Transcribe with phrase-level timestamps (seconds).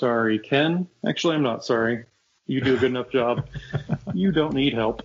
[0.00, 0.88] Sorry, Ken.
[1.06, 2.06] Actually, I'm not sorry.
[2.46, 3.46] You do a good enough job.
[4.12, 5.02] You don't need help.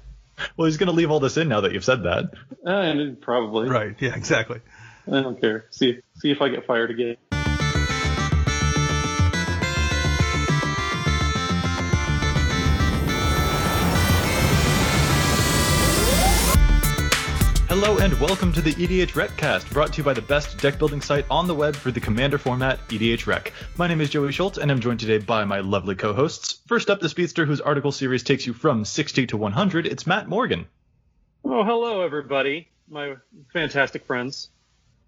[0.58, 2.34] Well, he's going to leave all this in now that you've said that.
[2.66, 3.70] Uh, and probably.
[3.70, 3.96] Right.
[4.00, 4.16] Yeah.
[4.16, 4.62] Exactly.
[5.08, 5.66] I don't care.
[5.70, 7.18] See see if I get fired again.
[17.86, 21.02] Hello and welcome to the EDH Recast, brought to you by the best deck building
[21.02, 23.54] site on the web for the Commander format, EDH Rec.
[23.78, 26.62] My name is Joey Schultz, and I'm joined today by my lovely co-hosts.
[26.66, 29.86] First up, the speedster whose article series takes you from 60 to 100.
[29.86, 30.66] It's Matt Morgan.
[31.44, 33.18] Oh, hello everybody, my
[33.54, 34.50] fantastic friends.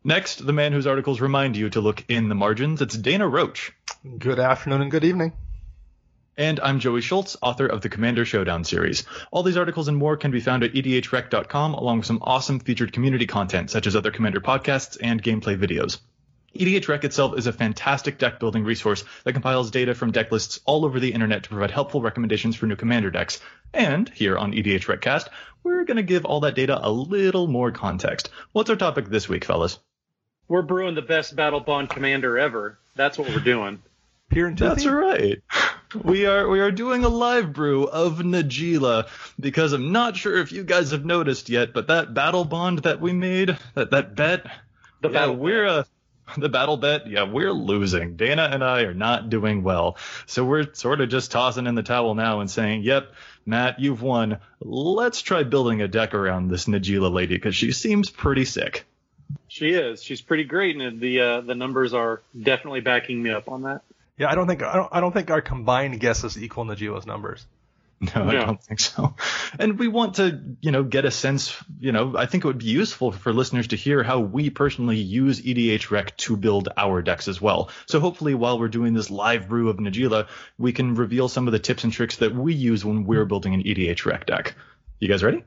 [0.04, 2.80] Next, the man whose articles remind you to look in the margins.
[2.84, 3.72] It's Dana Roach.
[4.20, 5.34] Good afternoon and good evening.
[6.40, 9.06] And I'm Joey Schultz, author of the Commander Showdown series.
[9.32, 12.94] All these articles and more can be found at edhrec.com, along with some awesome featured
[12.94, 15.98] community content, such as other Commander podcasts and gameplay videos.
[16.54, 20.60] EDH Rec itself is a fantastic deck building resource that compiles data from deck lists
[20.66, 23.42] all over the internet to provide helpful recommendations for new Commander decks.
[23.74, 25.30] And here on EDH Recast,
[25.64, 28.30] we're going to give all that data a little more context.
[28.52, 29.80] What's our topic this week, fellas?
[30.48, 32.78] We're brewing the best Battle Bond commander ever.
[32.96, 33.82] That's what we're doing.
[34.30, 35.42] Pure and That's right.
[35.94, 39.08] We are we are doing a live brew of Najeela
[39.40, 43.00] because I'm not sure if you guys have noticed yet, but that battle bond that
[43.00, 44.44] we made, that that bet,
[45.02, 45.84] The yeah, battle we're uh,
[46.38, 48.18] the battle bet, yeah, we're losing.
[48.18, 51.84] Dana and I are not doing well, so we're sort of just tossing in the
[51.84, 53.14] towel now and saying, "Yep,
[53.46, 54.40] Matt, you've won.
[54.60, 58.86] Let's try building a deck around this Najeela lady because she seems pretty sick."
[59.48, 60.04] She is.
[60.04, 63.84] She's pretty great, and the uh, the numbers are definitely backing me up on that.
[64.18, 67.46] Yeah, I don't think I don't, I don't think our combined guesses equal Najeela's numbers.
[68.00, 69.16] No, I don't think so.
[69.58, 72.60] And we want to, you know, get a sense, you know, I think it would
[72.60, 77.02] be useful for listeners to hear how we personally use EDH Rec to build our
[77.02, 77.72] decks as well.
[77.88, 80.28] So hopefully while we're doing this live brew of Najeela,
[80.60, 83.56] we can reveal some of the tips and tricks that we use when we're building
[83.56, 84.54] an EDH Rec deck.
[85.00, 85.44] You guys ready?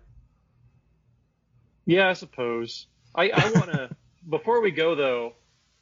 [1.86, 2.89] Yeah, I suppose.
[3.14, 3.91] I, I want to
[4.29, 5.35] before we go though,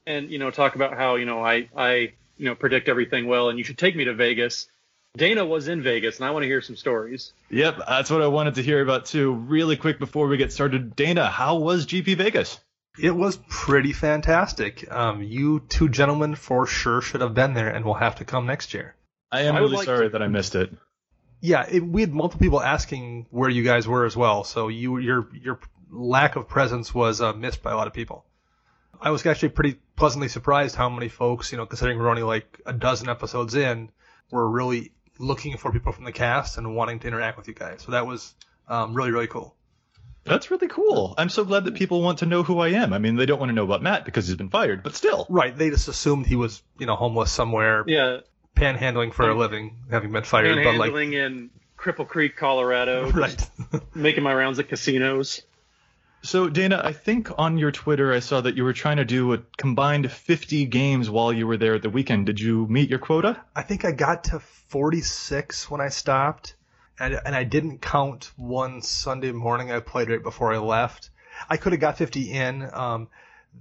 [0.06, 3.50] and you know talk about how you know I I you know predict everything well,
[3.50, 4.68] and you should take me to Vegas.
[5.16, 7.32] Dana was in Vegas, and I want to hear some stories.
[7.50, 9.32] Yep, that's what I wanted to hear about too.
[9.32, 12.60] Really quick before we get started, Dana, how was GP Vegas?
[13.00, 14.90] It was pretty fantastic.
[14.90, 18.46] Um, you two gentlemen for sure should have been there, and will have to come
[18.46, 18.94] next year.
[19.30, 20.70] I am I really like sorry to- that I missed it.
[21.40, 24.98] Yeah, it, we had multiple people asking where you guys were as well, so you
[24.98, 25.60] your your
[25.90, 28.24] lack of presence was uh, missed by a lot of people.
[29.00, 32.60] I was actually pretty pleasantly surprised how many folks, you know, considering we're only like
[32.64, 33.90] a dozen episodes in,
[34.30, 37.82] were really looking for people from the cast and wanting to interact with you guys.
[37.82, 38.34] So that was
[38.68, 39.54] um, really really cool.
[40.24, 41.14] That's really cool.
[41.16, 42.92] I'm so glad that people want to know who I am.
[42.92, 45.26] I mean, they don't want to know about Matt because he's been fired, but still.
[45.28, 48.20] Right, they just assumed he was, you know, homeless somewhere, Yeah,
[48.54, 50.62] panhandling for a living, having been fired.
[50.62, 53.50] But like, panhandling in Cripple Creek, Colorado, right,
[53.94, 55.42] making my rounds at casinos.
[56.22, 59.32] So, Dana, I think on your Twitter I saw that you were trying to do
[59.32, 62.26] a combined 50 games while you were there at the weekend.
[62.26, 63.40] Did you meet your quota?
[63.54, 66.54] I think I got to 46 when I stopped,
[66.98, 71.10] and, and I didn't count one Sunday morning I played right before I left.
[71.48, 72.68] I could have got 50 in.
[72.72, 73.08] Um,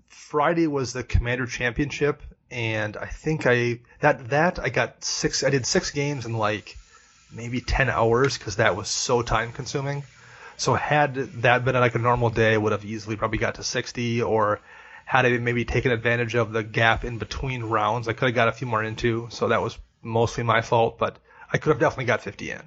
[0.07, 5.43] Friday was the Commander Championship, and I think I that that I got six.
[5.43, 6.75] I did six games in like
[7.31, 10.03] maybe 10 hours because that was so time consuming.
[10.57, 13.63] So had that been like a normal day, I would have easily probably got to
[13.63, 14.59] 60, or
[15.05, 18.47] had I maybe taken advantage of the gap in between rounds, I could have got
[18.47, 19.27] a few more into.
[19.29, 21.17] So that was mostly my fault, but
[21.53, 22.61] I could have definitely got 50 in.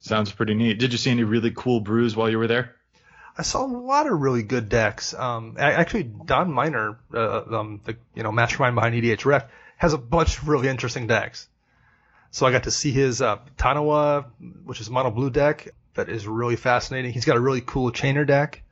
[0.00, 0.78] Sounds pretty neat.
[0.78, 2.74] Did you see any really cool brews while you were there?
[3.38, 5.14] I saw a lot of really good decks.
[5.14, 9.98] Um, actually, Don Miner, uh, um, the you know mastermind behind EDH Rec, has a
[9.98, 11.48] bunch of really interesting decks.
[12.30, 14.26] So I got to see his uh, Taniwha,
[14.64, 17.12] which is mono blue deck that is really fascinating.
[17.12, 18.62] He's got a really cool chainer deck.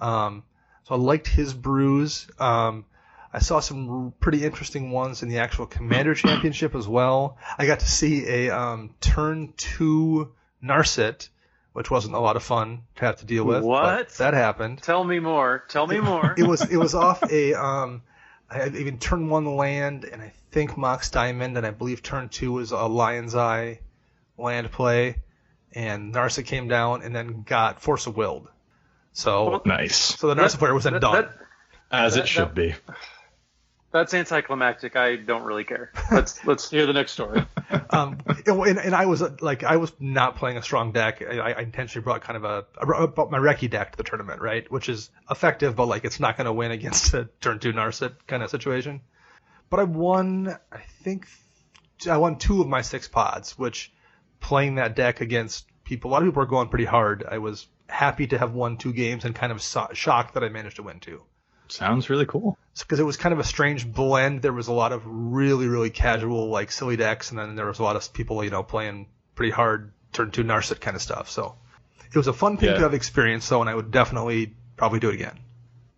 [0.00, 0.44] Um,
[0.84, 2.28] so I liked his brews.
[2.38, 2.84] Um,
[3.32, 7.36] I saw some r- pretty interesting ones in the actual Commander Championship as well.
[7.58, 10.32] I got to see a um, turn two
[10.62, 11.28] Narset,
[11.72, 13.62] which wasn't a lot of fun to have to deal with.
[13.62, 14.10] What?
[14.14, 14.82] that happened.
[14.82, 15.64] Tell me more.
[15.68, 16.34] Tell me more.
[16.36, 18.02] It was it was off a um,
[18.50, 22.52] I even turn one land, and I think Mox Diamond, and I believe turn two
[22.52, 23.80] was a Lion's Eye
[24.38, 25.16] land play,
[25.72, 28.48] and Narset came down and then got Force of Willed.
[29.12, 29.96] So Nice.
[29.96, 31.12] so the Narset player wasn't that- done.
[31.22, 31.34] that-
[31.90, 32.74] As it that- should be.
[33.90, 34.96] That's anticlimactic.
[34.96, 35.90] I don't really care.
[36.12, 37.42] Let's let's hear the next story.
[37.90, 41.22] um, and, and I was like, I was not playing a strong deck.
[41.22, 44.42] I, I intentionally brought kind of a, I brought my Reki deck to the tournament,
[44.42, 44.70] right?
[44.70, 48.12] Which is effective, but like it's not going to win against a turn two Narset
[48.26, 49.00] kind of situation.
[49.70, 51.26] But I won, I think,
[52.08, 53.90] I won two of my six pods, which
[54.40, 57.24] playing that deck against people, a lot of people were going pretty hard.
[57.28, 60.48] I was happy to have won two games and kind of so- shocked that I
[60.48, 61.22] managed to win two.
[61.68, 62.56] Sounds really cool.
[62.78, 64.40] Because it was kind of a strange blend.
[64.42, 67.78] There was a lot of really, really casual, like silly decks, and then there was
[67.78, 71.28] a lot of people, you know, playing pretty hard turn two Narset kind of stuff.
[71.28, 71.56] So
[72.10, 72.76] it was a fun thing Yeah.
[72.76, 75.38] to have experience, though, and I would definitely probably do it again.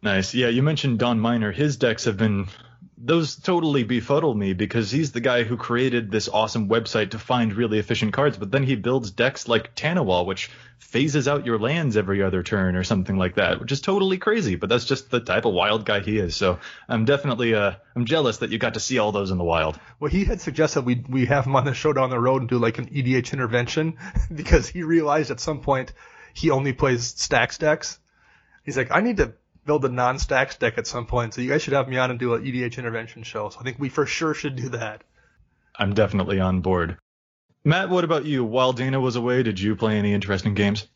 [0.03, 0.35] Nice.
[0.35, 1.53] Yeah, you mentioned Don Miner.
[1.53, 2.49] His decks have been
[3.03, 7.55] those totally befuddle me because he's the guy who created this awesome website to find
[7.55, 11.97] really efficient cards, but then he builds decks like Taniwha, which phases out your lands
[11.97, 14.57] every other turn or something like that, which is totally crazy.
[14.57, 16.37] But that's just the type of wild guy he is.
[16.37, 16.59] So
[16.89, 19.81] I'm definitely uh I'm jealous that you got to see all those in the wild.
[19.99, 22.51] Well, he had suggested we we have him on the show down the road and
[22.51, 23.97] do like an EDH intervention
[24.35, 25.93] because he realized at some point
[26.35, 27.99] he only plays stacks decks.
[28.63, 29.33] He's like, I need to
[29.67, 32.19] build a non-stacks deck at some point, so you guys should have me on and
[32.19, 33.49] do an EDH intervention show.
[33.51, 35.03] So I think we for sure should do that.
[35.77, 36.97] I'm definitely on board.
[37.65, 38.45] Matt, what about you?
[38.45, 40.87] While Dana was away, did you play any interesting games?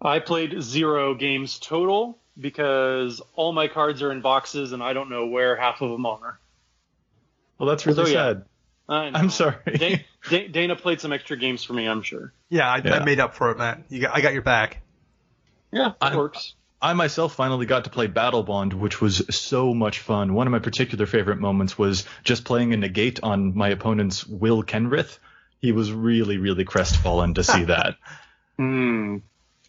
[0.00, 5.10] I played zero games total because all my cards are in boxes and I don't
[5.10, 6.38] know where half of them are.
[7.58, 8.14] Well, that's really So, yeah.
[8.32, 8.44] sad.
[8.88, 9.18] I know.
[9.18, 9.56] I'm sorry.
[9.66, 12.32] Da- Da- Dana played some extra games for me, I'm sure.
[12.48, 12.94] Yeah, I, Yeah.
[12.94, 13.82] I made up for it, Matt.
[13.88, 14.80] You got, I got your back.
[15.72, 16.54] Yeah, it I- works.
[16.80, 20.34] I myself finally got to play Battle Bond, which was so much fun.
[20.34, 24.62] One of my particular favorite moments was just playing a negate on my opponent's Will
[24.62, 25.18] Kenrith.
[25.60, 27.96] He was really, really crestfallen to see that.
[28.56, 29.18] Hmm.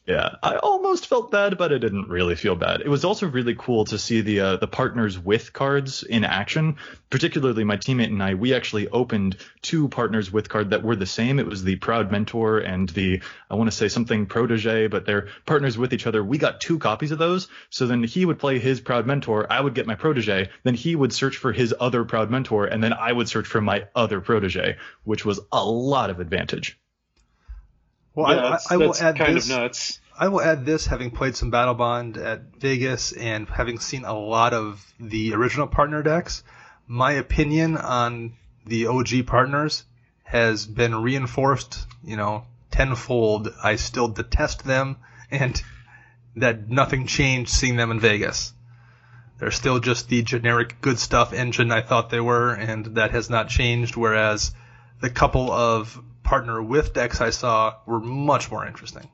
[0.10, 2.82] Yeah, I almost felt bad, but I didn't really feel bad.
[2.82, 6.78] It was also really cool to see the uh, the partners with cards in action.
[7.12, 11.06] Particularly, my teammate and I, we actually opened two partners with card that were the
[11.06, 11.38] same.
[11.38, 13.22] It was the Proud Mentor and the
[13.52, 16.24] I want to say something Protege, but they're partners with each other.
[16.24, 17.48] We got two copies of those.
[17.70, 20.96] So then he would play his Proud Mentor, I would get my Protege, then he
[20.96, 24.22] would search for his other Proud Mentor, and then I would search for my other
[24.22, 26.80] Protege, which was a lot of advantage.
[28.16, 29.50] Well, yeah, I, that's, I, I will that's add kind this.
[29.50, 29.99] of nuts.
[30.22, 34.12] I will add this, having played some Battle Bond at Vegas and having seen a
[34.12, 36.44] lot of the original partner decks,
[36.88, 38.34] my opinion on
[38.66, 39.86] the OG partners
[40.24, 43.54] has been reinforced, you know, tenfold.
[43.64, 44.98] I still detest them,
[45.32, 45.62] and
[46.36, 48.52] that nothing changed seeing them in Vegas.
[49.40, 53.30] They're still just the generic good stuff engine I thought they were, and that has
[53.30, 53.96] not changed.
[53.96, 54.54] Whereas
[55.00, 59.10] the couple of partner with decks I saw were much more interesting.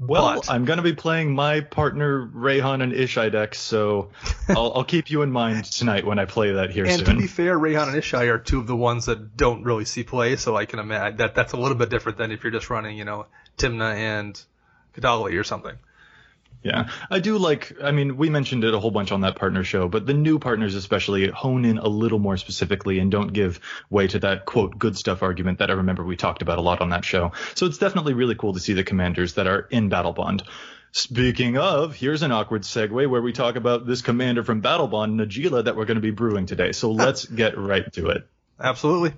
[0.00, 4.10] Well, But- I'm going to be playing my partner Reyhan and Ishai decks, so
[4.48, 7.18] I'll, I'll keep you in mind tonight when I play that here And to soon.
[7.18, 10.36] be fair, Reyhan and Ishai are two of the ones that don't really see play,
[10.36, 12.96] so I can imagine that that's a little bit different than if you're just running,
[12.96, 14.40] you know, Tymna and
[14.96, 15.74] Kadali or something.
[16.62, 17.76] Yeah, I do like.
[17.82, 20.38] I mean, we mentioned it a whole bunch on that partner show, but the new
[20.38, 23.60] partners especially hone in a little more specifically and don't give
[23.90, 26.80] way to that quote good stuff argument that I remember we talked about a lot
[26.80, 27.32] on that show.
[27.54, 30.42] So it's definitely really cool to see the commanders that are in Battle Bond.
[30.90, 35.20] Speaking of, here's an awkward segue where we talk about this commander from Battle Bond,
[35.20, 36.72] Najeela, that we're going to be brewing today.
[36.72, 38.26] So let's get right to it.
[38.58, 39.12] Absolutely.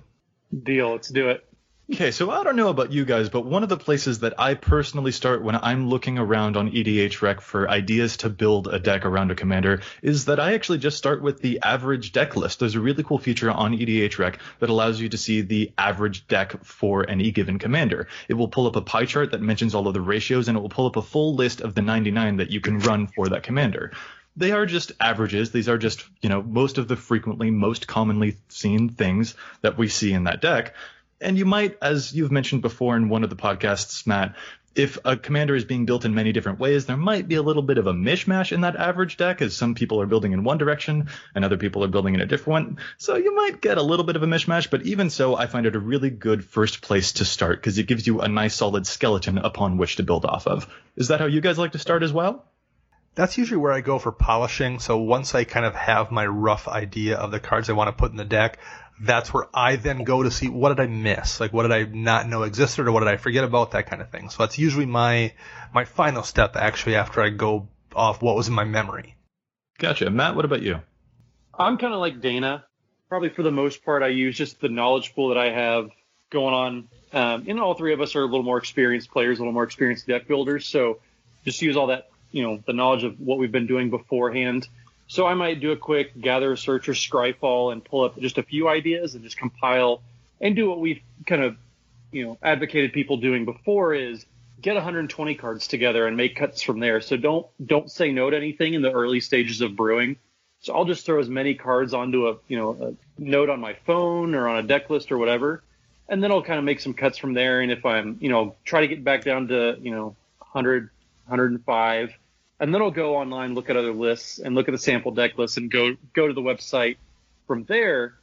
[0.51, 0.91] Deal.
[0.91, 1.47] Let's do it.
[1.89, 4.53] Okay, so I don't know about you guys, but one of the places that I
[4.53, 9.05] personally start when I'm looking around on EDH Rec for ideas to build a deck
[9.05, 12.59] around a commander is that I actually just start with the average deck list.
[12.59, 16.27] There's a really cool feature on EDH Rec that allows you to see the average
[16.27, 18.07] deck for any given commander.
[18.29, 20.61] It will pull up a pie chart that mentions all of the ratios and it
[20.61, 23.43] will pull up a full list of the 99 that you can run for that
[23.43, 23.91] commander
[24.37, 25.51] they are just averages.
[25.51, 29.89] These are just, you know, most of the frequently, most commonly seen things that we
[29.89, 30.73] see in that deck.
[31.21, 34.35] And you might, as you've mentioned before in one of the podcasts, Matt,
[34.73, 37.61] if a commander is being built in many different ways, there might be a little
[37.61, 40.57] bit of a mishmash in that average deck, as some people are building in one
[40.57, 42.77] direction and other people are building in a different one.
[42.97, 45.65] So you might get a little bit of a mishmash, but even so, I find
[45.65, 48.87] it a really good first place to start because it gives you a nice solid
[48.87, 50.73] skeleton upon which to build off of.
[50.95, 52.45] Is that how you guys like to start as well?
[53.13, 54.79] That's usually where I go for polishing.
[54.79, 57.91] So once I kind of have my rough idea of the cards I want to
[57.91, 58.57] put in the deck,
[59.03, 61.39] that's where I then go to see what did I miss?
[61.39, 63.71] Like what did I not know existed or what did I forget about?
[63.71, 64.29] That kind of thing.
[64.29, 65.33] So that's usually my
[65.73, 69.15] my final step actually after I go off what was in my memory.
[69.79, 70.09] Gotcha.
[70.09, 70.79] Matt, what about you?
[71.57, 72.65] I'm kind of like Dana.
[73.09, 75.89] Probably for the most part, I use just the knowledge pool that I have
[76.29, 76.87] going on.
[77.11, 79.63] Um, and all three of us are a little more experienced players, a little more
[79.63, 80.67] experienced deck builders.
[80.67, 80.99] So
[81.43, 84.67] just use all that, you know, the knowledge of what we've been doing beforehand.
[85.11, 88.43] So I might do a quick gather, search, or scryfall and pull up just a
[88.43, 90.01] few ideas and just compile
[90.39, 91.57] and do what we've kind of,
[92.13, 94.25] you know, advocated people doing before is
[94.61, 97.01] get 120 cards together and make cuts from there.
[97.01, 100.15] So don't don't say no to anything in the early stages of brewing
[100.61, 103.73] So I'll just throw as many cards onto a you know a note on my
[103.85, 105.61] phone or on a deck list or whatever,
[106.07, 107.59] and then I'll kind of make some cuts from there.
[107.59, 110.89] And if I'm you know try to get back down to you know 100,
[111.25, 112.13] 105,
[112.61, 115.37] and then I'll go online, look at other lists, and look at the sample deck
[115.37, 116.97] list, and go go to the website
[117.47, 118.13] from there,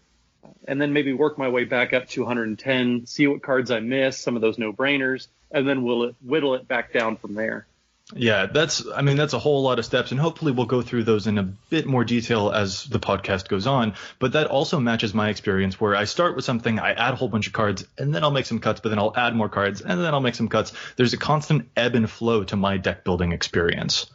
[0.66, 4.16] and then maybe work my way back up to 110, see what cards I miss,
[4.16, 7.66] some of those no brainers, and then we'll whittle it back down from there.
[8.14, 11.04] Yeah, that's I mean that's a whole lot of steps and hopefully we'll go through
[11.04, 15.12] those in a bit more detail as the podcast goes on, but that also matches
[15.12, 18.14] my experience where I start with something, I add a whole bunch of cards and
[18.14, 20.36] then I'll make some cuts, but then I'll add more cards and then I'll make
[20.36, 20.72] some cuts.
[20.96, 24.06] There's a constant ebb and flow to my deck building experience.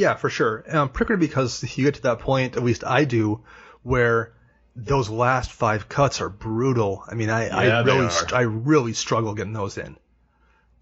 [0.00, 0.64] Yeah, for sure.
[0.66, 3.42] Um, particularly because you get to that point, at least I do,
[3.82, 4.32] where
[4.74, 7.04] those last five cuts are brutal.
[7.06, 8.08] I mean, I, Yeah, I really.
[8.32, 9.98] I really struggle getting those in.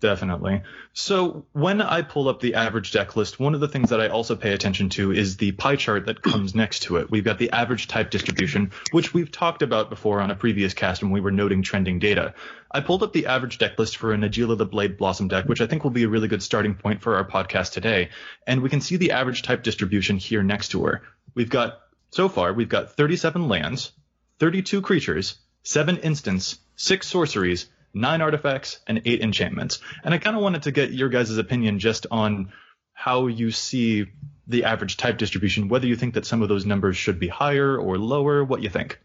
[0.00, 0.62] Definitely.
[0.92, 4.06] So when I pull up the average deck list, one of the things that I
[4.06, 7.10] also pay attention to is the pie chart that comes next to it.
[7.10, 11.02] We've got the average type distribution, which we've talked about before on a previous cast
[11.02, 12.34] when we were noting trending data.
[12.70, 15.60] I pulled up the average deck list for a Najeela the Blade Blossom deck, which
[15.60, 18.10] I think will be a really good starting point for our podcast today.
[18.46, 21.02] And we can see the average type distribution here next to her.
[21.34, 23.90] We've got, so far, we've got 37 lands,
[24.38, 29.80] 32 creatures, 7 instants, 6 sorceries, nine artifacts, and eight enchantments.
[30.04, 32.52] And I kind of wanted to get your guys' opinion just on
[32.92, 34.06] how you see
[34.46, 37.76] the average type distribution, whether you think that some of those numbers should be higher
[37.76, 38.98] or lower, what you think.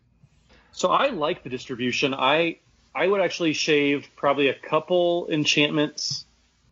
[0.72, 2.14] So I like the distribution.
[2.14, 2.58] I
[2.96, 6.26] I would actually shave probably a couple enchantments,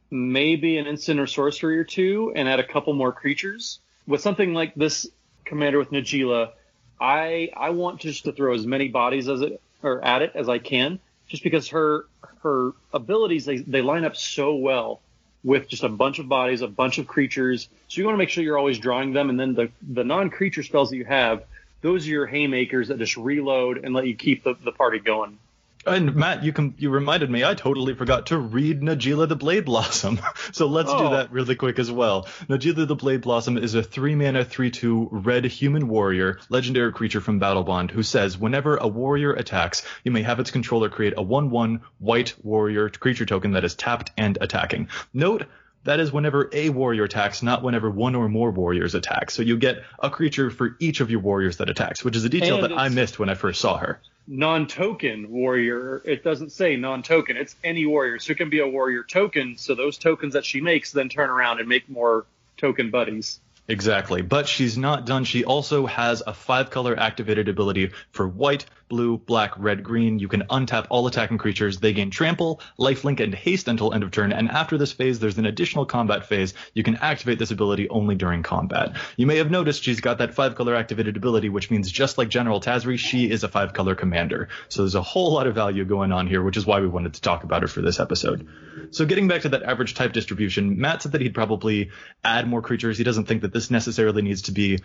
[0.09, 3.79] maybe an instant or sorcery or two, and add a couple more creatures.
[4.07, 5.07] With something like this
[5.45, 6.51] commander with Najeela,
[6.99, 10.49] I I want just to throw as many bodies as it or at it as
[10.49, 10.99] I can,
[11.31, 12.05] just because her
[12.43, 14.99] her abilities they, they line up so well
[15.43, 17.67] with just a bunch of bodies, a bunch of creatures.
[17.87, 20.29] So you want to make sure you're always drawing them, and then the the non
[20.29, 21.45] creature spells that you have,
[21.81, 25.39] those are your haymakers that just reload and let you keep the, the party going.
[25.85, 29.65] And Matt, you can you reminded me I totally forgot to read Najeela the Blade
[29.65, 30.19] Blossom.
[30.51, 31.09] so let's do Oh.
[31.11, 32.25] that really quick as well.
[32.47, 37.39] Najeela the Blade Blossom is a 3 mana 3/2 red human warrior, legendary creature from
[37.39, 41.23] Battle Bond who says whenever a warrior attacks, you may have its controller create a
[41.23, 44.87] 1/1 white warrior creature token that is tapped and attacking.
[45.15, 45.45] Note
[45.83, 49.31] that is whenever a warrior attacks, not whenever one or more warriors attack.
[49.31, 52.29] So you get a creature for each of your warriors that attacks, which is a
[52.29, 53.99] detail And that I missed when I first saw her.
[54.27, 56.01] Non-token warrior.
[56.05, 57.37] It doesn't say non-token.
[57.37, 58.19] It's any warrior.
[58.19, 59.57] So it can be a warrior token.
[59.57, 62.25] So those tokens that she makes then turn around and make more
[62.57, 63.39] token buddies.
[63.67, 64.21] Exactly.
[64.21, 65.23] But she's not done.
[65.23, 70.19] She also has a five color activated ability for white, blue, black, red, green.
[70.19, 71.79] You can untap all attacking creatures.
[71.79, 74.33] They gain trample, lifelink, and haste until end of turn.
[74.33, 76.53] And after this phase, there's an additional combat phase.
[76.73, 78.97] You can activate this ability only during combat.
[79.15, 82.27] You may have noticed she's got that five color activated ability, which means just like
[82.27, 84.49] General Tazri, she is a five color commander.
[84.67, 87.13] So there's a whole lot of value going on here, which is why we wanted
[87.13, 88.49] to talk about her for this episode.
[88.89, 91.91] So getting back to that average type distribution, Matt said that he'd probably
[92.25, 92.97] add more creatures.
[92.97, 94.79] He doesn't think that this necessarily needs to be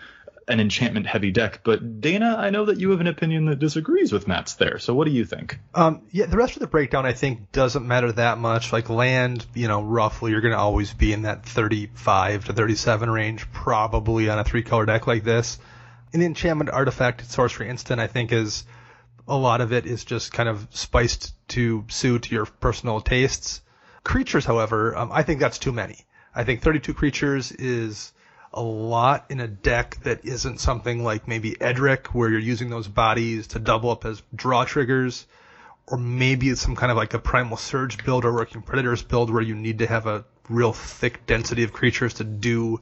[0.48, 1.60] an enchantment heavy deck.
[1.64, 4.78] But Dana, I know that you have an opinion that disagrees with Matt's there.
[4.78, 5.58] So what do you think?
[5.74, 8.72] Um, yeah, the rest of the breakdown I think doesn't matter that much.
[8.72, 13.10] Like land, you know, roughly you're going to always be in that 35 to 37
[13.10, 15.58] range, probably on a three color deck like this.
[16.12, 18.64] And the enchantment artifact sorcery instant, I think, is
[19.26, 23.60] a lot of it is just kind of spiced to suit your personal tastes.
[24.04, 26.06] Creatures, however, um, I think that's too many.
[26.32, 28.12] I think 32 creatures is
[28.56, 32.88] a lot in a deck that isn't something like maybe Edric, where you're using those
[32.88, 35.26] bodies to double up as draw triggers,
[35.86, 39.30] or maybe it's some kind of like a Primal Surge build or Working Predators build
[39.30, 42.80] where you need to have a real thick density of creatures to do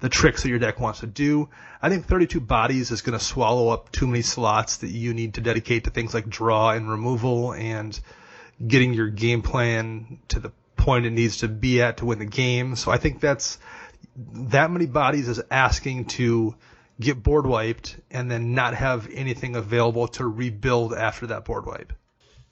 [0.00, 1.48] the tricks that your deck wants to do.
[1.82, 5.34] I think 32 bodies is going to swallow up too many slots that you need
[5.34, 7.98] to dedicate to things like draw and removal and
[8.64, 12.26] getting your game plan to the point it needs to be at to win the
[12.26, 12.76] game.
[12.76, 13.58] So I think that's
[14.16, 16.54] that many bodies is asking to
[16.98, 21.92] get board wiped and then not have anything available to rebuild after that board wipe.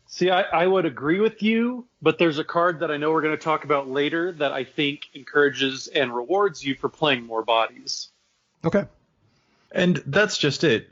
[0.07, 3.23] See, I, I would agree with you, but there's a card that I know we're
[3.23, 7.43] going to talk about later that I think encourages and rewards you for playing more
[7.43, 8.11] bodies.
[8.65, 8.85] Okay.
[9.75, 10.89] And that's just it.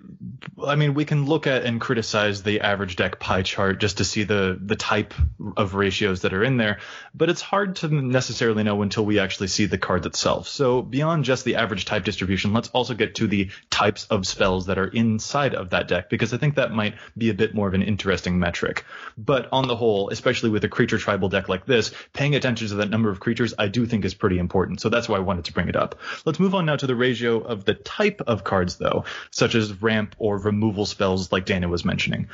[0.66, 4.04] I mean, we can look at and criticize the average deck pie chart just to
[4.04, 5.14] see the the type
[5.56, 6.78] of ratios that are in there,
[7.14, 10.48] but it's hard to necessarily know until we actually see the card itself.
[10.48, 14.66] So beyond just the average type distribution, let's also get to the types of spells
[14.66, 17.68] that are inside of that deck because I think that might be a bit more
[17.68, 18.84] of an interesting metric.
[19.16, 22.74] But on the whole, especially with a creature tribal deck like this, paying attention to
[22.76, 24.80] that number of creatures I do think is pretty important.
[24.80, 26.00] So that's why I wanted to bring it up.
[26.24, 29.55] Let's move on now to the ratio of the type of cards cards, though, such
[29.55, 32.29] as ramp or removal spells like Dana was mentioning.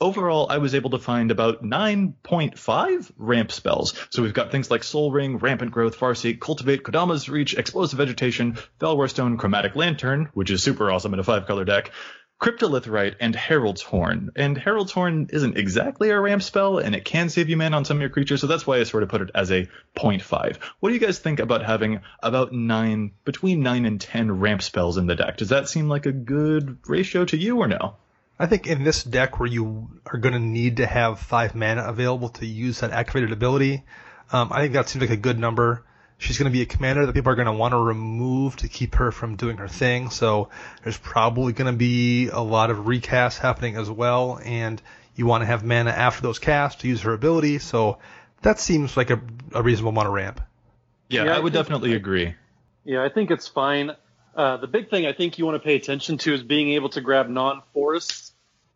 [0.00, 3.94] Overall, I was able to find about 9.5 ramp spells.
[4.10, 8.58] So we've got things like Sol Ring, Rampant Growth, Farseek, Cultivate, Kodama's Reach, Explosive Vegetation,
[8.78, 11.90] Fellwar Stone, Chromatic Lantern, which is super awesome in a five color deck,
[12.40, 14.30] Cryptolith Rite, and Herald's Horn.
[14.36, 17.84] And Herald's Horn isn't exactly a ramp spell, and it can save you mana on
[17.84, 20.56] some of your creatures, so that's why I sort of put it as a 0.5.
[20.78, 24.98] What do you guys think about having about 9, between 9 and 10 ramp spells
[24.98, 25.36] in the deck?
[25.36, 27.96] Does that seem like a good ratio to you or no?
[28.38, 31.82] I think in this deck where you are going to need to have five mana
[31.82, 33.82] available to use that activated ability,
[34.30, 35.84] um, I think that seems like a good number.
[36.20, 38.68] She's going to be a commander that people are going to want to remove to
[38.68, 40.10] keep her from doing her thing.
[40.10, 40.48] So
[40.82, 44.82] there's probably going to be a lot of recasts happening as well, and
[45.14, 47.58] you want to have mana after those casts to use her ability.
[47.60, 47.98] So
[48.42, 49.20] that seems like a,
[49.52, 50.40] a reasonable amount of ramp.
[51.08, 52.34] Yeah, Yeah, I I would think- definitely agree.
[52.84, 53.92] Yeah, I think it's fine.
[54.34, 56.88] Uh, the big thing I think you want to pay attention to is being able
[56.90, 58.32] to grab non-forests.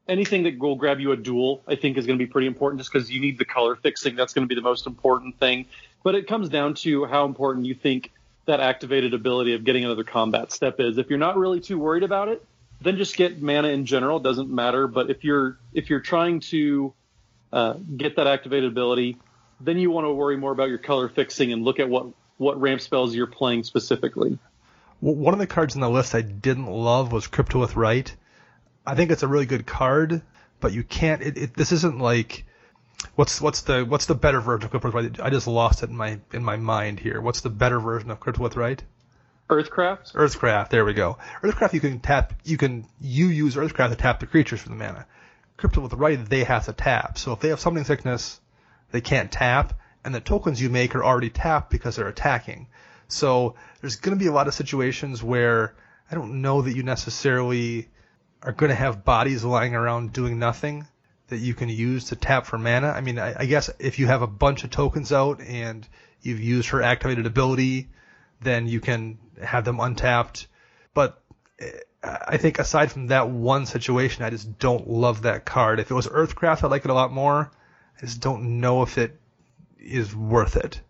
[0.08, 2.80] Anything that will grab you a duel, I think, is going to be pretty important
[2.80, 4.16] just because you need the color fixing.
[4.16, 5.66] That's going to be the most important thing.
[6.02, 8.10] But it comes down to how important you think
[8.46, 10.98] that activated ability of getting another combat step is.
[10.98, 12.44] If you're not really too worried about it,
[12.80, 14.18] then just get mana in general.
[14.18, 14.86] It doesn't matter.
[14.86, 16.92] But if you're if you're trying to
[17.52, 19.18] uh, get that activated ability,
[19.60, 22.06] then you want to worry more about your color fixing and look at what
[22.38, 24.38] what ramp spells you're playing specifically.
[25.00, 28.14] One of the cards in the list I didn't love was Cryptolith Rite.
[28.86, 30.22] I think it's a really good card,
[30.60, 31.22] but you can't.
[31.22, 32.44] It, it, this isn't like
[33.14, 35.20] what's what's the what's the better version of Cryptolith Rite?
[35.20, 37.20] I just lost it in my in my mind here.
[37.20, 38.84] What's the better version of Cryptolith Rite?
[39.50, 40.14] Earthcraft.
[40.14, 40.70] Earthcraft.
[40.70, 41.18] There we go.
[41.42, 41.72] Earthcraft.
[41.74, 42.34] You can tap.
[42.44, 45.06] You can you use Earthcraft to tap the creatures for the mana.
[45.58, 46.28] Cryptolith Rite.
[46.28, 47.18] They have to tap.
[47.18, 48.40] So if they have summoning sickness,
[48.90, 52.68] they can't tap, and the tokens you make are already tapped because they're attacking.
[53.08, 55.74] So there's going to be a lot of situations where
[56.10, 57.88] I don't know that you necessarily
[58.42, 60.86] are going to have bodies lying around doing nothing
[61.32, 62.88] that you can use to tap for mana.
[62.88, 65.86] I mean, I, I guess if you have a bunch of tokens out and
[66.20, 67.88] you've used her activated ability,
[68.40, 70.46] then you can have them untapped.
[70.94, 71.20] But
[71.58, 71.70] eh,
[72.02, 75.80] I think aside from that one situation, I just don't love that card.
[75.80, 77.50] If it was Earthcraft, I'd like it a lot more.
[77.96, 79.18] I just don't know if it
[79.78, 80.80] is worth it.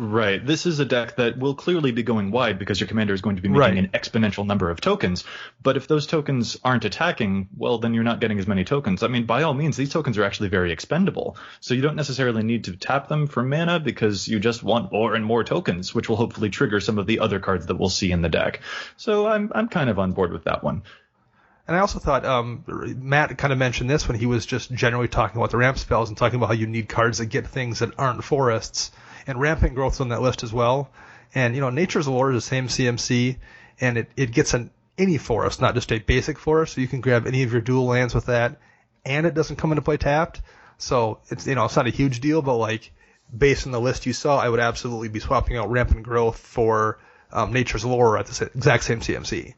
[0.00, 0.44] Right.
[0.44, 3.34] This is a deck that will clearly be going wide because your commander is going
[3.34, 3.76] to be making Right.
[3.78, 5.24] an exponential number of tokens.
[5.60, 9.02] But if those tokens aren't attacking, well, then you're not getting as many tokens.
[9.02, 11.36] I mean, by all means, these tokens are actually very expendable.
[11.58, 15.16] So you don't necessarily need to tap them for mana because you just want more
[15.16, 18.12] and more tokens, which will hopefully trigger some of the other cards that we'll see
[18.12, 18.60] in the deck.
[18.96, 20.82] So I'm I'm kind of on board with that one.
[21.66, 25.08] And I also thought um, Matt kind of mentioned this when he was just generally
[25.08, 27.80] talking about the ramp spells and talking about how you need cards that get things
[27.80, 28.90] that aren't forests.
[29.28, 30.90] And rampant growth's on that list as well.
[31.34, 33.36] And you know, Nature's Lore is the same CMC,
[33.80, 36.74] and it, it gets an any forest, not just a basic forest.
[36.74, 38.58] So you can grab any of your dual lands with that,
[39.04, 40.40] and it doesn't come into play tapped.
[40.78, 42.90] So it's you know it's not a huge deal, but like
[43.36, 46.98] based on the list you saw, I would absolutely be swapping out rampant growth for
[47.30, 49.54] um, Nature's Lore at the exact same CMC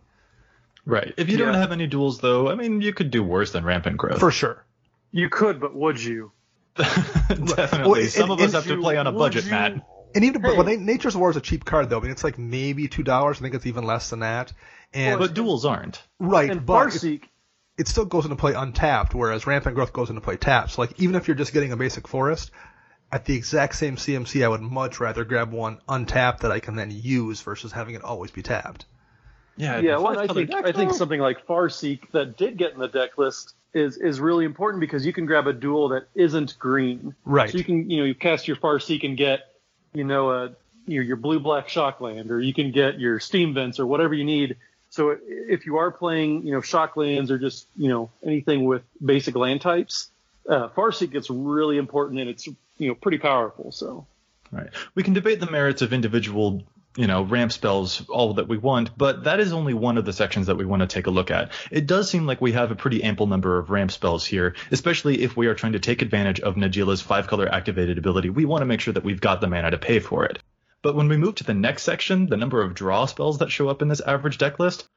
[0.87, 1.15] Right.
[1.17, 3.97] If you don't have any duels, though, I mean, you could do worse than rampant
[3.97, 4.19] growth.
[4.19, 4.65] for sure.
[5.13, 6.33] You could, but would you?
[6.77, 7.91] Definitely.
[8.03, 9.87] Well, Some and- of us and have to play on a budget, you- Matt.
[10.13, 10.57] And even but Hey.
[10.59, 11.99] well, Nature's Lore is a cheap card though.
[11.99, 13.39] I mean, it's like maybe two dollars.
[13.39, 14.53] I think it's even less than that.
[14.93, 16.03] And But duels aren't.
[16.19, 17.23] right, And but it, Farseek,
[17.79, 20.73] it still goes into play untapped, whereas Rampant Growth goes into play tapped.
[20.73, 22.51] So like even if you're just getting a basic forest,
[23.13, 26.75] at the exact same CMC, I would much rather grab one untapped that I can
[26.75, 28.87] then use versus having it always be tapped.
[29.57, 29.79] Yeah.
[29.79, 32.89] yeah, well, I think deck, I think something like Farseek that did get in the
[32.89, 37.15] deck list is is really important because you can grab a duel that isn't green.
[37.25, 37.51] Right.
[37.51, 39.41] So you can you know you cast your Farseek and get
[39.93, 40.53] you know a
[40.87, 44.25] your, your blue black shockland or you can get your steam vents or whatever you
[44.25, 44.57] need.
[44.91, 49.37] So if you are playing you know shocklands or just you know anything with basic
[49.37, 50.11] land types,
[50.49, 53.73] uh, Farseek gets really important and it's you know pretty powerful.
[53.73, 54.07] So
[54.53, 54.71] Right.
[54.95, 56.65] We can debate the merits of individual,
[56.97, 60.13] you know, ramp spells all that we want, but that is only one of the
[60.13, 61.53] sections that we want to take a look at.
[61.71, 65.23] It does seem like we have a pretty ample number of ramp spells here, especially
[65.23, 68.31] if we are trying to take advantage of Najeela's five color activated ability.
[68.31, 70.41] We want to make sure that we've got the mana to pay for it.
[70.83, 73.69] But when we move to the next section, the number of draw spells that show
[73.69, 74.89] up in this average deck list,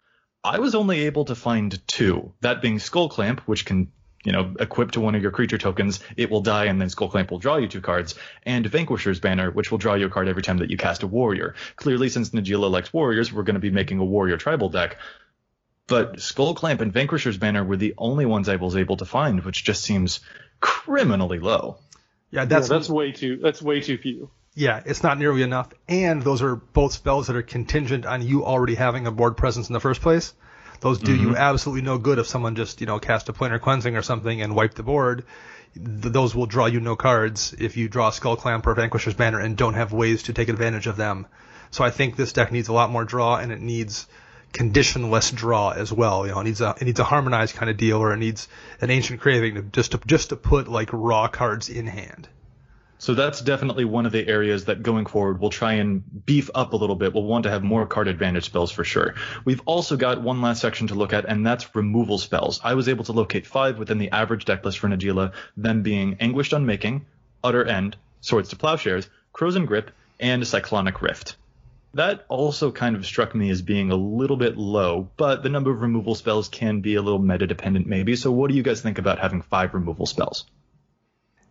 [0.44, 2.34] I was only able to find two.
[2.42, 3.92] That being Skull Clamp, which can,
[4.24, 7.10] you know, equipped to one of your creature tokens, it will die, and then Skull
[7.10, 10.28] Clamp will draw you two cards, and Vanquisher's Banner, which will draw you a card
[10.28, 11.56] every time that you cast a warrior.
[11.76, 14.98] Clearly, since Najeela likes warriors, we're going to be making a warrior tribal deck.
[15.88, 19.44] But Skull Clamp and Vanquisher's Banner were the only ones I was able to find,
[19.44, 20.22] which just seems
[20.62, 21.78] criminally low.
[22.32, 24.32] Yeah, that's that's that's way too that's way too few.
[24.56, 25.70] yeah, it's not nearly enough.
[25.90, 29.68] And those are both spells that are contingent on you already having a board presence
[29.68, 30.34] in the first place.
[30.84, 31.38] Those do you mm-hmm.
[31.38, 34.54] absolutely no good if someone just you know cast a planar cleansing or something and
[34.54, 35.24] wipe the board.
[35.76, 39.40] Th- those will draw you no cards if you draw Skull Clamp or Vanquisher's Banner
[39.40, 41.26] and don't have ways to take advantage of them.
[41.72, 44.08] So I think this deck needs a lot more draw and it needs
[44.52, 46.28] conditionless draw as well.
[46.28, 48.50] You know, it needs a it needs a harmonized kind of deal, or it needs
[48.82, 52.28] an ancient craving to just to just to put like raw cards in hand.
[53.04, 56.72] So that's definitely one of the areas that going forward we'll try and beef up
[56.72, 57.14] a little bit.
[57.14, 59.16] We'll want to have more card advantage spells for sure.
[59.44, 62.62] We've also got one last section to look at, and that's removal spells.
[62.64, 66.16] I was able to locate five within the average deck list for Najeela, them being
[66.22, 67.06] Anguished Unmaking,
[67.44, 71.36] Utter End, Swords to Plowshares, Krosan Grip, and Cyclonic Rift.
[71.96, 75.72] That also kind of struck me as being a little bit low, but the number
[75.72, 78.16] of removal spells can be a little meta dependent maybe.
[78.16, 80.46] So what do you guys think about having five removal spells?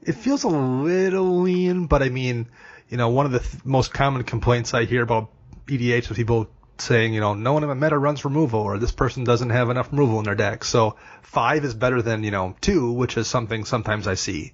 [0.04, 2.48] It feels a little lean, but I mean,
[2.88, 5.30] you know, one of the th- most common complaints I hear about
[5.66, 8.92] EDH is people saying, you know, no one in my meta runs removal, or this
[8.92, 10.64] person doesn't have enough removal in their deck.
[10.64, 14.52] So five is better than you know two, which is something sometimes I see.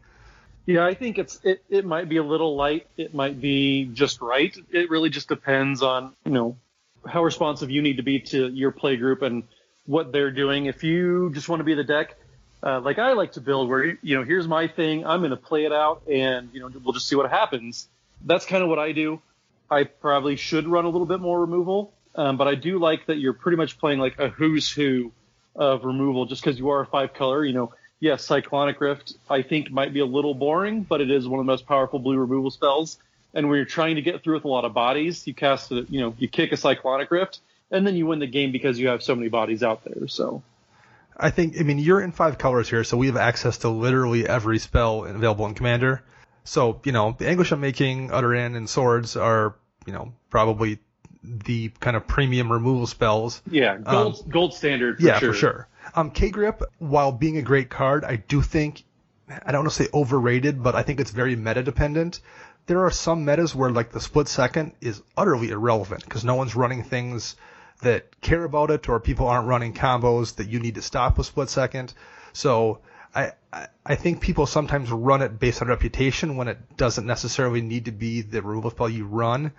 [0.66, 2.86] Yeah, I think it's it, it might be a little light.
[2.98, 4.54] It might be just right.
[4.70, 6.58] It really just depends on, you know,
[7.06, 9.44] how responsive you need to be to your play group and
[9.86, 10.66] what they're doing.
[10.66, 12.16] If you just want to be the deck,
[12.62, 15.36] uh, like I like to build where, you know, here's my thing, I'm going to
[15.36, 17.88] play it out and, you know, we'll just see what happens.
[18.24, 19.20] That's kind of what I do.
[19.70, 23.18] I probably should run a little bit more removal, um, but I do like that
[23.18, 25.12] you're pretty much playing like a who's who
[25.54, 29.42] of removal just because you are a five color, you know, yes, Cyclonic Rift I
[29.42, 32.16] think might be a little boring, but it is one of the most powerful blue
[32.16, 32.98] removal spells.
[33.34, 35.86] And when you're trying to get through with a lot of bodies, you cast a,
[35.90, 37.40] you know, you kick a Cyclonic Rift,
[37.70, 40.08] and then you win the game because you have so many bodies out there.
[40.08, 40.42] So.
[41.18, 44.28] I think, I mean, you're in five colors here, so we have access to literally
[44.28, 46.04] every spell available in Commander.
[46.44, 50.78] So, you know, the Anguished Unmaking, Utter End, and Swords are, you know, probably
[51.22, 53.42] the kind of premium removal spells.
[53.50, 54.98] Yeah, gold, um, gold standard.
[54.98, 55.32] For yeah, sure.
[55.32, 55.68] for sure.
[55.94, 58.84] Um, K Grip, while being a great card, I do think
[59.30, 62.20] I don't want to say overrated, but I think it's very meta dependent.
[62.66, 66.54] There are some metas where like the split second is utterly irrelevant because no one's
[66.54, 67.36] running things
[67.80, 71.24] that care about it or people aren't running combos that you need to stop a
[71.24, 71.92] split second.
[72.32, 72.80] So
[73.14, 73.32] I,
[73.84, 77.92] I think people sometimes run it based on reputation when it doesn't necessarily need to
[77.92, 79.52] be the removal spell you run.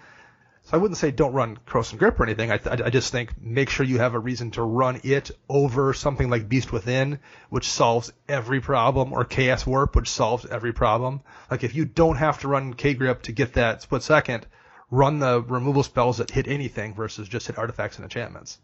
[0.64, 2.52] So I wouldn't say don't run Krosan Grip or anything.
[2.52, 6.30] I, I, just think make sure you have a reason to run it over something
[6.30, 11.22] like Beast Within, which solves every problem, or Chaos Warp, which solves every problem.
[11.50, 14.46] Like if you don't have to run K Grip to get that split second,
[14.92, 18.60] run the removal spells that hit anything versus just hit artifacts and enchantments.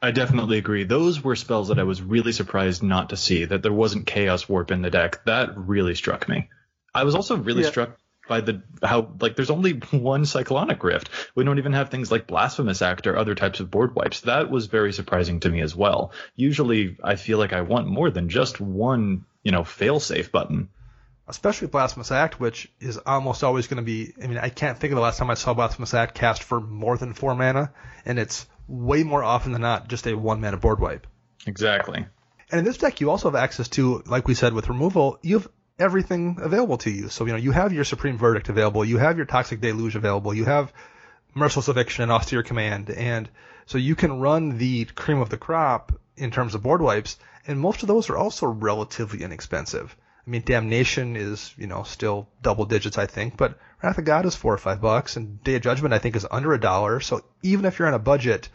[0.00, 0.84] I definitely agree.
[0.84, 4.48] Those were spells that I was really surprised not to see, that there wasn't Chaos
[4.48, 5.24] Warp in the deck.
[5.24, 6.48] That really struck me.
[6.94, 7.70] I was also really yeah.
[7.70, 11.10] struck by the how like there's only one cyclonic rift.
[11.34, 14.20] We don't even have things like blasphemous act or other types of board wipes.
[14.20, 16.12] That was very surprising to me as well.
[16.36, 20.68] Usually I feel like I want more than just one, you know, fail safe button.
[21.28, 24.14] Especially Blasphemous Act, which is almost always going to be.
[24.22, 26.60] I mean, I can't think of the last time I saw Blasphemous Act cast for
[26.60, 27.72] more than four mana,
[28.06, 31.06] and it's way more often than not just a one mana board wipe.
[31.46, 32.06] Exactly.
[32.50, 35.38] And in this deck, you also have access to, like we said with removal, you
[35.38, 37.08] have everything available to you.
[37.08, 40.34] So, you know, you have your Supreme Verdict available, you have your Toxic Deluge available,
[40.34, 40.72] you have
[41.34, 43.28] Merciless Eviction and Austere Command, and
[43.66, 47.60] so you can run the cream of the crop in terms of board wipes, and
[47.60, 49.94] most of those are also relatively inexpensive.
[50.28, 54.26] I mean, Damnation is, you know, still double digits, I think, but Wrath of God
[54.26, 57.00] is four or five bucks, and Day of Judgment, I think, is under a dollar.
[57.00, 58.50] So even if you're on a budget,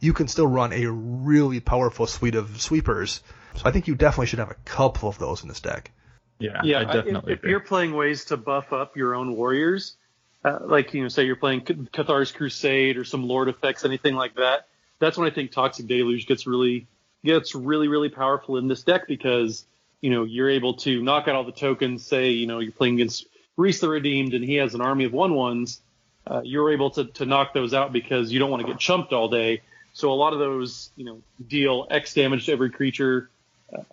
[0.00, 3.22] you can still run a really powerful suite of sweepers.
[3.54, 5.92] So I think you definitely should have a couple of those in this deck.
[6.38, 6.80] Yeah, yeah.
[6.80, 7.32] I definitely.
[7.32, 9.96] If, if you're playing ways to buff up your own warriors,
[10.44, 14.34] uh, like you know, say you're playing Cathar's Crusade or some Lord effects, anything like
[14.34, 14.66] that,
[14.98, 16.86] that's when I think Toxic Deluge gets really
[17.24, 19.64] gets really really powerful in this deck because
[20.00, 22.06] you know you're able to knock out all the tokens.
[22.06, 23.26] Say you know you're playing against
[23.56, 25.80] Rhys the Redeemed and he has an army of one ones.
[26.26, 29.12] Uh, you're able to, to knock those out because you don't want to get chumped
[29.12, 29.60] all day.
[29.92, 33.28] So a lot of those, you know, deal X damage to every creature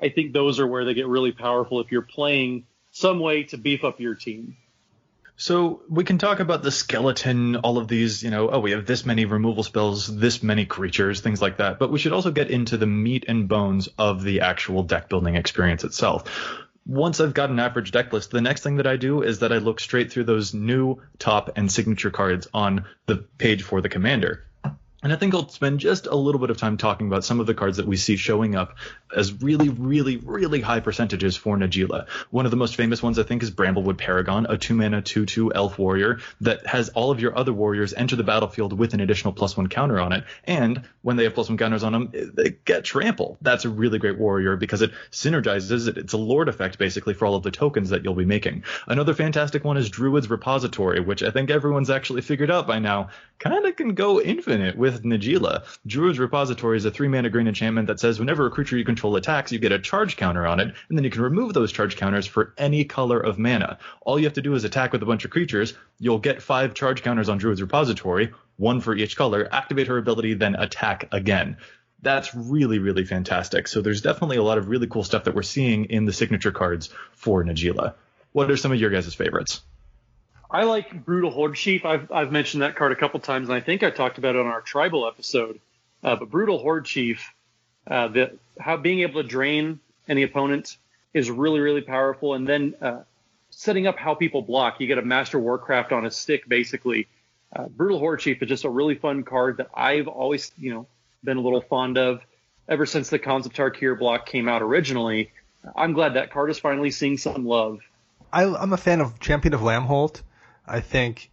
[0.02, 3.58] I think those are where they get really powerful if you're playing some way to
[3.58, 4.58] beef up your team.
[5.38, 8.86] So we can talk about the skeleton, all of these, you know, oh, we have
[8.86, 11.80] this many removal spells, this many creatures, things like that.
[11.80, 15.36] But we should also get into the meat and bones of the actual deck building
[15.36, 16.58] experience itself.
[16.86, 19.52] Once I've got an average deck list, the next thing that I do is that
[19.52, 23.90] I look straight through those new top and signature cards on the page for the
[23.90, 24.46] commander.
[25.04, 27.48] And I think I'll spend just a little bit of time talking about some of
[27.48, 28.76] the cards that we see showing up
[29.16, 32.08] as really, really, really high percentages for Najeela.
[32.30, 35.26] One of the most famous ones, I think, is Bramblewood Paragon, a two mana 2
[35.26, 39.00] 2 elf warrior that has all of your other warriors enter the battlefield with an
[39.00, 40.24] additional plus one counter on it.
[40.46, 43.38] And when they have plus one counters on them, they get trample.
[43.42, 45.98] That's a really great warrior because it synergizes it.
[45.98, 48.64] It's a lord effect basically for all of the tokens that you'll be making.
[48.88, 53.10] Another fantastic one is Druid's Repository, which I think everyone's actually figured out by now.
[53.40, 55.64] Kind of can go infinite with Najeela.
[55.88, 59.01] Druid's Repository is a three mana green enchantment that says whenever a creature you control
[59.16, 61.96] attacks, you get a charge counter on it, and then you can remove those charge
[61.96, 63.78] counters for any color of mana.
[64.02, 65.74] All you have to do is attack with a bunch of creatures.
[66.00, 70.36] You'll get five charge counters on Druid's Repository, one for each color, activate her ability,
[70.36, 71.58] then attack again
[72.02, 73.68] that's really, really fantastic.
[73.68, 76.52] So there's definitely a lot of really cool stuff that we're seeing in the signature
[76.52, 77.94] cards for Najeela.
[78.32, 79.62] What are some of your guys' favorites?
[80.50, 81.86] I like Brutal Horde Chief.
[81.86, 84.40] I've, I've mentioned that card a couple times, and I think I talked about it
[84.40, 85.60] on our tribal episode.
[86.04, 87.34] Uh, but Brutal Horde Chief,
[87.88, 90.78] uh, the, how being able to drain any opponent
[91.14, 92.34] is really, really powerful.
[92.34, 93.02] And then uh,
[93.50, 94.80] setting up how people block.
[94.80, 97.08] You get a Master Warcraft on a stick, basically.
[97.54, 100.88] Uh, Brutal Horde Chief is just a really fun card that I've always, you know,
[101.24, 102.22] been a little fond of
[102.68, 105.32] ever since the concept of Tarkir block came out originally.
[105.76, 107.80] I'm glad that card is finally seeing some love.
[108.34, 110.22] I, am a fan of Champion of Lambholt.
[110.66, 111.30] I think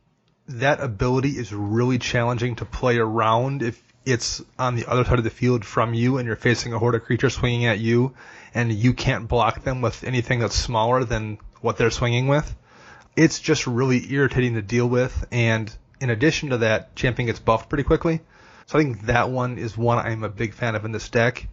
[0.49, 3.81] that ability is really challenging to play around if
[4.11, 6.95] it's on the other side of the field from you and you're facing a horde
[6.95, 8.15] of creatures swinging at you
[8.55, 12.55] and you can't block them with anything that's smaller than what they're swinging with.
[13.17, 17.69] It's just really irritating to deal with and in addition to that, champion gets buffed
[17.69, 18.21] pretty quickly.
[18.67, 21.49] So I think that one is one I'm a big fan of in this deck.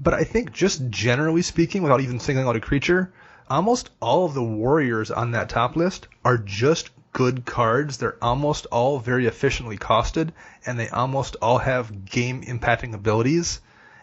[0.00, 3.12] But I think just generally speaking, without even singling out a creature,
[3.48, 7.96] almost all of the warriors on that top list are just good cards.
[7.96, 10.30] They're almost all very efficiently costed,
[10.64, 13.60] and they almost all have game impacting abilities.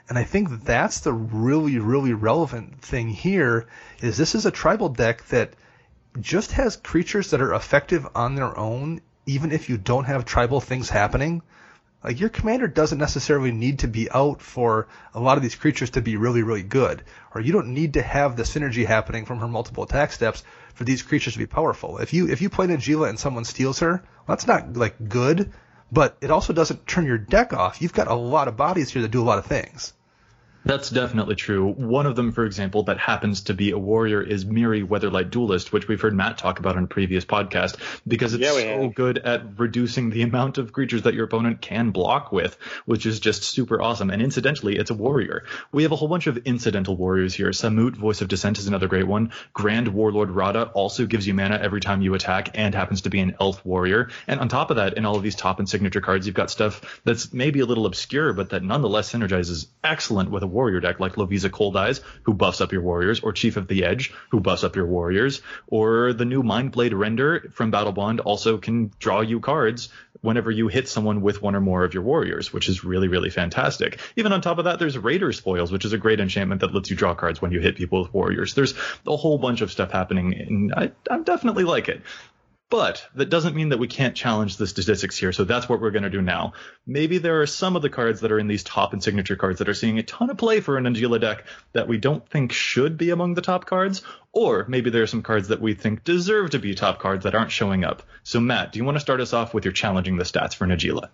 [0.07, 3.67] And I think that's the really, really relevant thing here
[4.01, 5.53] is this is a tribal deck that
[6.19, 10.61] just has creatures that are effective on their own, even if you don't have tribal
[10.61, 11.43] things happening.
[12.03, 15.89] Like your commander doesn't necessarily need to be out for a lot of these creatures
[15.91, 17.03] to be really, really good,
[17.35, 20.85] or you don't need to have the synergy happening from her multiple attack steps for
[20.85, 21.97] these creatures to be powerful.
[21.97, 25.51] If you if you play Najeela and someone steals her, well, that's not like good,
[25.91, 27.81] but it also doesn't turn your deck off.
[27.81, 29.91] You've got a lot of bodies here that do a lot of things.
[30.65, 31.67] That's definitely true.
[31.67, 35.71] One of them, for example, that happens to be a warrior is Mirri Weatherlight Duelist,
[35.71, 38.95] which we've heard Matt talk about on a previous podcast, because it's yeah, so have.
[38.95, 43.21] good at reducing the amount of creatures that your opponent can block with, which is
[43.21, 44.09] just super awesome.
[44.09, 45.45] And incidentally, it's a warrior.
[45.71, 47.49] We have a whole bunch of incidental warriors here.
[47.51, 49.31] Samut, Voice of Dissent, is another great one.
[49.53, 53.21] Grand Warlord Radha also gives you mana every time you attack and happens to be
[53.21, 54.09] an elf warrior.
[54.27, 56.51] And on top of that, in all of these top and signature cards, you've got
[56.51, 60.99] stuff that's maybe a little obscure, but that nonetheless synergizes excellent with a warrior deck
[60.99, 64.39] like Lovisa Cold Eyes, who buffs up your warriors, or Chief of the Edge, who
[64.39, 69.21] buffs up your warriors, or the new Mindblade Render from Battle Bond also can draw
[69.21, 69.89] you cards
[70.21, 73.29] whenever you hit someone with one or more of your warriors, which is really, really
[73.29, 73.99] fantastic.
[74.15, 76.89] Even on top of that, there's Raider Spoils, which is a great enchantment that lets
[76.89, 78.53] you draw cards when you hit people with warriors.
[78.53, 78.73] There's
[79.07, 82.01] a whole bunch of stuff happening, and I, I definitely like it.
[82.69, 85.31] But that doesn't mean that we can't challenge the statistics here.
[85.31, 86.53] So that's what we're going to do now.
[86.85, 89.57] Maybe there are some of the cards that are in these top and signature cards
[89.57, 92.51] that are seeing a ton of play for an Najeela deck that we don't think
[92.51, 94.03] should be among the top cards.
[94.33, 97.33] Or maybe there are some cards that we think deserve to be top cards that
[97.33, 98.03] aren't showing up.
[98.21, 100.67] So Matt, do you want to start us off with your challenging the stats for
[100.67, 101.09] Najeela?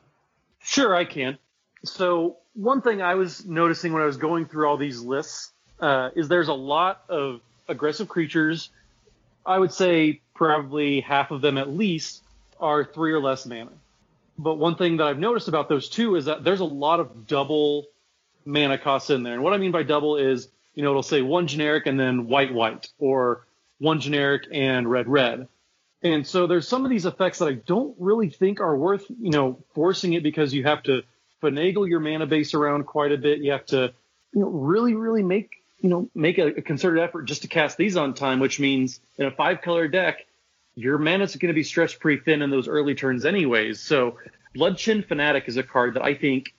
[0.61, 1.37] Sure, I can.
[1.85, 6.09] So one thing I was noticing when I was going through all these lists uh,
[6.17, 7.39] is there's a lot of
[7.69, 8.69] aggressive creatures.
[9.45, 12.23] I would say probably half of them at least
[12.59, 13.71] are three or less mana.
[14.37, 17.25] But one thing that I've noticed about those two is that there's a lot of
[17.25, 17.85] double
[18.45, 19.33] mana costs in there.
[19.33, 22.27] And what I mean by double is, you know, it'll say one generic and then
[22.27, 23.45] white white or
[23.79, 25.47] one generic and red red.
[26.03, 29.31] And so there's some of these effects that I don't really think are worth, you
[29.31, 31.01] know, forcing it because you have to
[31.41, 33.39] finagle your mana base around quite a bit.
[33.39, 33.93] You have to,
[34.33, 37.97] you know, really, really make you know, make a, concerted effort just to cast these
[37.97, 40.25] on time, which means in a five color deck,
[40.75, 43.79] your mana's going to be stretched pretty thin in those early turns anyways.
[43.79, 44.17] So
[44.55, 46.53] Bloodchin Fanatic is a card that I think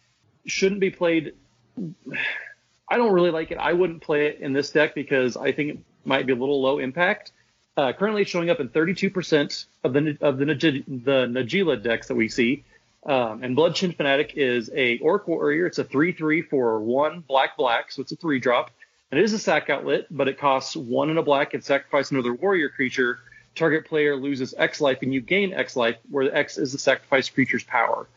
[0.47, 1.35] shouldn't be played.
[2.89, 3.59] I don't really like it.
[3.59, 6.63] I wouldn't play it in this deck because I think it might be a little
[6.63, 7.33] low impact.
[7.77, 12.29] Uh, currently showing up in 32% of the of the the Najeela decks that we
[12.29, 12.65] see.
[13.05, 15.67] Um, and Bloodchin Fanatic is a Orc Warrior.
[15.67, 18.71] It's a 3-3 for one black black, so it's a three drop.
[19.13, 22.35] It is a sack outlet, but it costs one in a black and sacrifice another
[22.35, 23.21] warrior creature.
[23.55, 27.35] Target player loses X life and you gain X life, where X is the sacrificed
[27.35, 28.09] creature's power.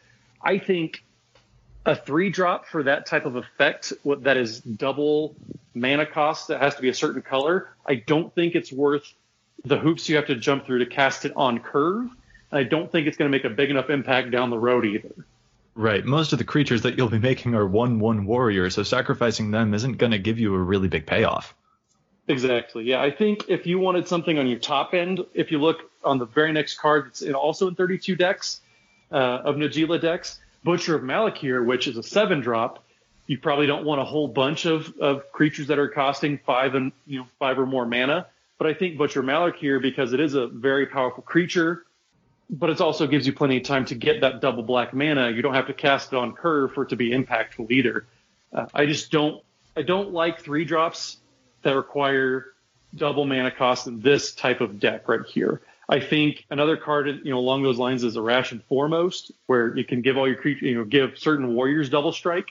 [0.41, 1.04] I think
[1.86, 5.36] a three drop for that type of effect that is double
[5.73, 9.13] mana cost that has to be a certain color i don't think it's worth
[9.65, 12.10] the hoops you have to jump through to cast it on curve
[12.52, 14.86] and i don't think it's going to make a big enough impact down the road
[14.86, 15.13] either
[15.80, 16.04] Right.
[16.04, 19.74] Most of the creatures that you'll be making are 1 1 warrior, so sacrificing them
[19.74, 21.56] isn't going to give you a really big payoff.
[22.28, 22.84] Exactly.
[22.84, 26.18] Yeah, I think if you wanted something on your top end, if you look on
[26.18, 28.60] the very next card, that's also in 32 decks
[29.10, 32.84] uh, of Najeela decks, Butcher of Malakir, which is a seven drop.
[33.28, 36.92] You probably don't want a whole bunch of, of creatures that are costing five and
[37.08, 38.28] you know five or more mana.
[38.58, 41.86] But I think Butcher Malakir because it is a very powerful creature
[42.50, 45.30] but it also gives you plenty of time to get that double black mana.
[45.30, 48.08] You don't have to cast it on curve for it to be impactful either.
[48.52, 49.44] Uh, I just don't
[49.78, 51.18] I don't like three drops
[51.62, 52.48] that require
[52.96, 55.62] double mana cost in this type of deck right here.
[55.88, 60.02] I think another card, you know, along those lines is Arashin Foremost, where you can
[60.02, 62.48] give all your creatures, you know, give certain warriors double strike.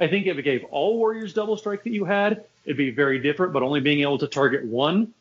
[0.00, 3.18] I think if it gave all warriors double strike that you had, it'd be very
[3.18, 3.52] different.
[3.52, 5.12] But only being able to target one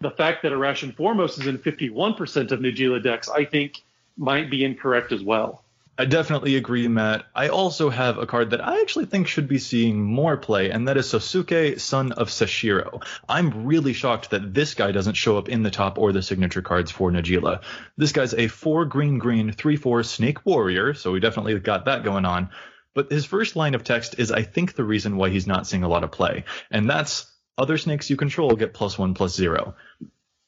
[0.00, 3.82] the fact that Arashin Foremost is in 51% of Najeela decks, I think
[4.16, 5.62] might be incorrect as well.
[5.98, 7.26] I definitely agree, Matt.
[7.34, 10.88] I also have a card that I actually think should be seeing more play, and
[10.88, 13.02] that is Sosuke, son of Seshiro.
[13.28, 16.62] I'm really shocked that this guy doesn't show up in the top or the signature
[16.62, 17.60] cards for Najeela.
[17.98, 22.02] This guy's a 4 green green 3 4 snake warrior, so we definitely got that
[22.02, 22.48] going on.
[22.94, 25.82] But his first line of text is, I think, the reason why he's not seeing
[25.82, 29.74] a lot of play, and that's other snakes you control get plus one plus zero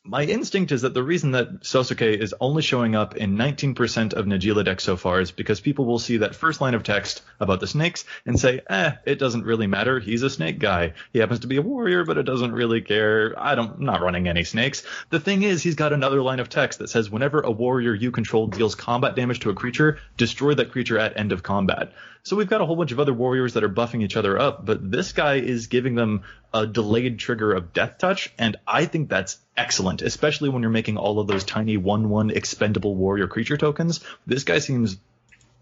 [0.04, 4.26] my instinct is that the reason that Sosuke is only showing up in 19% of
[4.26, 7.60] Najeela decks so far is because people will see that first line of text about
[7.60, 10.00] the snakes and say, eh, it doesn't really matter.
[10.00, 10.94] He's a snake guy.
[11.12, 13.32] He happens to be a warrior, but it doesn't really care.
[13.38, 14.82] I don't, I'm not running any snakes.
[15.10, 18.10] The thing is, he's got another line of text that says whenever a warrior you
[18.10, 21.92] control deals combat damage to a creature, destroy that creature at end of combat.
[22.24, 24.64] So we've got a whole bunch of other warriors that are buffing each other up,
[24.64, 26.22] but this guy is giving them
[26.54, 30.96] a delayed trigger of death touch, and I think that's excellent, especially when you're making
[30.96, 34.00] all of those tiny 1 1 expendable warrior creature tokens.
[34.26, 34.98] This guy seems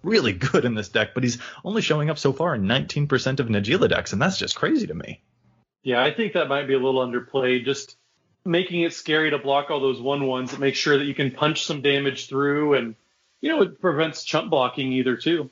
[0.03, 3.49] really good in this deck, but he's only showing up so far in 19% of
[3.49, 5.21] Najeela decks, and that's just crazy to me.
[5.83, 7.65] Yeah, I think that might be a little underplayed.
[7.65, 7.97] Just
[8.45, 11.65] making it scary to block all those 1 1s, make sure that you can punch
[11.65, 12.95] some damage through, and,
[13.41, 15.51] you know, it prevents chump blocking either, too.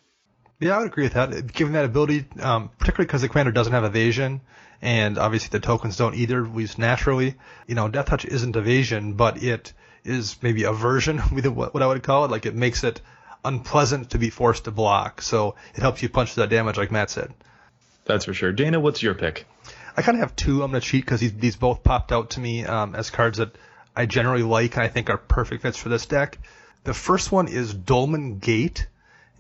[0.61, 1.53] Yeah, I would agree with that.
[1.53, 4.41] Given that ability, um, particularly because the commander doesn't have evasion,
[4.81, 7.35] and obviously the tokens don't either, least naturally.
[7.67, 9.73] You know, Death Touch isn't evasion, but it
[10.05, 12.31] is maybe aversion, with what I would call it.
[12.31, 13.01] Like it makes it
[13.45, 17.11] unpleasant to be forced to block, so it helps you punch that damage, like Matt
[17.11, 17.33] said.
[18.05, 18.53] That's for sure.
[18.53, 19.47] Dana, what's your pick?
[19.97, 20.63] I kind of have two.
[20.63, 23.39] I'm going to cheat because these, these both popped out to me um, as cards
[23.39, 23.57] that
[23.95, 26.39] I generally like and I think are perfect fits for this deck.
[26.85, 28.87] The first one is Dolmen Gate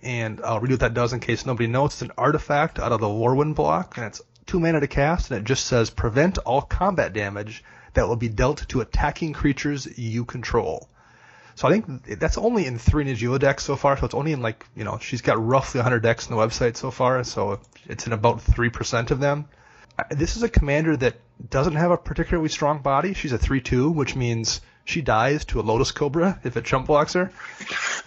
[0.02, 1.94] and I'll read what that does in case nobody knows.
[1.94, 5.38] It's an artifact out of the Lorwyn block, and it's two mana to cast, and
[5.40, 7.62] it just says prevent all combat damage
[7.94, 10.88] that will be dealt to attacking creatures you control.
[11.54, 13.96] So I think that's only in three Najeela decks so far.
[13.96, 16.76] So it's only in like you know she's got roughly 100 decks on the website
[16.76, 17.22] so far.
[17.24, 19.46] So it's in about three percent of them.
[20.10, 21.16] This is a commander that
[21.50, 23.14] doesn't have a particularly strong body.
[23.14, 27.14] She's a 3-2, which means she dies to a Lotus Cobra if it chump blocks
[27.14, 27.32] her.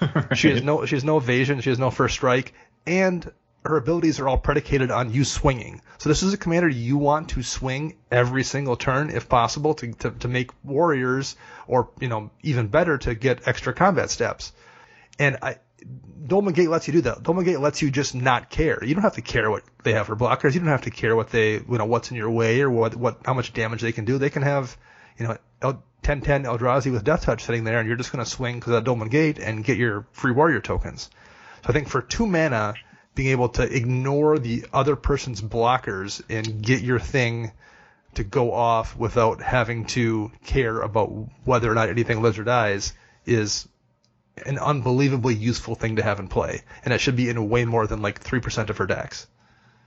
[0.01, 0.27] right.
[0.37, 2.53] She has no she has no evasion, she has no first strike,
[2.87, 3.29] and
[3.63, 5.81] her abilities are all predicated on you swinging.
[5.99, 9.91] So this is a commander you want to swing every single turn if possible to,
[9.93, 11.35] to, to make warriors
[11.67, 14.51] or you know even better to get extra combat steps.
[15.19, 15.57] And I
[16.53, 17.23] Gate lets you do that.
[17.23, 18.83] Dolmen Gate lets you just not care.
[18.83, 20.53] You don't have to care what they have for blockers.
[20.53, 22.95] You don't have to care what they, you know, what's in your way or what,
[22.95, 24.17] what, how much damage they can do.
[24.17, 24.77] They can have,
[25.17, 25.37] you know,
[26.03, 28.83] 10-10 Eldrazi with Death Touch sitting there, and you're just going to swing to that
[28.83, 31.09] Dolmen Gate and get your free warrior tokens.
[31.63, 32.75] So I think for two mana,
[33.15, 37.51] being able to ignore the other person's blockers and get your thing
[38.15, 41.07] to go off without having to care about
[41.43, 42.93] whether or not anything lives or dies
[43.25, 43.67] is
[44.45, 46.61] an unbelievably useful thing to have in play.
[46.83, 49.27] And it should be in way more than like 3% of her decks.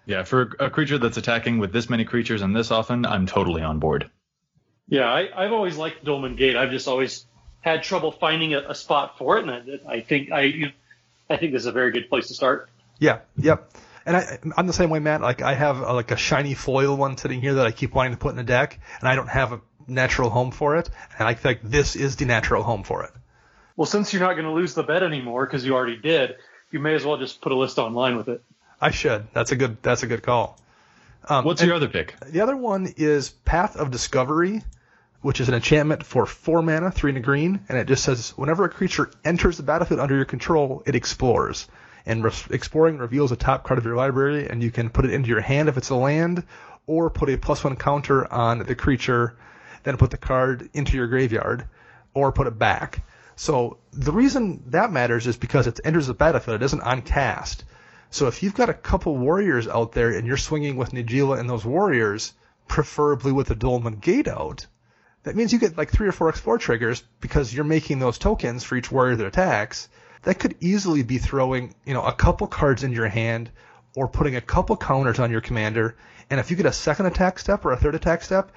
[0.06, 3.62] Yeah, for a creature that's attacking with this many creatures and this often, I'm totally
[3.62, 4.10] on board.
[4.86, 6.56] Yeah, I, have always liked Dolmen Gate.
[6.56, 7.24] I've just always
[7.62, 10.72] had trouble finding a, a spot for it, and I, I think I, you,
[11.30, 12.68] I think this is a very good place to start.
[12.98, 13.70] Yeah, yep.
[14.06, 15.20] And I, I'm the same way, Matt.
[15.20, 18.12] Like I have a, like a shiny foil one sitting here that I keep wanting
[18.12, 20.90] to put in the deck, and I don't have a natural home for it.
[21.18, 23.10] And I think this is the natural home for it.
[23.76, 26.36] Well, since you're not going to lose the bet anymore because you already did,
[26.70, 28.42] you may as well just put a list online with it.
[28.80, 29.26] I should.
[29.32, 29.82] That's a good.
[29.82, 30.60] That's a good call.
[31.28, 32.14] Um, What's your other pick?
[32.26, 34.62] The other one is Path of Discovery,
[35.22, 38.30] which is an enchantment for four mana, three and a green, and it just says
[38.36, 41.66] whenever a creature enters the battlefield under your control, it explores.
[42.06, 45.12] And re- exploring reveals a top card of your library, and you can put it
[45.12, 46.44] into your hand if it's a land,
[46.86, 49.36] or put a plus one counter on the creature,
[49.84, 51.66] then put the card into your graveyard,
[52.12, 53.02] or put it back.
[53.36, 56.62] So the reason that matters is because it enters the battlefield.
[56.62, 57.64] It isn't on cast.
[58.10, 61.50] So if you've got a couple warriors out there and you're swinging with Najeela and
[61.50, 62.32] those warriors,
[62.68, 64.66] preferably with the Dolmen Gate out,
[65.24, 68.62] that means you get like three or four explore triggers because you're making those tokens
[68.62, 69.88] for each warrior that attacks.
[70.24, 73.50] That could easily be throwing, you know, a couple cards in your hand
[73.94, 75.96] or putting a couple counters on your commander.
[76.30, 78.52] And if you get a second attack step or a third attack step,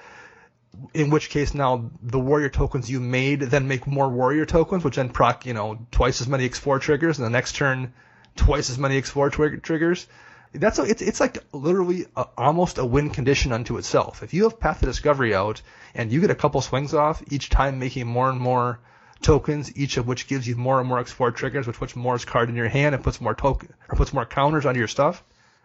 [0.94, 4.96] in which case now the warrior tokens you made then make more warrior tokens, which
[4.96, 7.92] then proc, you know, twice as many explore triggers, and the next turn
[8.36, 10.06] twice as many explore tw- triggers.
[10.52, 14.22] That's a, it's it's like literally a, almost a win condition unto itself.
[14.22, 15.60] If you have Path to Discovery out
[15.94, 18.78] and you get a couple swings off each time, making more and more
[19.22, 22.48] tokens, each of which gives you more and more explore triggers, which puts more card
[22.48, 25.22] in your hand and puts more token or puts more counters onto your stuff,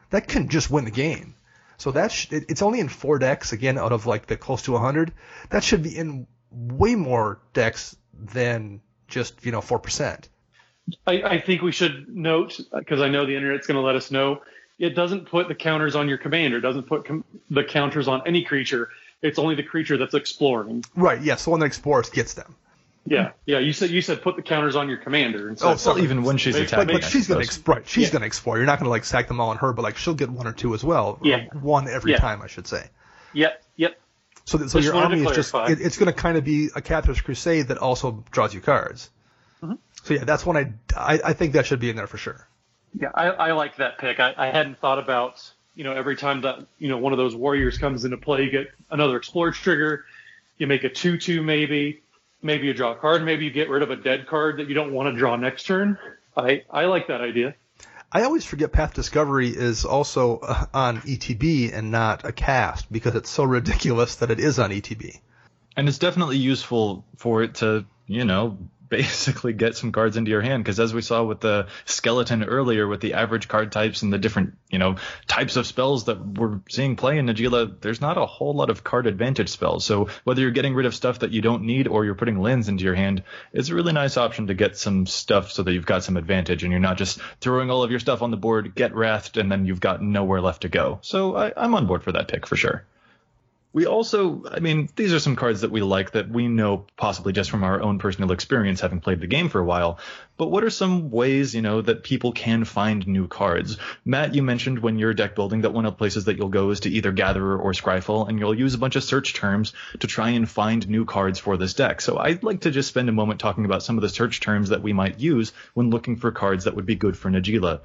[0.09, 1.35] that can just win the game.
[1.77, 5.11] So that's it's only in four decks again out of like the close to 100.
[5.49, 10.29] That should be in way more decks than just you know four percent.
[11.07, 13.95] I, I think we should note uh, because I know the internet's going to let
[13.95, 14.41] us know.
[14.79, 16.57] It doesn't put the counters on your commander.
[16.57, 18.89] It doesn't put com- the counters on any creature.
[19.21, 20.83] It's only the creature that's exploring.
[20.95, 21.19] Right.
[21.19, 21.25] Yes.
[21.25, 22.55] Yeah, so the one that explores gets them.
[23.05, 23.59] Yeah, yeah.
[23.59, 25.49] You said you said put the counters on your commander.
[25.49, 27.83] And so, oh, so even when she's attacking, but, but she's gonna explore.
[27.85, 28.13] She's yeah.
[28.13, 28.57] gonna explore.
[28.57, 30.53] You're not gonna like sack them all on her, but like she'll get one or
[30.53, 31.19] two as well.
[31.21, 32.17] Yeah, one every yeah.
[32.17, 32.89] time, I should say.
[33.33, 33.99] Yep, yep.
[34.45, 37.67] So, so your army is just it, it's gonna kind of be a Cathar's Crusade
[37.67, 39.09] that also draws you cards.
[39.61, 39.75] Mm-hmm.
[40.03, 42.47] So yeah, that's one I, I I think that should be in there for sure.
[42.97, 44.19] Yeah, I, I like that pick.
[44.19, 47.35] I, I hadn't thought about you know every time that you know one of those
[47.35, 50.05] warriors comes into play, you get another explore trigger.
[50.57, 52.02] You make a two-two maybe
[52.43, 54.75] maybe you draw a card, maybe you get rid of a dead card that you
[54.75, 55.97] don't want to draw next turn.
[56.35, 57.55] I I like that idea.
[58.11, 63.15] I always forget Path Discovery is also uh, on ETB and not a cast because
[63.15, 65.19] it's so ridiculous that it is on ETB.
[65.75, 68.59] And it's definitely useful for it to, you know,
[68.89, 70.63] basically get some cards into your hand.
[70.63, 74.17] Because as we saw with the skeleton earlier with the average card types and the
[74.17, 74.95] different you know
[75.27, 78.83] types of spells that we're seeing play in Najeela there's not a whole lot of
[78.83, 79.85] card advantage spells.
[79.85, 82.69] So whether you're getting rid of stuff that you don't need or you're putting lands
[82.69, 85.85] into your hand it's a really nice option to get some stuff so that you've
[85.85, 88.75] got some advantage and you're not just throwing all of your stuff on the board
[88.75, 90.99] get wrathed and then you've got nowhere left to go.
[91.01, 92.85] So I, I'm on board for that pick for sure
[93.73, 97.33] we also, I mean, these are some cards that we like that we know possibly
[97.33, 99.97] just from our own personal experience having played the game for a while.
[100.37, 103.77] But what are some ways, you know, that people can find new cards?
[104.05, 106.69] Matt, you mentioned when you're deck building that one of the places that you'll go
[106.69, 110.07] is to either Gatherer or Scryfall, and you'll use a bunch of search terms to
[110.07, 111.99] try and find new cards for this deck.
[111.99, 114.69] So I'd like to just spend a moment talking about some of the search terms
[114.69, 117.81] that we might use when looking for cards that would be good for Najeela.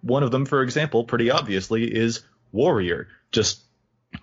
[0.00, 3.08] One of them, for example, pretty obviously, is Warrior.
[3.30, 3.60] Just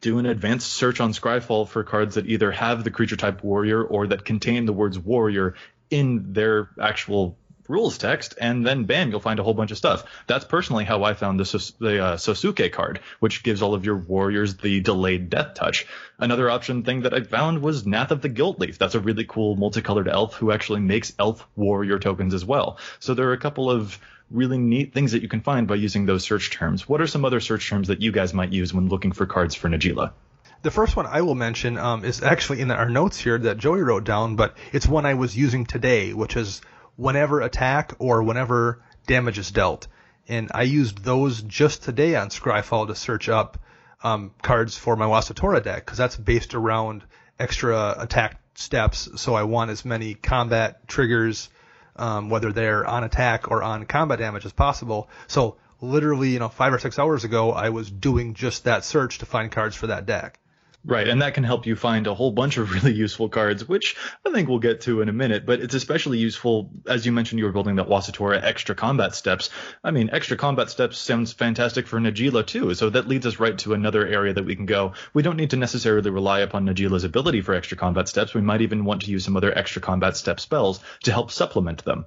[0.02, 3.84] do an advanced search on Scryfall for cards that either have the creature type warrior
[3.84, 5.56] or that contain the words warrior
[5.90, 7.38] in their actual
[7.68, 10.04] rules text, and then bam, you'll find a whole bunch of stuff.
[10.28, 13.98] That's personally how I found the, the uh, Sosuke card, which gives all of your
[13.98, 15.86] warriors the delayed death touch.
[16.20, 18.78] Another option thing that I found was Nath of the Gilt-Leaf.
[18.78, 22.78] That's a really cool multicolored elf who actually makes elf warrior tokens as well.
[23.00, 24.00] So there are a couple of
[24.32, 26.90] really neat things that you can find by using those search terms.
[26.90, 29.56] What are some other search terms that you guys might use when looking for cards
[29.56, 30.14] for Najeela?
[30.62, 33.82] The first one I will mention um, is actually in our notes here that Joey
[33.82, 36.62] wrote down, but it's one I was using today, which is
[36.96, 39.88] whenever attack or whenever damage is dealt.
[40.28, 43.60] And I used those just today on Scryfall to search up
[44.04, 47.04] um, cards for my Wasitora deck because that's based around
[47.40, 49.10] extra attack steps.
[49.18, 51.50] So I want as many combat triggers
[51.96, 55.10] um, whether they're on attack or on combat damage as possible.
[55.28, 59.20] So literally, you know, five or six hours ago, I was doing just that search
[59.20, 60.40] to find cards for that deck.
[60.88, 63.96] Right, and that can help you find a whole bunch of really useful cards, which
[64.24, 65.44] I think we'll get to in a minute.
[65.44, 69.50] But it's especially useful, as you mentioned, you were building that Wasitora extra combat steps.
[69.84, 73.58] I mean, extra combat steps sounds fantastic for Najeela too, so that leads us right
[73.60, 74.94] to another area that we can go.
[75.16, 78.36] We don't need to necessarily rely upon Najeela's ability for extra combat steps.
[78.36, 81.84] We might even want to use some other extra combat step spells to help supplement
[81.84, 82.06] them.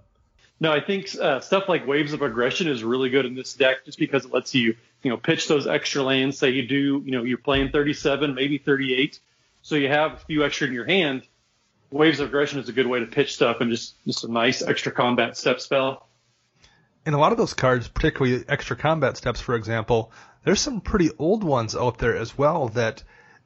[0.61, 3.85] No, I think uh, stuff like Waves of Aggression is really good in this deck
[3.85, 6.39] just because it lets you, you know, pitch those extra lands.
[6.39, 9.19] Say you do, you know, you're playing 37, maybe 38,
[9.63, 11.23] so you have a few extra in your hand.
[11.91, 14.63] Waves of Aggression is a good way to pitch stuff and just just a nice
[14.63, 16.07] extra combat step spell.
[17.07, 20.13] And a lot of those cards, particularly extra combat steps, for example,
[20.45, 23.03] there's some pretty old ones out there as well that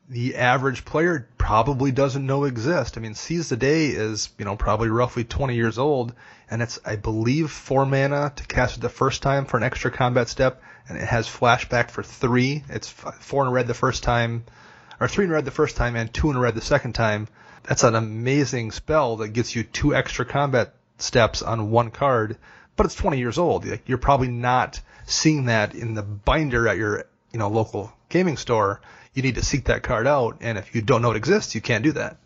[0.08, 2.98] the average player probably doesn't know exist.
[2.98, 6.12] I mean, Seize the Day is, you know, probably roughly 20 years old,
[6.50, 9.90] and it's, I believe, four mana to cast it the first time for an extra
[9.90, 10.60] combat step,
[10.94, 12.64] and it has flashback for three.
[12.68, 14.44] It's four in red the first time,
[15.00, 17.28] or three in red the first time, and two in red the second time.
[17.64, 22.36] That's an amazing spell that gets you two extra combat steps on one card,
[22.76, 23.66] but it's 20 years old.
[23.86, 28.80] You're probably not seeing that in the binder at your, you know, local gaming store
[29.14, 30.38] you need to seek that card out.
[30.40, 32.16] And if you don't know it exists, you can't do that.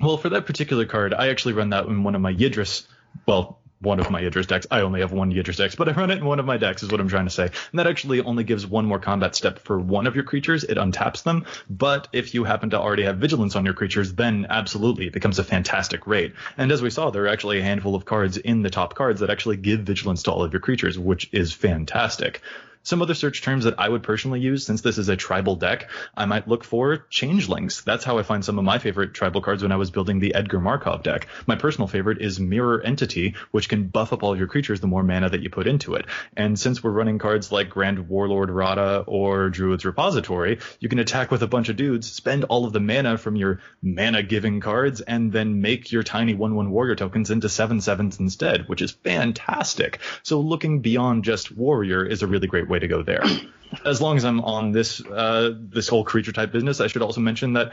[0.00, 2.86] Well, for that particular card, I actually run that in one of my Yidris.
[3.26, 4.66] Well, one of my Yidris decks.
[4.70, 6.82] I only have one Yidris deck, but I run it in one of my decks,
[6.82, 7.44] is what I'm trying to say.
[7.44, 10.64] And that actually only gives one more combat step for one of your creatures.
[10.64, 11.46] It untaps them.
[11.68, 15.38] But if you happen to already have Vigilance on your creatures, then absolutely it becomes
[15.38, 16.32] a fantastic raid.
[16.56, 19.20] And as we saw, there are actually a handful of cards in the top cards
[19.20, 22.42] that actually give Vigilance to all of your creatures, which is fantastic.
[22.86, 25.90] Some other search terms that I would personally use, since this is a tribal deck,
[26.16, 27.82] I might look for changelings.
[27.82, 30.36] That's how I find some of my favorite tribal cards when I was building the
[30.36, 31.26] Edgar Markov deck.
[31.48, 35.02] My personal favorite is Mirror Entity, which can buff up all your creatures the more
[35.02, 36.06] mana that you put into it.
[36.36, 41.32] And since we're running cards like Grand Warlord Radha or Druid's Repository, you can attack
[41.32, 45.00] with a bunch of dudes, spend all of the mana from your mana giving cards,
[45.00, 49.98] and then make your tiny 1-1 warrior tokens into 7-7s instead, which is fantastic.
[50.22, 53.22] So looking beyond just warrior is a really great way way to go there.
[53.84, 57.20] As long as I'm on this uh, this whole creature type business, I should also
[57.20, 57.72] mention that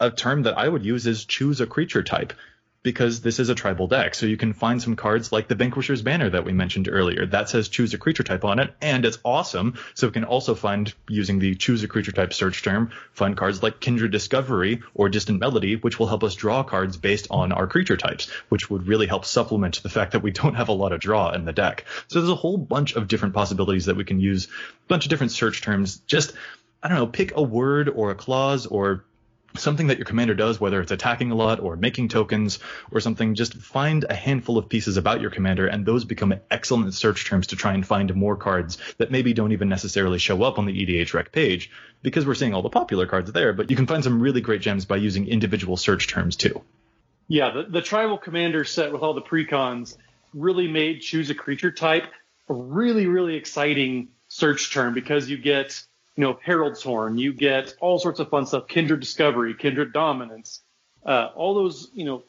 [0.00, 2.32] a term that I would use is choose a creature type
[2.82, 4.14] because this is a tribal deck.
[4.14, 7.26] So you can find some cards like the Vanquisher's Banner that we mentioned earlier.
[7.26, 9.74] That says choose a creature type on it, and it's awesome.
[9.94, 13.62] So we can also find, using the choose a creature type search term, find cards
[13.62, 17.66] like Kindred Discovery or Distant Melody, which will help us draw cards based on our
[17.66, 20.92] creature types, which would really help supplement the fact that we don't have a lot
[20.92, 21.84] of draw in the deck.
[22.06, 25.10] So there's a whole bunch of different possibilities that we can use, a bunch of
[25.10, 25.98] different search terms.
[26.06, 26.32] Just
[26.82, 29.04] I don't know, pick a word or a clause or
[29.56, 32.58] something that your commander does, whether it's attacking a lot or making tokens
[32.90, 36.92] or something, just find a handful of pieces about your commander, and those become excellent
[36.94, 40.58] search terms to try and find more cards that maybe don't even necessarily show up
[40.58, 41.70] on the EDHREC page
[42.02, 44.60] because we're seeing all the popular cards there, but you can find some really great
[44.60, 46.62] gems by using individual search terms too.
[47.26, 49.96] Yeah, the, the tribal commander set with all the precons
[50.34, 52.04] really made choose a creature type
[52.48, 55.82] a really, really exciting search term because you get
[56.18, 60.62] you know, Herald's Horn, you get all sorts of fun stuff, Kindred Discovery, Kindred Dominance,
[61.06, 62.24] uh, all those, you know,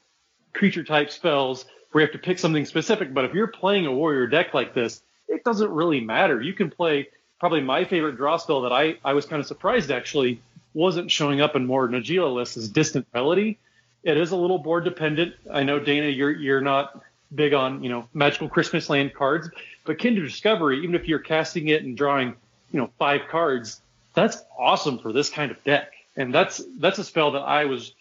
[0.54, 3.16] creature type spells where you have to pick something specific.
[3.16, 6.40] But if you're playing a warrior deck like this, it doesn't really matter.
[6.40, 7.08] You can play
[7.40, 10.40] probably my favorite draw spell that I, I was kind of surprised actually
[10.76, 13.58] wasn't showing up in more Najeela lists is Distant Melody.
[14.04, 15.34] It is a little board dependent.
[15.52, 19.50] I know Dana, you're you're not big on you know magical Christmas land cards,
[19.84, 22.36] but Kindred Discovery, even if you're casting it and drawing
[22.72, 23.82] you know five cards,
[24.14, 25.94] that's awesome for this kind of deck.
[26.16, 27.94] And that's that's a spell that I was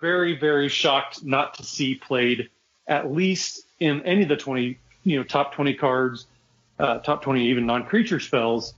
[0.00, 2.50] very very shocked not to see played
[2.86, 6.26] at least in any of the 20 you know top 20 cards,
[6.78, 8.74] uh, top 20 even non-creature spells.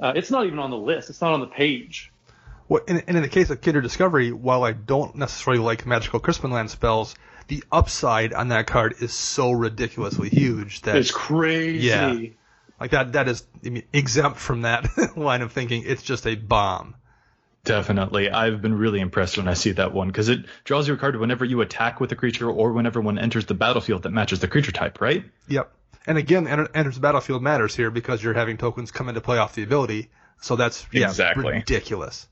[0.00, 1.10] Uh, it's not even on the list.
[1.10, 2.12] It's not on the page.
[2.68, 6.20] Well, and, and in the case of Kindred Discovery, while I don't necessarily like magical
[6.20, 7.14] Christmas Land spells,
[7.48, 11.86] the upside on that card is so ridiculously huge that it's crazy.
[11.86, 12.14] Yeah,
[12.80, 15.84] like that, that is I mean, exempt from that line of thinking.
[15.86, 16.94] It's just a bomb.
[17.64, 18.30] Definitely.
[18.30, 21.44] I've been really impressed when I see that one because it draws your card whenever
[21.44, 24.72] you attack with a creature or whenever one enters the battlefield that matches the creature
[24.72, 25.24] type, right?
[25.48, 25.70] Yep.
[26.06, 29.36] And again, enter, enters the battlefield matters here because you're having tokens come into play
[29.36, 30.08] off the ability.
[30.40, 31.52] So that's yeah, exactly.
[31.52, 32.26] ridiculous.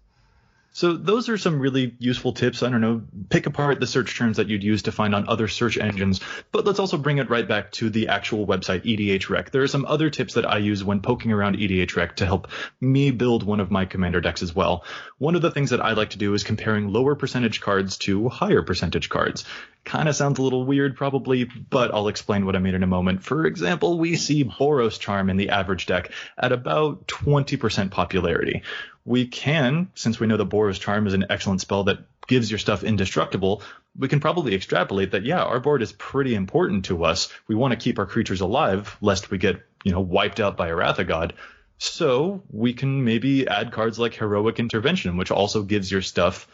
[0.76, 2.62] So those are some really useful tips.
[2.62, 3.00] I don't know,
[3.30, 6.20] pick apart the search terms that you'd use to find on other search engines,
[6.52, 9.52] but let's also bring it right back to the actual website EDHREC.
[9.52, 12.48] There are some other tips that I use when poking around EDHREC to help
[12.78, 14.84] me build one of my commander decks as well.
[15.16, 18.28] One of the things that I like to do is comparing lower percentage cards to
[18.28, 19.46] higher percentage cards.
[19.86, 22.88] Kind of sounds a little weird probably, but I'll explain what I mean in a
[22.88, 23.22] moment.
[23.22, 28.62] For example, we see Boros Charm in the average deck at about 20% popularity
[29.06, 32.58] we can, since we know that Boros Charm is an excellent spell that gives your
[32.58, 33.62] stuff indestructible,
[33.96, 37.32] we can probably extrapolate that, yeah, our board is pretty important to us.
[37.46, 40.68] We want to keep our creatures alive, lest we get, you know, wiped out by
[40.68, 41.34] a Wrath of God.
[41.78, 46.48] So we can maybe add cards like Heroic Intervention, which also gives your stuff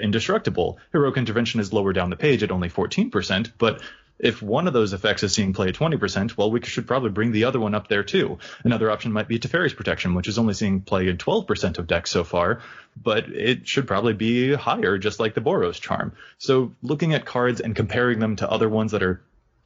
[0.00, 0.78] indestructible.
[0.92, 3.82] Heroic Intervention is lower down the page at only 14%, but
[4.22, 7.32] if one of those effects is seeing play at 20%, well, we should probably bring
[7.32, 8.38] the other one up there too.
[8.62, 12.12] Another option might be Teferi's Protection, which is only seeing play in 12% of decks
[12.12, 12.62] so far,
[12.96, 16.12] but it should probably be higher, just like the Boros Charm.
[16.38, 19.20] So looking at cards and comparing them to other ones that are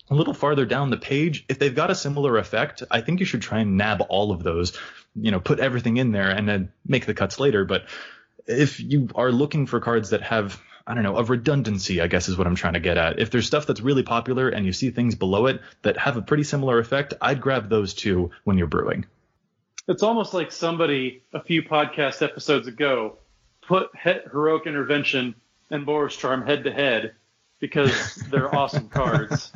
[0.09, 3.27] a little farther down the page, if they've got a similar effect, I think you
[3.27, 4.79] should try and nab all of those,
[5.15, 7.67] you know, put everything in there and then make the cuts later.
[7.67, 7.85] But
[8.47, 12.29] if you are looking for cards that have I don't know, of redundancy, I guess
[12.29, 13.19] is what I'm trying to get at.
[13.19, 16.23] If there's stuff that's really popular and you see things below it that have a
[16.23, 19.05] pretty similar effect, I'd grab those too when you're brewing.
[19.89, 23.19] It's almost like somebody a few podcast episodes ago
[23.63, 25.35] put Heroic Intervention
[25.71, 27.15] and Boros Charm head to head
[27.59, 29.53] because they're awesome cards.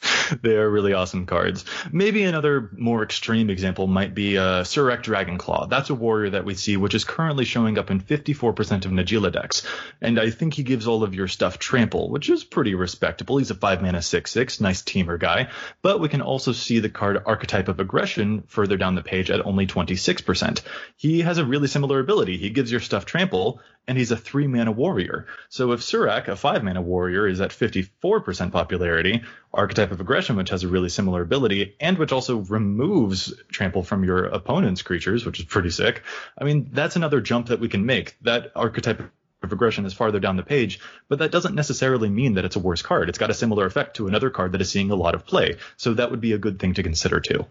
[0.42, 1.64] they are really awesome cards.
[1.90, 5.68] Maybe another more extreme example might be uh, Surrak Dragonclaw.
[5.68, 9.32] That's a warrior that we see, which is currently showing up in 54% of Najeela
[9.32, 9.66] decks.
[10.00, 13.38] And I think he gives all of your stuff trample, which is pretty respectable.
[13.38, 15.48] He's a 5 mana 6 6, nice teamer guy.
[15.82, 19.44] But we can also see the card Archetype of Aggression further down the page at
[19.44, 20.60] only 26%.
[20.96, 22.36] He has a really similar ability.
[22.36, 25.26] He gives your stuff trample, and he's a 3 mana warrior.
[25.48, 29.22] So if Surrak, a 5 mana warrior, is at 54% popularity,
[29.52, 34.04] Archetype of Aggression, which has a really similar ability, and which also removes trample from
[34.04, 36.02] your opponent's creatures, which is pretty sick.
[36.36, 38.16] I mean, that's another jump that we can make.
[38.22, 39.00] That Archetype
[39.42, 42.60] of Aggression is farther down the page, but that doesn't necessarily mean that it's a
[42.60, 43.08] worse card.
[43.08, 45.56] It's got a similar effect to another card that is seeing a lot of play.
[45.76, 47.46] So that would be a good thing to consider too.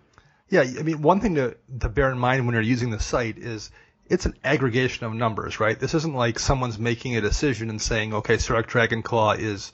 [0.49, 3.38] Yeah, I mean, one thing to, to bear in mind when you're using the site
[3.38, 3.71] is
[4.08, 5.80] it's an aggregation of numbers, right?
[5.80, 9.72] This isn't like someone's making a decision and saying, okay, Surrak Dragonclaw is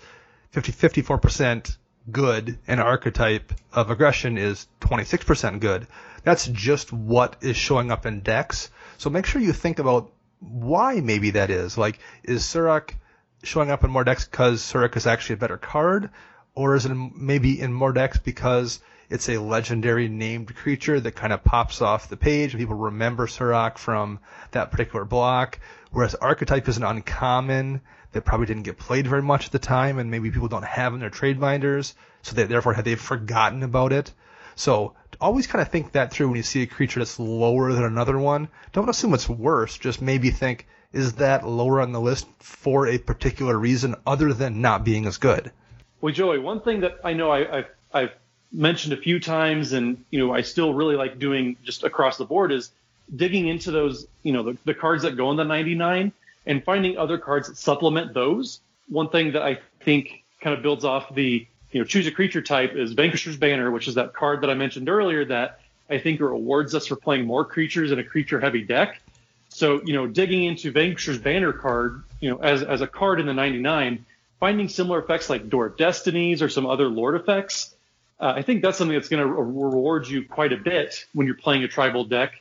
[0.51, 1.77] 50, 54%
[2.09, 5.87] good and archetype of aggression is 26% good.
[6.23, 8.69] That's just what is showing up in decks.
[8.97, 11.77] So make sure you think about why maybe that is.
[11.77, 12.95] Like, is Surrak
[13.43, 16.09] showing up in more decks because Surrak is actually a better card?
[16.53, 18.79] Or is it maybe in more decks because
[19.11, 22.55] it's a legendary named creature that kind of pops off the page.
[22.55, 24.19] People remember Surrak from
[24.51, 25.59] that particular block,
[25.91, 27.81] whereas Archetype is an uncommon
[28.13, 30.93] that probably didn't get played very much at the time, and maybe people don't have
[30.93, 34.13] in their trade binders, so they therefore have they've forgotten about it.
[34.55, 37.83] So always kind of think that through when you see a creature that's lower than
[37.83, 38.47] another one.
[38.71, 39.77] Don't assume it's worse.
[39.77, 44.61] Just maybe think, is that lower on the list for a particular reason other than
[44.61, 45.51] not being as good?
[45.99, 48.11] Well, Joey, one thing that I know I, I've, I've
[48.51, 52.25] mentioned a few times, and you know I still really like doing just across the
[52.25, 52.71] board is
[53.15, 56.11] digging into those, you know, the, the cards that go in the 99
[56.45, 58.59] and finding other cards that supplement those.
[58.87, 62.41] One thing that I think kind of builds off the, you know, choose a creature
[62.41, 66.19] type is Vanquisher's Banner, which is that card that I mentioned earlier that I think
[66.19, 69.01] rewards us for playing more creatures in a creature heavy deck.
[69.49, 73.25] So, you know, digging into Vanquisher's Banner card, you know, as, as a card in
[73.25, 74.05] the 99,
[74.39, 77.75] finding similar effects like Door of Destinies or some other Lord effects,
[78.21, 81.35] uh, I think that's something that's going to reward you quite a bit when you're
[81.35, 82.33] playing a tribal deck.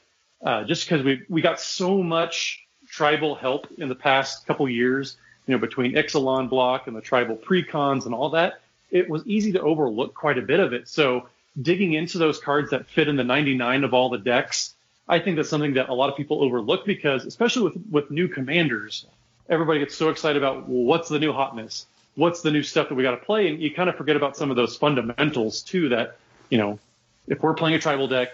[0.44, 5.16] Uh, just because we we got so much tribal help in the past couple years,
[5.46, 8.60] you know, between Ixalan block and the tribal precons and all that,
[8.90, 10.86] it was easy to overlook quite a bit of it.
[10.88, 11.28] So
[11.60, 14.74] digging into those cards that fit in the 99 of all the decks,
[15.08, 18.28] I think that's something that a lot of people overlook because, especially with with new
[18.28, 19.06] commanders,
[19.48, 21.86] everybody gets so excited about well, what's the new hotness
[22.20, 24.36] what's the new stuff that we got to play, and you kind of forget about
[24.36, 25.88] some of those fundamentals too.
[25.88, 26.18] That
[26.50, 26.78] you know,
[27.26, 28.28] if we're playing a tribal deck,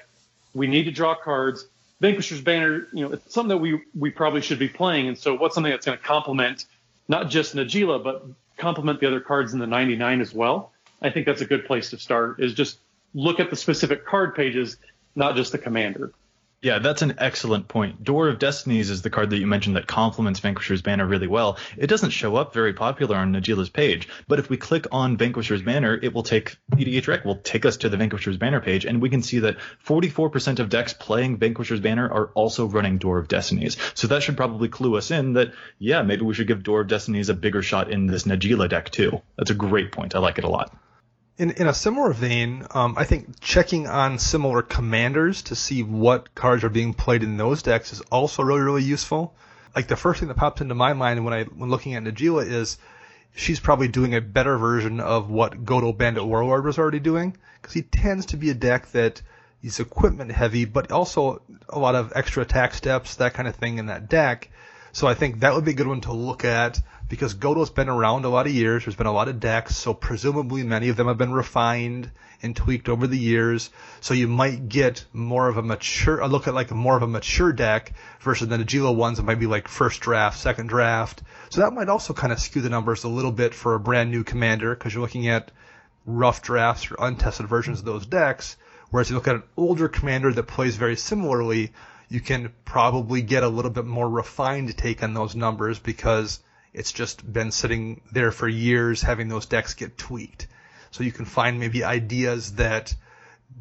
[0.54, 1.66] we need to draw cards.
[2.00, 5.36] Vanquisher's Banner, you know, it's something that we we probably should be playing, and so
[5.36, 6.66] what's something that's going to complement
[7.08, 8.26] not just Najeela, but
[8.56, 10.72] complement the other cards in the 99 as well.
[11.00, 12.40] I think that's a good place to start.
[12.40, 12.78] Is just
[13.14, 14.76] look at the specific card pages,
[15.14, 16.12] not just the commander.
[16.62, 18.02] Yeah, that's an excellent point.
[18.02, 21.58] Door of Destinies is the card that you mentioned that complements Vanquisher's Banner really well.
[21.76, 25.60] It doesn't show up very popular on Najeela's page, but if we click on Vanquisher's
[25.60, 29.02] Banner, it will take EDH Rec will take us to the Vanquisher's Banner page, and
[29.02, 33.28] we can see that 44% of decks playing Vanquisher's Banner are also running Door of
[33.28, 33.76] Destinies.
[33.94, 36.88] So that should probably clue us in that yeah, maybe we should give Door of
[36.88, 39.20] Destinies a bigger shot in this Najila deck too.
[39.36, 40.14] That's a great point.
[40.14, 40.74] I like it a lot.
[41.38, 46.34] In, in a similar vein, um, I think checking on similar commanders to see what
[46.34, 49.34] cards are being played in those decks is also really, really useful.
[49.74, 52.46] Like the first thing that pops into my mind when I when looking at Najeela
[52.46, 52.78] is
[53.34, 57.74] she's probably doing a better version of what Godo Bandit Warlord was already doing because
[57.74, 59.20] he tends to be a deck that
[59.62, 63.78] is equipment heavy, but also a lot of extra attack steps, that kind of thing
[63.78, 64.48] in that deck.
[64.92, 67.88] So I think that would be a good one to look at because Godo's been
[67.88, 68.84] around a lot of years.
[68.84, 72.10] There's been a lot of decks, so presumably many of them have been refined
[72.42, 73.70] and tweaked over the years.
[74.00, 77.06] So you might get more of a mature, a look at like more of a
[77.06, 81.22] mature deck versus the Najeela ones that might be like first draft, second draft.
[81.50, 84.10] So that might also kind of skew the numbers a little bit for a brand
[84.10, 85.52] new commander because you're looking at
[86.06, 88.56] rough drafts or untested versions of those decks.
[88.90, 91.72] Whereas you look at an older commander that plays very similarly,
[92.08, 96.40] you can probably get a little bit more refined take on those numbers because
[96.76, 100.46] it's just been sitting there for years having those decks get tweaked.
[100.90, 102.94] So you can find maybe ideas that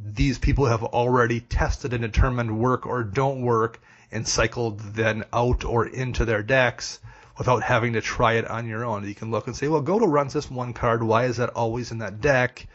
[0.03, 3.79] these people have already tested and determined work or don't work
[4.11, 6.99] and cycled then out or into their decks
[7.37, 9.07] without having to try it on your own.
[9.07, 11.01] You can look and say, well, Godo runs this one card.
[11.01, 12.67] Why is that always in that deck?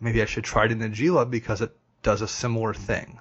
[0.00, 3.18] Maybe I should try it in Najeela because it does a similar thing.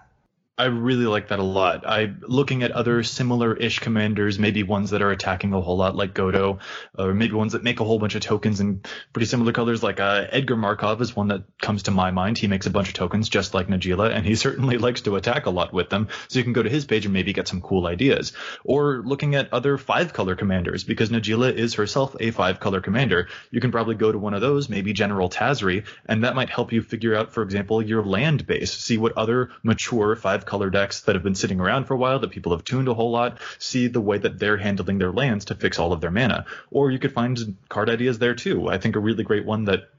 [0.58, 1.86] I really like that a lot.
[1.86, 6.14] I looking at other similar-ish commanders, maybe ones that are attacking a whole lot like
[6.14, 6.60] Godo,
[6.98, 8.82] or maybe ones that make a whole bunch of tokens in
[9.12, 9.84] pretty similar colors.
[9.84, 12.38] Like uh, Edgar Markov is one that comes to my mind.
[12.38, 15.46] He makes a bunch of tokens just like Najeela, and he certainly likes to attack
[15.46, 16.08] a lot with them.
[16.30, 18.32] So you can go to his page and maybe get some cool ideas.
[18.64, 23.28] Or looking at other five-color commanders, because Najeela is herself a five-color commander.
[23.52, 26.72] You can probably go to one of those, maybe General Tazri, and that might help
[26.72, 28.72] you figure out, for example, your land base.
[28.72, 32.20] See what other mature five color decks that have been sitting around for a while
[32.20, 35.46] that people have tuned a whole lot, see the way that they're handling their lands
[35.46, 36.46] to fix all of their mana.
[36.72, 38.70] Or you could find card ideas there too.
[38.70, 39.90] I think a really great one that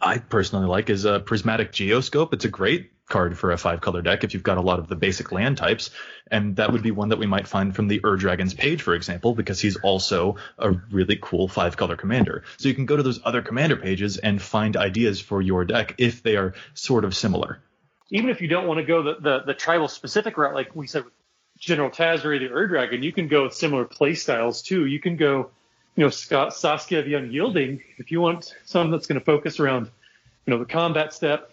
[0.00, 2.32] I personally like is a Prismatic Geoscope.
[2.32, 4.88] It's a great card for a five color deck if you've got a lot of
[4.88, 5.90] the basic land types.
[6.30, 8.94] And that would be one that we might find from the Ur Dragon's page, for
[8.94, 12.44] example, because he's also a really cool five color commander.
[12.56, 15.96] So you can go to those other commander pages and find ideas for your deck
[15.98, 17.60] if they are sort of similar
[18.10, 20.86] even if you don't want to go the, the, the tribal specific route, like we
[20.86, 21.12] said with
[21.58, 24.86] General Tazri, the Ur Dragon, you can go with similar play styles too.
[24.86, 25.50] You can go,
[25.96, 29.90] you know, Scott, Saskia of Unyielding if you want something that's going to focus around,
[30.46, 31.52] you know, the combat step,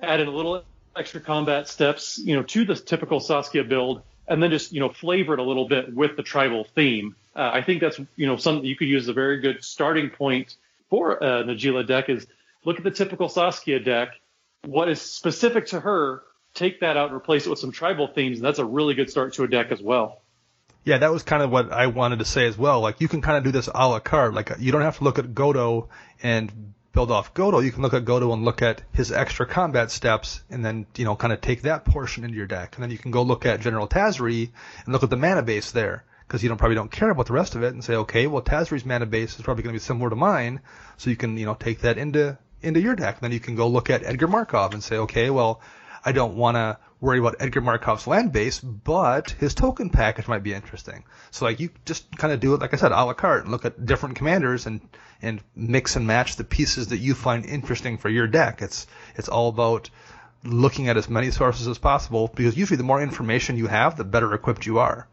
[0.00, 0.62] add in a little
[0.96, 4.88] extra combat steps, you know, to the typical Saskia build, and then just you know
[4.88, 7.14] flavor it a little bit with the tribal theme.
[7.34, 10.10] Uh, I think that's you know something you could use as a very good starting
[10.10, 10.56] point
[10.90, 12.26] for a Najeela deck is
[12.64, 14.20] look at the typical Saskia deck
[14.66, 16.22] what is specific to her,
[16.54, 19.10] take that out and replace it with some tribal themes, and that's a really good
[19.10, 20.22] start to a deck as well.
[20.84, 22.80] Yeah, that was kind of what I wanted to say as well.
[22.80, 24.34] Like you can kind of do this a la carte.
[24.34, 25.88] Like you don't have to look at Godo
[26.22, 27.62] and build off Godo.
[27.62, 31.04] You can look at Godo and look at his extra combat steps, and then you
[31.04, 32.76] know kind of take that portion into your deck.
[32.76, 34.50] And then you can go look at General Tazri
[34.84, 37.32] and look at the mana base there because you don't probably don't care about the
[37.32, 39.84] rest of it and say, okay, well Tazri's mana base is probably going to be
[39.84, 40.60] similar to mine,
[40.96, 43.20] so you can you know take that into into your deck.
[43.20, 45.60] Then you can go look at Edgar Markov and say, okay, well,
[46.04, 50.42] I don't want to worry about Edgar Markov's land base, but his token package might
[50.42, 51.04] be interesting.
[51.30, 53.52] So like you just kind of do it, like I said, a la carte and
[53.52, 54.80] look at different commanders and,
[55.22, 58.62] and mix and match the pieces that you find interesting for your deck.
[58.62, 59.90] It's, it's all about
[60.44, 64.04] looking at as many sources as possible because usually the more information you have, the
[64.04, 65.08] better equipped you are.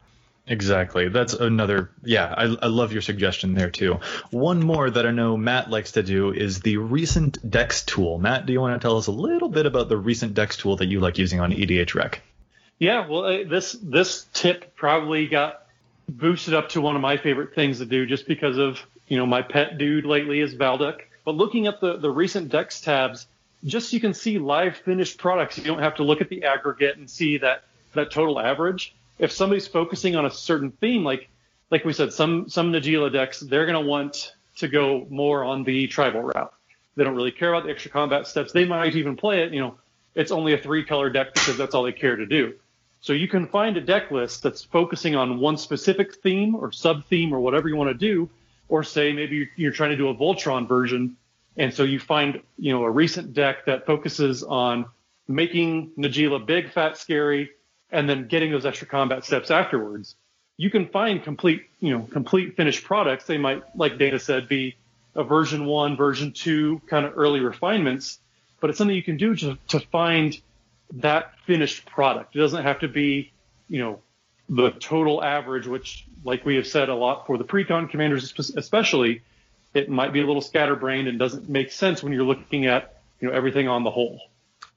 [0.45, 1.07] Exactly.
[1.07, 1.89] That's another.
[2.03, 3.99] Yeah, I, I love your suggestion there too.
[4.31, 8.17] One more that I know Matt likes to do is the recent Decks tool.
[8.17, 10.75] Matt, do you want to tell us a little bit about the recent Decks tool
[10.77, 12.21] that you like using on EDH Rec?
[12.77, 15.65] Yeah, well, uh, this this tip probably got
[16.09, 19.25] boosted up to one of my favorite things to do just because of you know
[19.25, 20.99] my pet dude lately is Valduk.
[21.23, 23.27] But looking at the the recent Decks tabs,
[23.63, 26.43] just so you can see live finished products, you don't have to look at the
[26.43, 27.63] aggregate and see that
[27.93, 31.30] that total average if somebody's focusing on a certain theme, like
[31.70, 35.64] like we said, some some Najeela decks, they're going to want to go more on
[35.64, 36.53] the tribal route.
[36.95, 38.51] They don't really care about the extra combat steps.
[38.51, 39.76] They might even play it, you know,
[40.16, 42.53] it's only a three color deck because that's all they care to do.
[43.01, 47.05] So you can find a deck list that's focusing on one specific theme or sub
[47.05, 48.30] theme or whatever you want to do,
[48.70, 51.18] or say maybe you're trying to do a Voltron version,
[51.57, 54.86] and so you find you know a recent deck that focuses on
[55.28, 57.49] making Najeela big, fat, scary,
[57.93, 60.15] and then getting those extra combat steps afterwards.
[60.57, 63.25] You can find complete, you know, complete finished products.
[63.25, 64.75] They might, like Dana said, be
[65.15, 68.19] a version one, version two kind of early refinements,
[68.59, 70.39] but it's something you can do to, to find
[70.95, 72.35] that finished product.
[72.35, 73.31] It doesn't have to be,
[73.69, 73.99] you know,
[74.49, 79.21] the total average, which, like we have said a lot for the pre-con commanders, especially,
[79.73, 83.27] it might be a little scatterbrained and doesn't make sense when you're looking at, you
[83.27, 84.19] know, everything on the whole.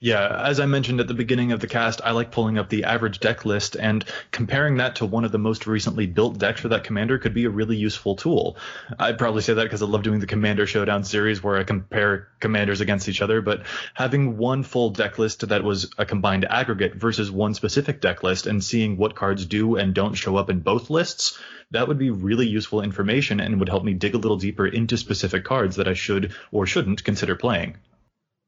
[0.07, 2.85] Yeah, as I mentioned at the beginning of the cast, I like pulling up the
[2.85, 6.69] average deck list and comparing that to one of the most recently built decks for
[6.69, 8.57] that commander could be a really useful tool.
[9.01, 12.29] I'd probably say that because I love doing the Commander Showdown series where I compare
[12.39, 16.95] commanders against each other, but having one full deck list that was a combined aggregate
[16.95, 20.61] versus one specific deck list and seeing what cards do and don't show up in
[20.61, 21.37] both lists,
[21.73, 24.97] that would be really useful information and would help me dig a little deeper into
[24.97, 27.79] specific cards that I should or shouldn't consider playing.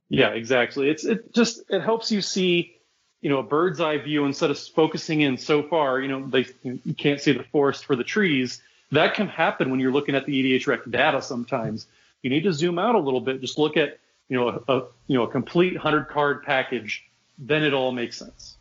[0.09, 0.89] Yeah, exactly.
[0.89, 2.77] It's it just it helps you see,
[3.21, 6.01] you know, a bird's eye view instead of focusing in so far.
[6.01, 8.63] You know, they you can't see the forest for the trees.
[8.93, 11.21] That can happen when you're looking at the EDH Rec data.
[11.21, 11.87] Sometimes
[12.23, 13.41] you need to zoom out a little bit.
[13.41, 13.99] Just look at
[14.29, 17.05] you know a, a you know a complete hundred card package.
[17.39, 18.58] Then it all makes sense.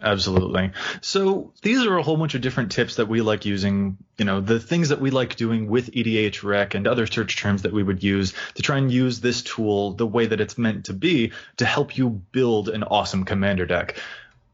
[0.00, 0.70] Absolutely.
[1.00, 4.40] So these are a whole bunch of different tips that we like using, you know,
[4.40, 7.82] the things that we like doing with EDH Rec and other search terms that we
[7.82, 11.32] would use to try and use this tool the way that it's meant to be
[11.56, 13.98] to help you build an awesome commander deck.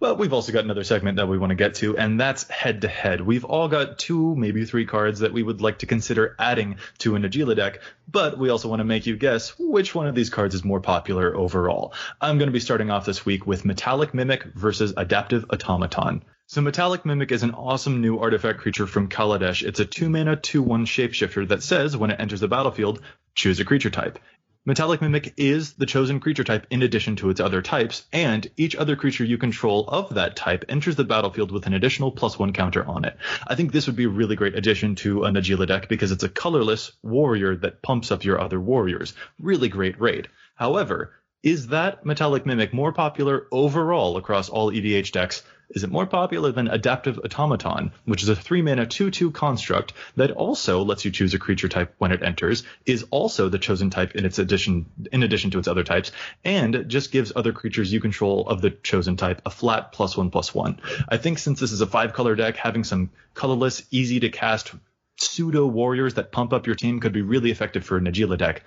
[0.05, 2.83] But we've also got another segment that we want to get to, and that's head
[2.83, 3.23] to head.
[3.23, 7.17] We've all got two, maybe three cards that we would like to consider adding to
[7.17, 10.29] a Najeela deck, but we also want to make you guess which one of these
[10.29, 11.95] cards is more popular overall.
[12.21, 16.23] I'm going to be starting off this week with Metallic Mimic versus Adaptive Automaton.
[16.49, 19.63] So Metallic Mimic is an awesome new artifact creature from Kaladesh.
[19.63, 23.01] It's a 2 mana 2 1 shapeshifter that says when it enters the battlefield,
[23.35, 24.19] choose a creature type.
[24.67, 28.75] Metallic Mimic is the chosen creature type in addition to its other types, and each
[28.75, 32.55] other creature you control of that type enters the battlefield with an additional plus one
[32.55, 33.15] counter on it.
[33.47, 36.25] I think this would be a really great addition to a Najeela deck because it's
[36.25, 39.13] a colorless warrior that pumps up your other warriors.
[39.39, 40.29] Really great raid.
[40.55, 41.13] However,
[41.45, 45.43] is that Metallic Mimic more popular overall across all EDH decks?
[45.69, 49.93] Is it more popular than Adaptive Automaton, which is a 3 mana 2 2 construct
[50.17, 53.91] that also lets you choose a creature type when it enters, is also the chosen
[53.91, 56.13] type in its addition in addition to its other types,
[56.45, 60.31] and just gives other creatures you control of the chosen type a flat plus one
[60.31, 60.81] plus one.
[61.11, 64.73] I think since this is a five color deck, having some colorless, easy to cast
[65.19, 68.63] pseudo warriors that pump up your team could be really effective for a Najeela deck.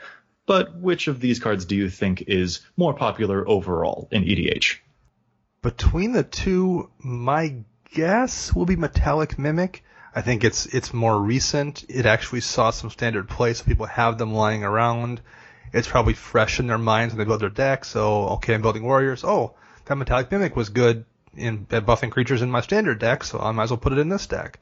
[0.48, 4.78] But which of these cards do you think is more popular overall in EDH?
[5.62, 7.58] Between the two, my
[7.94, 9.84] guess will be Metallic Mimic.
[10.16, 11.84] I think it's it's more recent.
[11.90, 15.20] It actually saw some standard play, so people have them lying around.
[15.74, 17.84] It's probably fresh in their minds when they build their deck.
[17.84, 19.26] So okay, I'm building warriors.
[19.26, 21.04] Oh, that Metallic Mimic was good
[21.36, 24.00] in at buffing creatures in my standard deck, so I might as well put it
[24.00, 24.60] in this deck.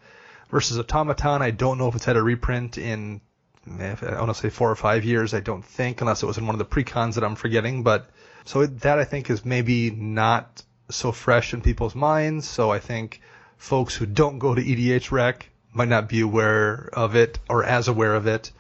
[0.50, 3.22] Versus Automaton, I don't know if it's had a reprint in
[3.68, 5.34] I want to say four or five years.
[5.34, 7.84] I don't think, unless it was in one of the precons that I'm forgetting.
[7.84, 8.10] But
[8.46, 12.48] so that I think is maybe not so fresh in people's minds.
[12.48, 13.22] So I think
[13.58, 17.88] folks who don't go to EDH Rec might not be aware of it or as
[17.88, 18.52] aware of it.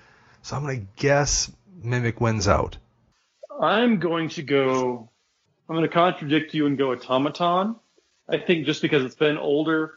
[0.41, 1.51] So I'm going to guess
[1.83, 2.77] Mimic wins out.
[3.61, 5.09] I'm going to go.
[5.69, 7.75] I'm going to contradict you and go Automaton.
[8.27, 9.93] I think just because it's been older,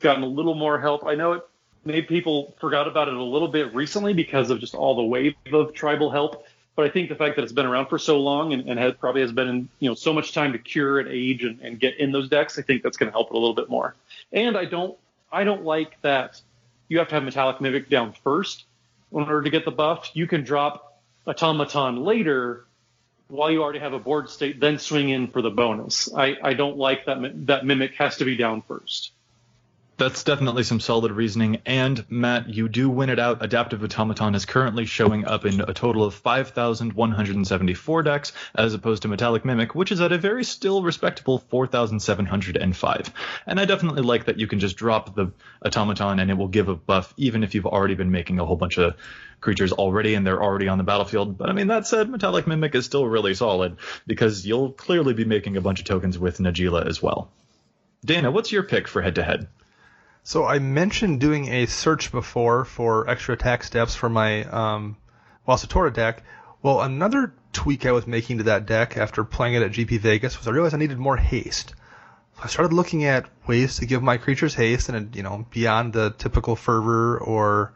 [0.00, 1.06] gotten a little more help.
[1.06, 1.42] I know it
[1.84, 5.34] maybe people forgot about it a little bit recently because of just all the wave
[5.52, 6.46] of tribal help.
[6.74, 8.94] But I think the fact that it's been around for so long and, and has,
[8.94, 11.78] probably has been in you know so much time to cure and age and, and
[11.78, 13.94] get in those decks, I think that's going to help it a little bit more.
[14.32, 14.96] And I don't
[15.30, 16.40] I don't like that
[16.88, 18.64] you have to have Metallic Mimic down first
[19.12, 20.10] in order to get the buff.
[20.14, 22.64] You can drop Automaton later
[23.28, 26.12] while you already have a board state, then swing in for the bonus.
[26.14, 29.12] I, I don't like that that Mimic has to be down first.
[29.98, 31.60] That's definitely some solid reasoning.
[31.66, 33.44] And Matt, you do win it out.
[33.44, 39.08] Adaptive Automaton is currently showing up in a total of 5,174 decks, as opposed to
[39.08, 43.12] Metallic Mimic, which is at a very still respectable 4,705.
[43.46, 45.30] And I definitely like that you can just drop the
[45.64, 48.56] Automaton and it will give a buff, even if you've already been making a whole
[48.56, 48.96] bunch of
[49.40, 51.36] creatures already and they're already on the battlefield.
[51.36, 53.76] But I mean, that said, Metallic Mimic is still really solid
[54.06, 57.30] because you'll clearly be making a bunch of tokens with Najeela as well.
[58.04, 59.46] Dana, what's your pick for head to head?
[60.24, 64.96] So I mentioned doing a search before for extra attack steps for my um,
[65.48, 66.22] Wasitora deck.
[66.62, 70.38] Well, another tweak I was making to that deck after playing it at GP Vegas
[70.38, 71.74] was I realized I needed more haste.
[72.36, 75.92] So I started looking at ways to give my creatures haste, and you know, beyond
[75.92, 77.72] the typical fervor or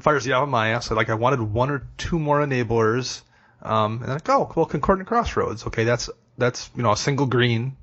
[0.00, 0.82] fires the Yavimaya.
[0.82, 3.22] So like I wanted one or two more enablers,
[3.62, 5.66] um, and then like, oh, well, Concordant Crossroads.
[5.68, 7.76] Okay, that's that's you know a single green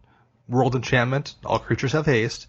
[0.50, 1.36] world enchantment.
[1.46, 2.48] All creatures have haste.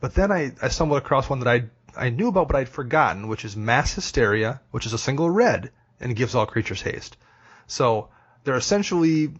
[0.00, 1.64] But then I, I stumbled across one that I
[1.96, 5.70] I knew about but I'd forgotten, which is Mass Hysteria, which is a single red
[5.98, 7.16] and gives all creatures haste.
[7.66, 8.10] So
[8.44, 9.32] they're essentially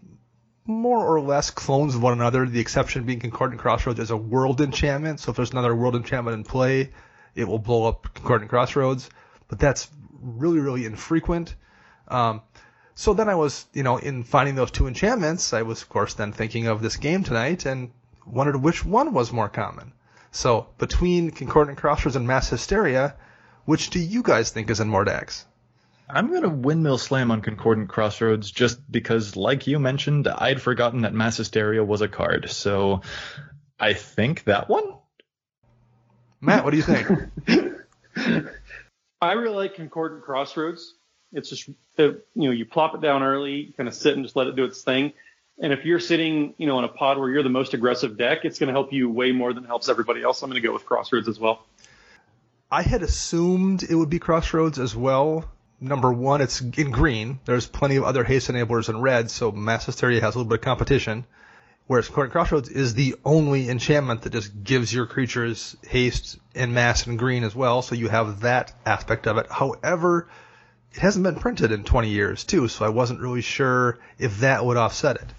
[0.65, 4.59] more or less clones of one another, the exception being Concordant Crossroads is a world
[4.59, 5.19] enchantment.
[5.19, 6.91] So if there's another world enchantment in play,
[7.35, 9.09] it will blow up Concordant Crossroads.
[9.47, 9.89] But that's
[10.19, 11.55] really, really infrequent.
[12.07, 12.41] Um,
[12.95, 16.15] so then I was, you know, in finding those two enchantments, I was, of course,
[16.15, 17.91] then thinking of this game tonight and
[18.25, 19.93] wondered which one was more common.
[20.37, 23.15] So between Concordant Crossroads and Mass Hysteria,
[23.65, 25.47] which do you guys think is in more decks?
[26.07, 31.01] I'm going to windmill slam on Concordant Crossroads just because, like you mentioned, I'd forgotten
[31.01, 32.51] that Mass Hysteria was a card.
[32.51, 33.01] So
[33.79, 34.83] I think that one.
[36.39, 37.07] Matt, what do you think?
[39.19, 40.93] I really like Concordant Crossroads.
[41.33, 44.45] It's just, you know, you plop it down early, kind of sit and just let
[44.45, 45.13] it do its thing.
[45.59, 48.45] And if you're sitting, you know, in a pod where you're the most aggressive deck,
[48.45, 50.41] it's going to help you way more than it helps everybody else.
[50.43, 51.65] I'm going to go with Crossroads as well.
[52.69, 55.45] I had assumed it would be Crossroads as well.
[55.79, 57.39] Number one, it's in green.
[57.45, 60.59] There's plenty of other haste enablers in red, so Mass Hysteria has a little bit
[60.59, 61.25] of competition.
[61.87, 67.17] Whereas Crossroads is the only enchantment that just gives your creatures haste and mass and
[67.17, 69.47] green as well, so you have that aspect of it.
[69.49, 70.27] However,
[70.91, 74.65] it hasn't been printed in 20 years too, so I wasn't really sure if that
[74.65, 75.33] would offset it.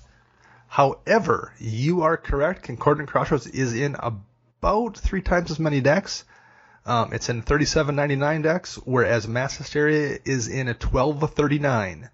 [0.68, 2.62] However, you are correct.
[2.62, 6.24] Concordant Crossroads is in about three times as many decks.
[6.86, 12.08] Um, it's in 37.99 decks, whereas Mass Hysteria is in a 12.39.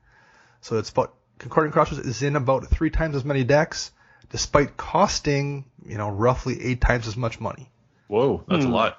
[0.60, 3.90] So it's about Concordant Crossroads is in about three times as many decks,
[4.30, 7.70] despite costing you know roughly eight times as much money.
[8.06, 8.70] Whoa, that's Hmm.
[8.70, 8.98] a lot.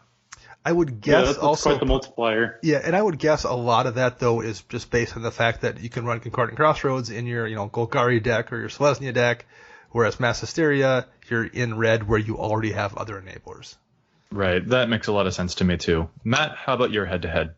[0.67, 2.59] I would Yeah, guess that's, that's also quite the multiplier.
[2.63, 5.31] yeah, and I would guess a lot of that though is just based on the
[5.31, 8.69] fact that you can run Concordant Crossroads in your, you know, Golgari deck or your
[8.69, 9.45] Selesnya deck,
[9.91, 13.75] whereas Mass Hysteria, you're in red where you already have other enablers.
[14.31, 16.09] Right, that makes a lot of sense to me too.
[16.23, 17.53] Matt, how about your head-to-head?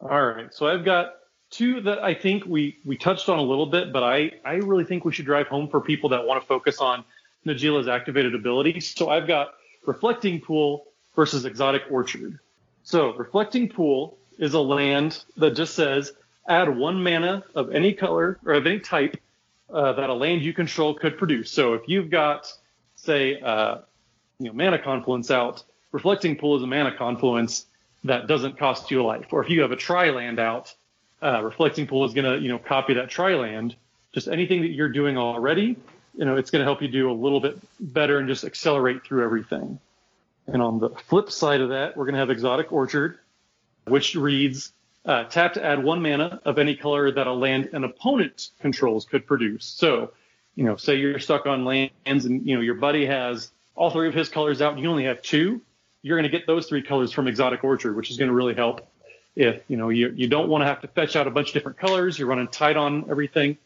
[0.00, 1.14] All right, so I've got
[1.50, 4.84] two that I think we we touched on a little bit, but I I really
[4.84, 7.04] think we should drive home for people that want to focus on
[7.46, 8.80] Najeela's activated ability.
[8.80, 9.48] So I've got
[9.86, 12.38] Reflecting Pool versus Exotic Orchard.
[12.82, 16.12] So Reflecting Pool is a land that just says
[16.48, 19.20] add one mana of any color or of any type
[19.72, 21.50] uh, that a land you control could produce.
[21.50, 22.52] So if you've got,
[22.96, 23.78] say, uh,
[24.38, 27.66] you know, mana confluence out, Reflecting Pool is a mana confluence
[28.04, 29.26] that doesn't cost you a life.
[29.30, 30.74] Or if you have a tri land out,
[31.22, 33.76] uh, Reflecting Pool is going to, you know, copy that tri land.
[34.12, 35.76] Just anything that you're doing already,
[36.16, 39.04] you know, it's going to help you do a little bit better and just accelerate
[39.04, 39.78] through everything.
[40.52, 43.18] And on the flip side of that, we're going to have Exotic Orchard,
[43.86, 44.72] which reads,
[45.04, 49.04] uh, tap to add one mana of any color that a land an opponent controls
[49.04, 49.64] could produce.
[49.64, 50.12] So,
[50.56, 51.92] you know, say you're stuck on lands
[52.26, 55.04] and, you know, your buddy has all three of his colors out and you only
[55.04, 55.62] have two,
[56.02, 58.54] you're going to get those three colors from Exotic Orchard, which is going to really
[58.54, 58.86] help
[59.36, 61.54] if, you know, you, you don't want to have to fetch out a bunch of
[61.54, 63.56] different colors, you're running tight on everything.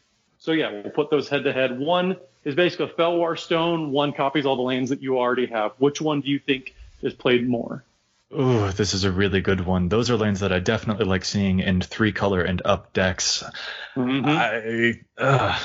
[0.45, 1.79] So yeah, we'll put those head to head.
[1.79, 3.93] One is basically a Fellwar Stone.
[3.93, 5.73] One copies all the lands that you already have.
[5.79, 7.83] Which one do you think is played more?
[8.31, 9.89] Ooh, this is a really good one.
[9.89, 13.43] Those are lands that I definitely like seeing in three color and up decks.
[13.97, 14.27] Mhm.
[14.27, 15.59] I, uh,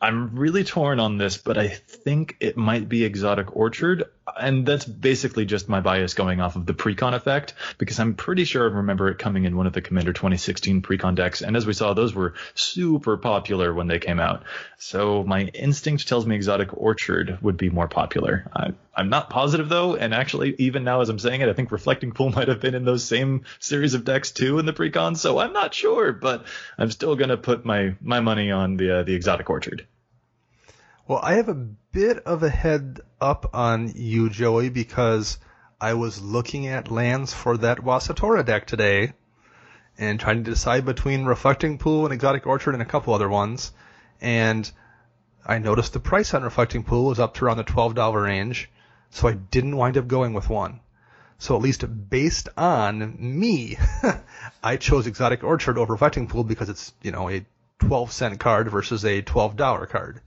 [0.00, 4.04] I'm really torn on this, but I think it might be Exotic Orchard,
[4.40, 8.44] and that's basically just my bias going off of the precon effect, because I'm pretty
[8.44, 11.66] sure I remember it coming in one of the Commander 2016 precon decks, and as
[11.66, 14.44] we saw, those were super popular when they came out.
[14.78, 18.50] So my instinct tells me Exotic Orchard would be more popular.
[18.54, 21.70] I, I'm not positive though, and actually, even now as I'm saying it, I think
[21.70, 25.16] Reflecting Pool might have been in those same series of decks too in the precon,
[25.16, 26.46] so I'm not sure, but
[26.78, 29.86] I'm still gonna put my my money on the uh, the Exotic Orchard.
[31.06, 35.38] Well, I have a bit of a head up on you, Joey, because
[35.78, 39.12] I was looking at lands for that Wasitora deck today
[39.98, 43.70] and trying to decide between Reflecting Pool and Exotic Orchard and a couple other ones.
[44.22, 44.70] And
[45.44, 48.70] I noticed the price on Reflecting Pool was up to around the $12 range,
[49.10, 50.80] so I didn't wind up going with one.
[51.36, 53.76] So at least based on me,
[54.62, 57.44] I chose Exotic Orchard over Reflecting Pool because it's, you know, a
[57.80, 60.22] 12 cent card versus a $12 card.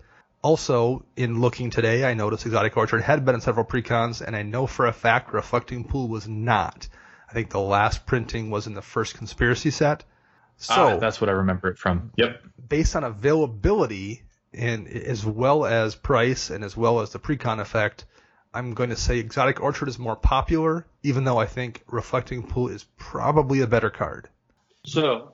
[0.47, 4.43] Also, in looking today, I noticed Exotic Orchard had been in several precons, and I
[4.43, 6.87] know for a fact Reflecting Pool was not.
[7.29, 10.05] I think the last printing was in the first conspiracy set.
[10.55, 12.11] So, Ah, that's what I remember it from.
[12.15, 12.43] Yep.
[12.69, 14.23] based on availability
[14.53, 18.05] and as well as price and as well as the precon effect,
[18.53, 22.69] I'm going to say Exotic Orchard is more popular, even though I think Reflecting Pool
[22.69, 24.29] is probably a better card.
[24.85, 25.33] So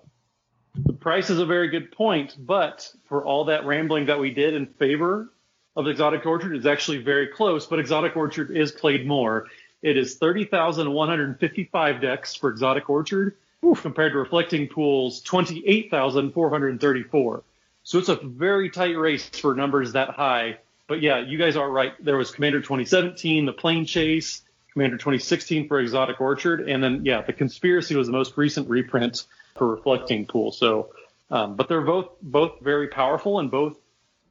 [0.75, 4.53] the price is a very good point, but for all that rambling that we did
[4.53, 5.29] in favor
[5.75, 9.47] of Exotic Orchard, it's actually very close, but Exotic Orchard is played more.
[9.81, 13.35] It is 30,155 decks for Exotic Orchard
[13.81, 17.43] compared to Reflecting Pool's 28,434.
[17.83, 20.57] So it's a very tight race for numbers that high.
[20.87, 21.93] But yeah, you guys are right.
[22.03, 27.21] There was Commander 2017, the Plane Chase, Commander 2016 for Exotic Orchard, and then yeah,
[27.21, 30.51] the Conspiracy was the most recent reprint for Reflecting Pool.
[30.51, 30.89] So,
[31.29, 33.77] um, but they're both both very powerful and both,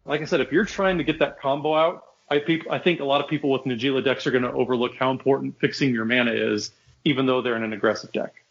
[0.05, 3.05] like I said, if you're trying to get that combo out, I I think a
[3.05, 6.33] lot of people with Najeela decks are going to overlook how important fixing your mana
[6.33, 6.71] is,
[7.05, 8.42] even though they're in an aggressive deck.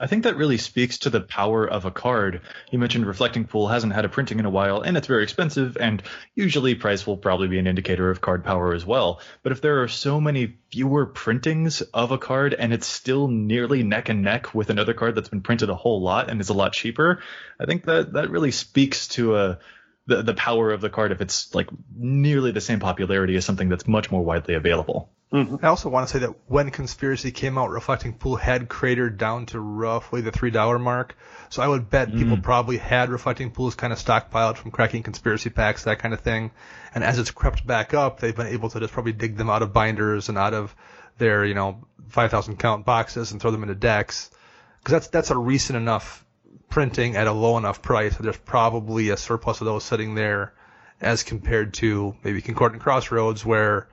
[0.00, 2.42] I think that really speaks to the power of a card.
[2.70, 5.76] You mentioned Reflecting Pool hasn't had a printing in a while, and it's very expensive,
[5.76, 6.02] and
[6.36, 9.20] usually price will probably be an indicator of card power as well.
[9.42, 13.82] But if there are so many fewer printings of a card, and it's still nearly
[13.82, 16.54] neck and neck with another card that's been printed a whole lot and is a
[16.54, 17.20] lot cheaper,
[17.58, 19.58] I think that that really speaks to a
[20.06, 23.68] the, the power of the card if it's like nearly the same popularity as something
[23.68, 25.10] that's much more widely available.
[25.32, 25.56] Mm-hmm.
[25.62, 29.44] I also want to say that when Conspiracy came out, Reflecting Pool had cratered down
[29.46, 31.16] to roughly the three dollar mark.
[31.50, 32.18] So I would bet mm.
[32.18, 36.20] people probably had Reflecting Pools kind of stockpiled from cracking conspiracy packs, that kind of
[36.20, 36.50] thing.
[36.94, 39.62] And as it's crept back up, they've been able to just probably dig them out
[39.62, 40.74] of binders and out of
[41.18, 44.30] their, you know, five thousand count boxes and throw them into decks.
[44.78, 46.24] Because that's that's a recent enough
[46.70, 48.16] printing at a low enough price.
[48.16, 50.54] that There's probably a surplus of those sitting there
[51.02, 53.88] as compared to maybe Concordant Crossroads where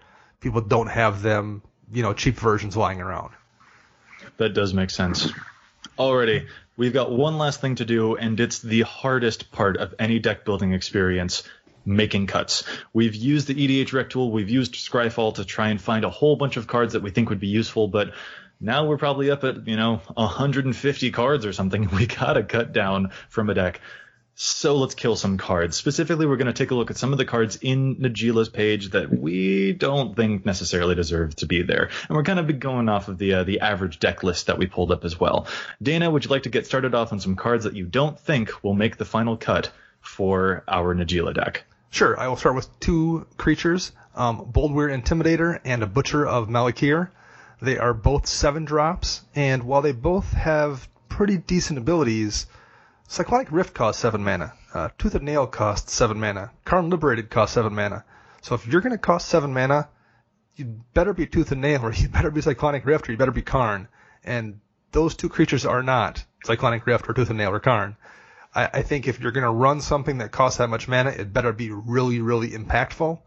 [0.46, 3.32] people don't have them, you know, cheap versions lying around.
[4.38, 5.34] That does make sense.
[5.98, 6.46] Alrighty,
[6.78, 10.46] we've got one last thing to do, and it's the hardest part of any deck
[10.46, 11.42] building experience
[11.84, 12.64] making cuts.
[12.94, 16.36] We've used the EDH Rec tool, we've used Scryfall to try and find a whole
[16.36, 18.14] bunch of cards that we think would be useful, but
[18.60, 21.90] now we're probably up at, you know, 150 cards or something.
[21.96, 23.82] We gotta cut down from a deck.
[24.38, 25.78] So let's kill some cards.
[25.78, 28.90] Specifically, we're going to take a look at some of the cards in Najeela's page
[28.90, 31.90] that we don't think necessarily deserve to be there.
[32.10, 34.66] And we're to be going off of the uh, the average deck list that we
[34.66, 35.48] pulled up as well.
[35.82, 38.62] Dana, would you like to get started off on some cards that you don't think
[38.62, 39.72] will make the final cut
[40.02, 41.64] for our Najeela deck?
[41.90, 42.20] Sure.
[42.20, 44.52] I will start with two creatures, um,
[44.90, 47.10] Intimidator and a Butcher of Malakir.
[47.62, 52.48] They are both seven drops, and while they both have pretty decent abilities,
[53.08, 54.54] Cyclonic Rift costs 7 mana.
[54.74, 56.52] Uh, Tooth and Nail costs 7 mana.
[56.66, 58.04] Karn Liberated costs 7 mana.
[58.42, 59.90] So if you're going to cost 7 mana,
[60.56, 63.32] you better be Tooth and Nail, or you better be Cyclonic Rift, or you better
[63.32, 63.88] be Karn.
[64.24, 64.60] And
[64.92, 67.96] those two creatures are not Cyclonic Rift or Tooth and Nail or Karn.
[68.54, 71.34] I, I think if you're going to run something that costs that much mana, it
[71.34, 73.20] better be really, really impactful.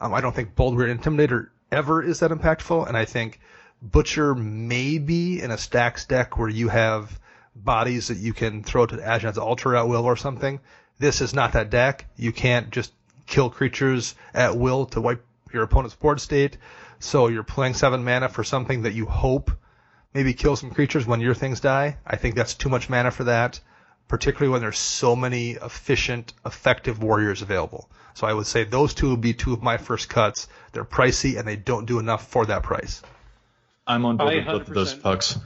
[0.00, 3.40] Um, I don't think Boldwyr Intimidator ever is that impactful, and I think
[3.80, 7.18] Butcher may be in a stacks deck where you have
[7.54, 10.60] bodies that you can throw to Ashnod's Altar at will or something.
[10.98, 12.06] This is not that deck.
[12.16, 12.92] You can't just
[13.26, 16.56] kill creatures at will to wipe your opponent's board state.
[17.00, 19.50] So you're playing seven mana for something that you hope
[20.14, 21.96] maybe kill some creatures when your things die.
[22.06, 23.60] I think that's too much mana for that,
[24.08, 27.88] particularly when there's so many efficient, effective warriors available.
[28.14, 30.48] So I would say those two would be two of my first cuts.
[30.72, 33.02] They're pricey and they don't do enough for that price.
[33.86, 35.38] I'm on board with both of those pucks.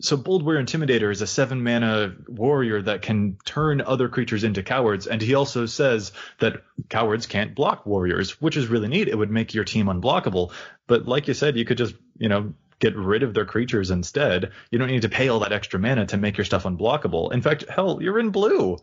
[0.00, 5.06] So Boldwyr Intimidator is a seven mana warrior that can turn other creatures into cowards,
[5.06, 9.08] and he also says that cowards can't block warriors, which is really neat.
[9.08, 10.52] It would make your team unblockable.
[10.86, 14.50] But like you said, you could just, you know, get rid of their creatures instead.
[14.70, 17.32] You don't need to pay all that extra mana to make your stuff unblockable.
[17.32, 18.78] In fact, hell, you're in blue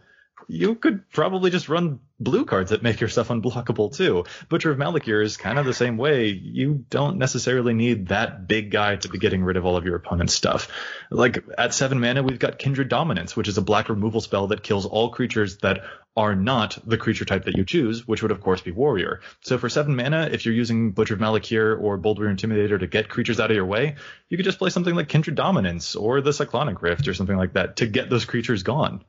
[0.48, 4.26] you could probably just run blue cards that make yourself unblockable too.
[4.48, 6.28] Butcher of Malakir is kind of the same way.
[6.28, 9.96] You don't necessarily need that big guy to be getting rid of all of your
[9.96, 10.70] opponent's stuff.
[11.10, 14.64] Like at seven mana, we've got Kindred Dominance, which is a black removal spell that
[14.64, 15.82] kills all creatures that
[16.16, 19.22] are not the creature type that you choose, which would of course be Warrior.
[19.42, 23.10] So for seven mana, if you're using Butcher of Malakir or Boldwyr Intimidator to get
[23.10, 23.96] creatures out of your way,
[24.30, 27.54] you could just play something like Kindred Dominance or the Cyclonic Rift or something like
[27.54, 29.04] that to get those creatures gone.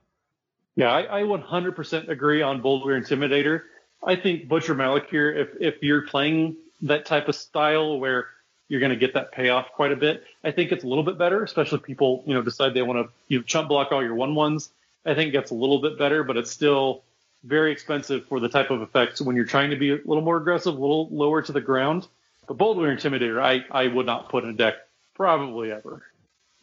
[0.76, 3.62] Yeah, I, I 100% agree on Boldwyr Intimidator.
[4.04, 8.26] I think Butcher Malakir, if if you're playing that type of style where
[8.68, 11.18] you're going to get that payoff quite a bit, I think it's a little bit
[11.18, 14.02] better, especially if people you know decide they want to you know, chump block all
[14.02, 14.70] your one ones.
[15.04, 17.02] I think it gets a little bit better, but it's still
[17.44, 20.36] very expensive for the type of effects when you're trying to be a little more
[20.36, 22.06] aggressive, a little lower to the ground.
[22.46, 24.74] But Boldwyr Intimidator, I, I would not put in a deck
[25.14, 26.02] probably ever.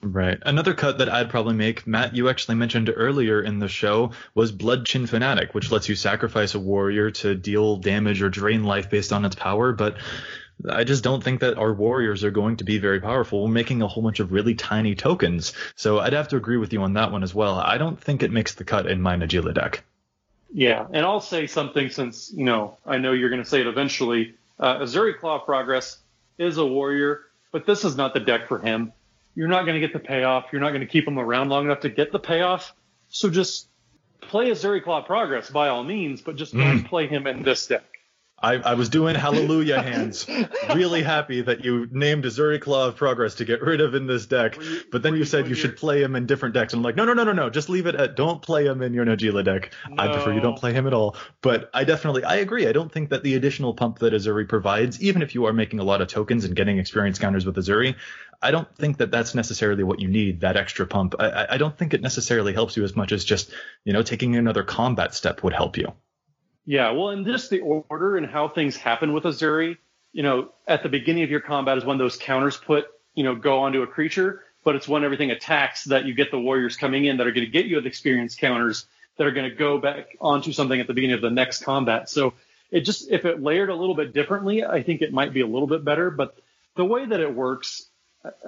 [0.02, 0.38] Right.
[0.46, 4.52] Another cut that I'd probably make, Matt, you actually mentioned earlier in the show, was
[4.54, 9.12] Bloodchin Fanatic, which lets you sacrifice a warrior to deal damage or drain life based
[9.12, 9.74] on its power.
[9.74, 9.98] But
[10.70, 13.44] I just don't think that our warriors are going to be very powerful.
[13.44, 15.52] We're making a whole bunch of really tiny tokens.
[15.76, 17.56] So I'd have to agree with you on that one as well.
[17.60, 19.84] I don't think it makes the cut in my Najeela deck.
[20.54, 23.68] Yeah, and I'll say something since, you know, I know you're going to say it
[23.68, 24.36] eventually.
[24.58, 25.98] Uh, Ezuri Claw Progress
[26.38, 27.22] is a warrior,
[27.52, 28.94] but this is not the deck for him
[29.40, 30.48] you're not going to get the payoff.
[30.52, 32.74] You're not going to keep them around long enough to get the payoff.
[33.08, 33.70] So just
[34.20, 36.86] play Ezuri Claw Progress by all means, but just don't mm.
[36.86, 37.86] play him in this deck.
[38.42, 40.28] I, I was doing hallelujah hands,
[40.74, 44.26] really happy that you named Ezuri Claw of Progress to get rid of in this
[44.26, 46.74] deck, you, but then you, you said you should play him in different decks.
[46.74, 48.82] And I'm like, no, no, no, no, no, just leave it at don't play him
[48.82, 49.74] in your Najeela deck.
[49.90, 50.04] No.
[50.04, 51.18] I prefer you don't play him at all.
[51.42, 52.68] But I definitely, I agree.
[52.68, 55.80] I don't think that the additional pump that Ezuri provides, even if you are making
[55.80, 57.96] a lot of tokens and getting experience counters with Ezuri,
[58.42, 61.16] I don't think that that's necessarily what you need, that extra pump.
[61.20, 63.52] I, I don't think it necessarily helps you as much as just,
[63.84, 65.94] you know, taking another combat step would help you.
[66.66, 69.78] Yeah, well, and just the order and how things happen with Ezuri.
[70.12, 73.36] you know, at the beginning of your combat is when those counters put, you know,
[73.36, 77.06] go onto a creature, but it's when everything attacks that you get the warriors coming
[77.06, 78.86] in that are going to get you the experience counters
[79.18, 82.10] that are going to go back onto something at the beginning of the next combat.
[82.10, 82.34] So
[82.72, 85.48] it just, if it layered a little bit differently, I think it might be a
[85.48, 86.38] little bit better, but
[86.76, 87.88] the way that it works,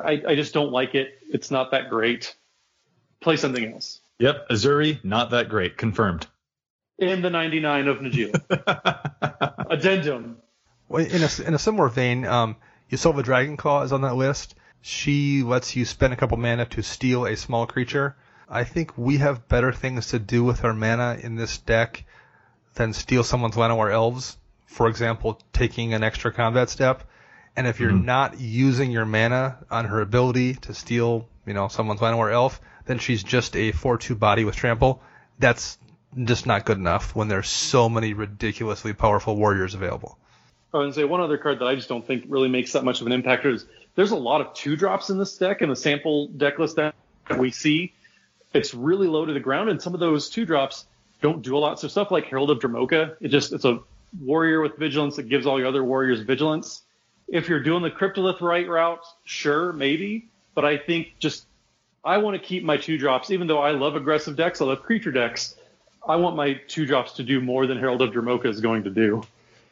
[0.02, 1.14] I, I just don't like it.
[1.32, 2.36] It's not that great.
[3.20, 4.00] Play something else.
[4.20, 5.78] Yep, Ezuri, not that great.
[5.78, 6.28] Confirmed.
[6.98, 9.66] In the 99 of Najeela.
[9.72, 10.38] Addendum.
[10.88, 12.56] Well, in a, in a similar vein, um,
[12.92, 14.56] Yasova Dragonclaw is on that list.
[14.82, 18.16] She lets you spend a couple mana to steal a small creature.
[18.50, 22.04] I think we have better things to do with our mana in this deck
[22.76, 27.04] than steal someone's Llanowar elves, for example, taking an extra combat step.
[27.56, 28.06] And if you're Mhm.
[28.06, 32.98] not using your mana on her ability to steal, you know, someone's Llanowar elf, then
[33.00, 35.02] she's just a 4-2 body with trample.
[35.40, 35.78] That's
[36.24, 40.18] just not good enough when there's so many ridiculously powerful warriors available.
[40.74, 42.84] Oh, I would say one other card that I just don't think really makes that
[42.84, 43.66] much of an impact is
[43.96, 46.94] there's a lot of two drops in this deck in the sample deck list that
[47.38, 47.94] we see.
[48.54, 50.86] It's really low to the ground, and some of those two drops
[51.22, 51.80] don't do a lot.
[51.80, 53.80] So stuff like Herald of Dromoka, it just it's a
[54.20, 56.84] warrior with vigilance that gives all your other warriors vigilance.
[57.28, 61.46] If you're doing the Cryptolith Rite route, sure, maybe, but I think just
[62.04, 64.82] I want to keep my two drops, even though I love aggressive decks, I love
[64.84, 65.56] creature decks.
[66.08, 68.90] I want my two drops to do more than Herald of Dromoka is going to
[68.90, 69.24] do.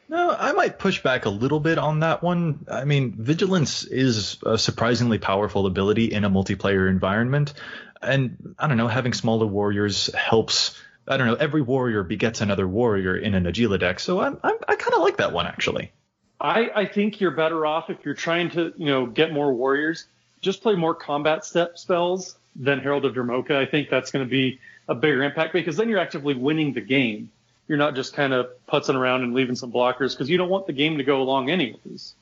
[0.08, 2.66] No, I might push back a little bit on that one.
[2.68, 7.54] I mean, vigilance is a surprisingly powerful ability in a multiplayer environment,
[8.02, 10.76] and I don't know, having smaller warriors helps.
[11.06, 14.56] I don't know, every warrior begets another warrior in a Najeela deck, so I'm, I'm,
[14.66, 15.92] I kind of like that one actually.
[16.40, 20.06] I, I think you're better off if you're trying to, you know, get more warriors.
[20.40, 23.52] Just play more combat step spells than Herald of Dromoka.
[23.52, 24.58] I think that's going to be
[24.90, 27.30] a bigger impact because then you're actively winning the game.
[27.68, 30.66] You're not just kind of putzing around and leaving some blockers because you don't want
[30.66, 32.14] the game to go along anyways.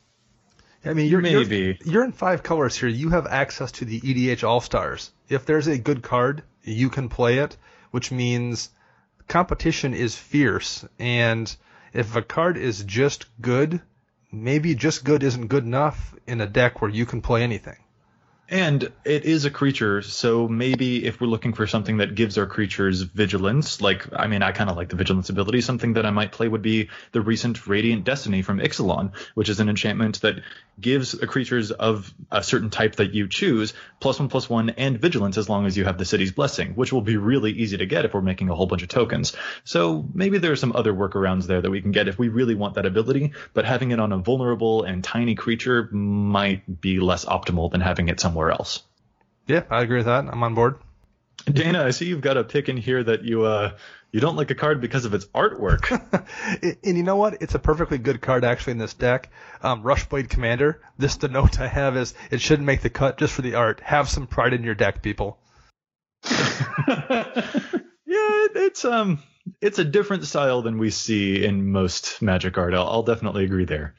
[0.84, 2.88] I mean, you're, you're- You're, in five colors here.
[2.88, 5.10] You have access to the EDH All Stars.
[5.28, 7.56] If there's a good card, you can play it,
[7.90, 8.68] which means
[9.26, 10.84] competition is fierce.
[10.98, 11.54] And
[11.94, 13.80] if a card is just good,
[14.30, 17.76] maybe just good isn't good enough in a deck where you can play anything.
[18.50, 22.46] And it is a creature, so maybe if we're looking for something that gives our
[22.46, 26.10] creatures vigilance, like, I mean, I kind of like the vigilance ability, something that I
[26.10, 30.40] might play would be the recent Radiant Destiny from Ixalan, which is an enchantment that
[30.80, 35.36] gives creatures of a certain type that you choose plus one plus one and vigilance
[35.36, 38.06] as long as you have the city's blessing, which will be really easy to get
[38.06, 39.36] if we're making a whole bunch of tokens.
[39.64, 42.54] So maybe there are some other workarounds there that we can get if we really
[42.54, 47.26] want that ability, but having it on a vulnerable and tiny creature might be less
[47.26, 48.82] optimal than having it somewhere else.
[49.46, 50.26] Yeah, I agree with that.
[50.26, 50.76] I'm on board.
[51.44, 53.72] Dana, I see you've got a pick in here that you uh
[54.12, 55.90] you don't like a card because of its artwork.
[56.82, 57.42] and you know what?
[57.42, 59.30] It's a perfectly good card actually in this deck.
[59.62, 60.80] Um, Rushblade Commander.
[60.96, 63.80] This the note I have is it shouldn't make the cut just for the art.
[63.80, 65.38] Have some pride in your deck, people.
[66.30, 67.24] yeah,
[68.06, 69.22] it's um
[69.60, 72.74] it's a different style than we see in most Magic art.
[72.74, 73.94] I'll, I'll definitely agree there.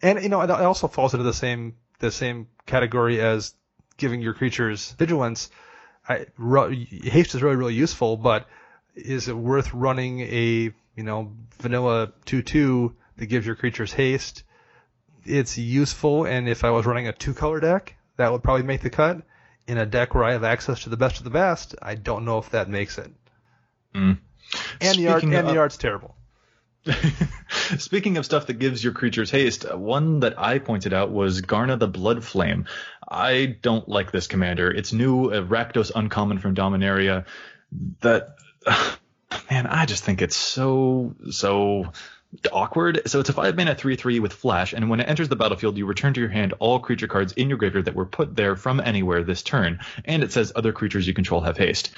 [0.00, 3.54] And you know, it also falls into the same the same category as
[3.98, 5.50] giving your creatures vigilance.
[6.08, 8.46] I, ru- haste is really really useful, but
[8.94, 14.44] is it worth running a you know vanilla two two that gives your creatures haste?
[15.26, 18.80] It's useful, and if I was running a two color deck, that would probably make
[18.80, 19.22] the cut.
[19.66, 22.24] In a deck where I have access to the best of the best, I don't
[22.24, 23.12] know if that makes it.
[23.94, 24.18] Mm.
[24.80, 26.16] And the art Speaking and the art's terrible.
[27.78, 31.42] Speaking of stuff that gives your creatures haste, uh, one that I pointed out was
[31.42, 32.66] Garna the Blood Flame.
[33.10, 34.70] I don't like this commander.
[34.70, 37.24] It's new, a Rakdos uncommon from Dominaria.
[38.00, 38.36] That,
[39.50, 41.92] man, I just think it's so, so
[42.52, 43.02] awkward.
[43.06, 45.76] So it's a five mana three three with flash, and when it enters the battlefield,
[45.78, 48.56] you return to your hand all creature cards in your graveyard that were put there
[48.56, 51.90] from anywhere this turn, and it says other creatures you control have haste.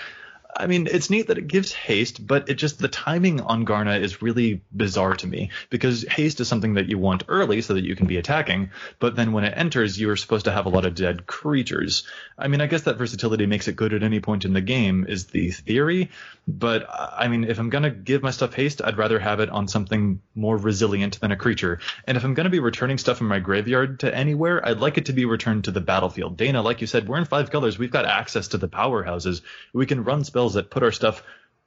[0.56, 4.00] I mean, it's neat that it gives haste, but it just the timing on Garna
[4.00, 7.84] is really bizarre to me because haste is something that you want early so that
[7.84, 10.70] you can be attacking, but then when it enters, you are supposed to have a
[10.70, 12.04] lot of dead creatures.
[12.38, 15.06] I mean, I guess that versatility makes it good at any point in the game
[15.08, 16.10] is the theory,
[16.46, 19.68] but I mean, if I'm gonna give my stuff haste, I'd rather have it on
[19.68, 21.80] something more resilient than a creature.
[22.06, 25.06] And if I'm gonna be returning stuff from my graveyard to anywhere, I'd like it
[25.06, 26.36] to be returned to the battlefield.
[26.36, 27.78] Dana, like you said, we're in five colors.
[27.78, 29.42] We've got access to the powerhouses.
[29.72, 31.22] We can run spells that put our stuff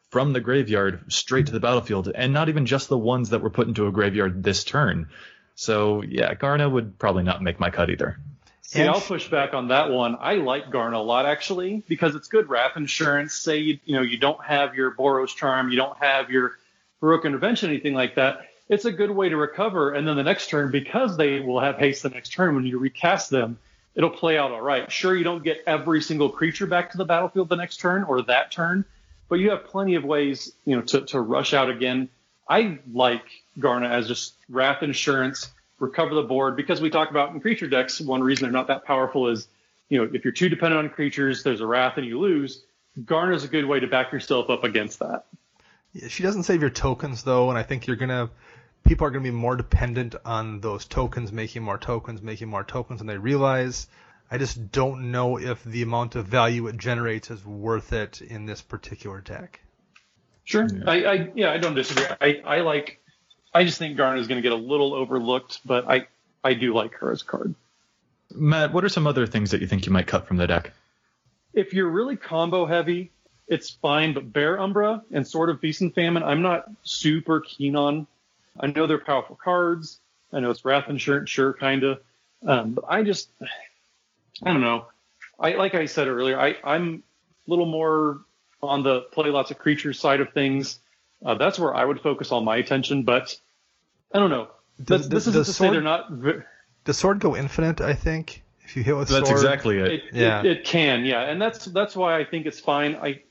[0.09, 3.49] from the graveyard straight to the battlefield, and not even just the ones that were
[3.49, 5.09] put into a graveyard this turn.
[5.55, 8.17] So yeah, Garna would probably not make my cut either.
[8.61, 10.17] See, I'll push back on that one.
[10.19, 13.35] I like Garna a lot actually because it's good wrath insurance.
[13.35, 16.57] Say you you know you don't have your Boros charm, you don't have your
[16.99, 18.47] heroic intervention, anything like that.
[18.69, 21.77] It's a good way to recover, and then the next turn, because they will have
[21.77, 23.59] haste the next turn when you recast them,
[23.95, 24.91] it'll play out all right.
[24.91, 28.21] Sure, you don't get every single creature back to the battlefield the next turn or
[28.23, 28.85] that turn,
[29.29, 32.09] but you have plenty of ways, you know, to, to rush out again.
[32.47, 33.23] I like
[33.57, 38.01] Garna as just wrath insurance, recover the board because we talk about in creature decks.
[38.01, 39.47] One reason they're not that powerful is,
[39.89, 42.63] you know, if you're too dependent on creatures, there's a wrath and you lose.
[42.99, 45.25] Garna is a good way to back yourself up against that.
[45.93, 48.29] Yeah, She doesn't save your tokens though, and I think you're gonna
[48.85, 52.99] people are gonna be more dependent on those tokens, making more tokens, making more tokens
[52.99, 53.87] than they realize.
[54.29, 58.45] I just don't know if the amount of value it generates is worth it in
[58.45, 59.59] this particular deck.
[60.43, 60.67] Sure.
[60.67, 60.83] Yeah.
[60.87, 62.05] I, I yeah, I don't disagree.
[62.19, 62.99] I, I like
[63.53, 66.07] I just think Garnet is going to get a little overlooked, but I
[66.43, 67.55] I do like her as a card.
[68.33, 70.71] Matt, what are some other things that you think you might cut from the deck?
[71.53, 73.11] If you're really combo heavy,
[73.47, 77.75] it's fine, but Bear Umbra and Sword of Feast and Famine, I'm not super keen
[77.75, 78.07] on.
[78.59, 79.99] I know they're powerful cards.
[80.31, 81.99] I know it's Wrath Insurance, sure, kinda.
[82.45, 83.29] Um, but I just,
[84.43, 84.87] I don't know.
[85.39, 87.03] I like I said earlier, I, I'm
[87.47, 88.21] a little more
[88.61, 90.79] on the play lots of creatures side of things.
[91.23, 93.03] Uh, that's where I would focus all my attention.
[93.03, 93.35] But
[94.13, 94.49] I don't know.
[94.83, 96.11] Does, this isn't to sword, say they're not.
[96.83, 97.81] Does sword go infinite?
[97.81, 99.91] I think if you hit with that's sword, exactly it.
[99.91, 101.05] it yeah, it, it, can.
[101.05, 102.95] Yeah, and that's that's why I think it's fine.
[102.95, 103.21] I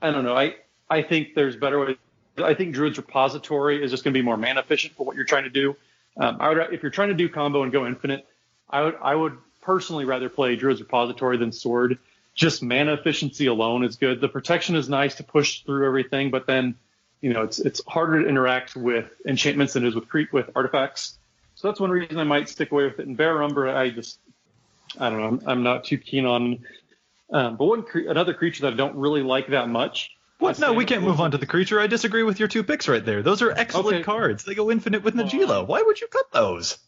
[0.00, 0.36] I don't know.
[0.36, 0.56] I
[0.88, 1.96] I think there's better ways.
[2.42, 5.24] I think Druid's Repository is just going to be more mana efficient for what you're
[5.24, 5.76] trying to do.
[6.16, 8.26] Um, I would, if you're trying to do combo and go infinite,
[8.68, 11.98] I would I would personally rather play Druid's Repository than Sword.
[12.34, 14.20] Just mana efficiency alone is good.
[14.20, 16.76] The protection is nice to push through everything, but then
[17.20, 21.18] you know, it's it's harder to interact with enchantments than it is with with artifacts.
[21.54, 23.06] So that's one reason I might stick away with it.
[23.06, 24.18] And Bear Umbra, I just
[24.98, 26.64] I don't know, I'm, I'm not too keen on.
[27.32, 30.10] Um, but one another creature that I don't really like that much.
[30.40, 30.58] What?
[30.58, 31.78] No, we can't move on to the creature.
[31.78, 33.22] I disagree with your two picks right there.
[33.22, 34.02] Those are excellent okay.
[34.02, 34.42] cards.
[34.42, 35.66] They go infinite with Najeela.
[35.66, 36.78] Why would you cut those?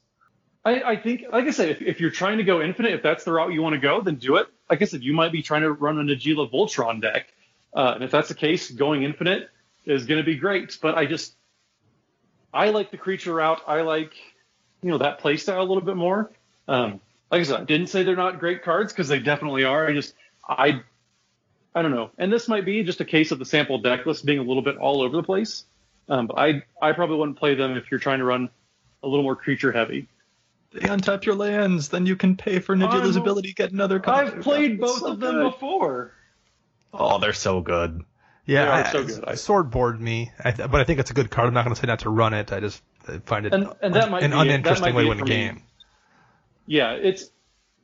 [0.65, 3.25] I, I think, like I said, if, if, you're trying to go infinite, if that's
[3.25, 4.47] the route you want to go, then do it.
[4.71, 7.29] Like I said, you might be trying to run a Najeela Voltron deck,
[7.75, 9.51] uh, and if that's the case, going infinite,
[9.85, 10.79] is going to be great.
[10.81, 11.35] But I just,
[12.55, 13.61] I like the creature route.
[13.67, 14.15] I like,
[14.83, 16.31] you know, that playstyle a little bit more.
[16.69, 17.01] Um,
[17.31, 19.87] like I said, I didn't say they're not great cards because they definitely are.
[19.87, 20.15] I just,
[20.49, 20.83] I,
[21.75, 22.11] I don't know.
[22.19, 24.63] And this might be just a case of the sample deck list being a little
[24.63, 25.65] bit all over the place.
[26.09, 28.51] Um, but I, I probably wouldn't play them if you're trying to run
[29.03, 30.09] a little more creature heavy.
[30.73, 34.27] They untap your lands, then you can pay for Najeela's ability get another card.
[34.29, 35.53] I've played both so of them good.
[35.53, 36.13] before.
[36.95, 38.05] Oh, they're so good.
[38.47, 39.25] Yeah, I, so good.
[39.27, 41.49] I, sword bored me, I, but I think it's a good card.
[41.49, 42.53] I'm not going to say not to run it.
[42.53, 42.83] I just
[43.27, 45.57] find it and, and that might an be, uninteresting way to win a game.
[45.57, 45.63] Me.
[46.67, 47.31] Yeah, it's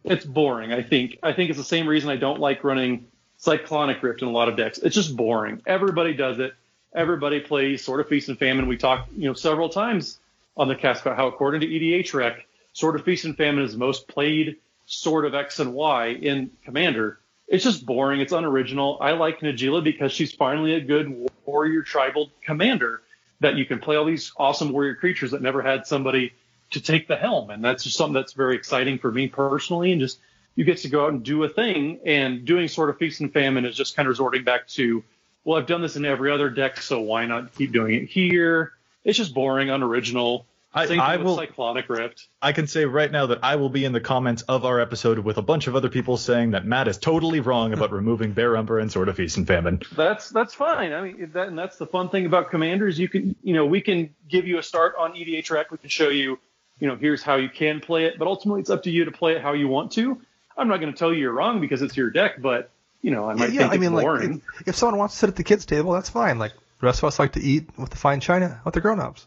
[0.04, 0.72] it's boring.
[0.72, 3.08] I think I think it's the same reason I don't like running
[3.38, 4.78] Cyclonic Rift in a lot of decks.
[4.78, 5.62] It's just boring.
[5.66, 6.54] Everybody does it.
[6.94, 8.66] Everybody plays Sword of Feast and Famine.
[8.66, 10.18] We talked, you know, several times
[10.56, 12.42] on the cast about how, according to EDHREC,
[12.72, 14.56] Sword of Feast and Famine is the most played
[14.86, 18.20] Sword of X and Y in Commander it's just boring.
[18.20, 18.98] It's unoriginal.
[19.00, 23.02] I like Najeela because she's finally a good warrior tribal commander
[23.40, 26.34] that you can play all these awesome warrior creatures that never had somebody
[26.72, 27.48] to take the helm.
[27.48, 29.92] And that's just something that's very exciting for me personally.
[29.92, 30.18] And just
[30.58, 32.00] you get to go out and do a thing.
[32.04, 35.04] And doing Sword of Feast and Famine is just kind of resorting back to,
[35.44, 38.72] well, I've done this in every other deck, so why not keep doing it here?
[39.04, 40.46] It's just boring, unoriginal.
[40.74, 42.26] I, I will Cyclonic Rift.
[42.42, 45.20] I can say right now that I will be in the comments of our episode
[45.20, 48.56] with a bunch of other people saying that Matt is totally wrong about removing Bear
[48.56, 49.80] Umbra and Sword of Feast and Famine.
[49.96, 50.92] That's that's fine.
[50.92, 52.98] I mean, that, and that's the fun thing about Commanders.
[52.98, 55.70] You can, you know, we can give you a start on EDHREC.
[55.70, 56.40] We can show you,
[56.80, 58.18] you know, here's how you can play it.
[58.18, 60.20] But ultimately, it's up to you to play it how you want to.
[60.58, 62.70] I'm not going to tell you you're wrong because it's your deck, but
[63.00, 64.32] you know, I might yeah, think I mean, boring.
[64.32, 66.38] Like, if, if someone wants to sit at the kids' table, that's fine.
[66.38, 69.26] Like the rest of us like to eat with the fine china with the grown-ups.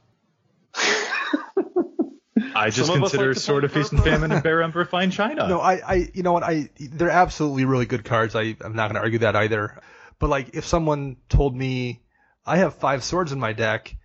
[2.54, 5.48] I just Some consider like Sword of Feast and Famine and Bear Umbra Fine China.
[5.48, 6.44] No, I, I, you know what?
[6.44, 8.36] I, they're absolutely really good cards.
[8.36, 9.82] I, I'm not going to argue that either.
[10.20, 12.02] But like, if someone told me
[12.46, 13.96] I have five swords in my deck,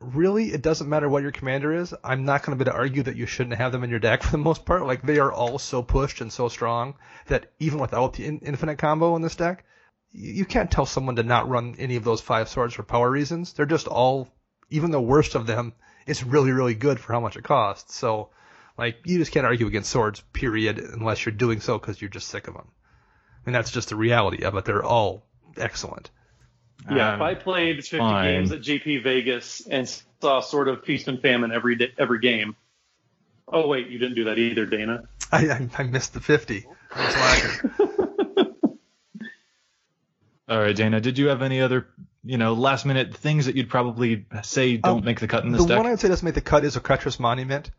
[0.00, 1.94] really, it doesn't matter what your commander is.
[2.02, 4.22] I'm not going to be to argue that you shouldn't have them in your deck
[4.22, 4.86] for the most part.
[4.86, 6.94] Like, they are all so pushed and so strong
[7.26, 9.64] that even without the in- infinite combo in this deck,
[10.10, 13.10] you, you can't tell someone to not run any of those five swords for power
[13.10, 13.52] reasons.
[13.52, 14.28] They're just all,
[14.70, 15.74] even the worst of them
[16.06, 17.94] it's really, really good for how much it costs.
[17.94, 18.30] So,
[18.76, 22.28] like, you just can't argue against swords, period, unless you're doing so because you're just
[22.28, 22.68] sick of them.
[23.46, 24.64] And that's just the reality of it.
[24.64, 26.10] They're all excellent.
[26.88, 28.24] Yeah, um, if I played 50 fine.
[28.24, 29.88] games at GP Vegas and
[30.20, 32.56] saw Sword of Feast and Famine every day, every game.
[33.48, 35.04] Oh wait, you didn't do that either, Dana.
[35.32, 36.66] I I, I missed the 50.
[40.48, 41.00] All right, Dana.
[41.00, 41.86] Did you have any other
[42.24, 45.52] you know, last minute things that you'd probably say don't um, make the cut in
[45.52, 45.76] this the deck?
[45.76, 47.70] The one I'd say doesn't make the cut is a Oketra's Monument.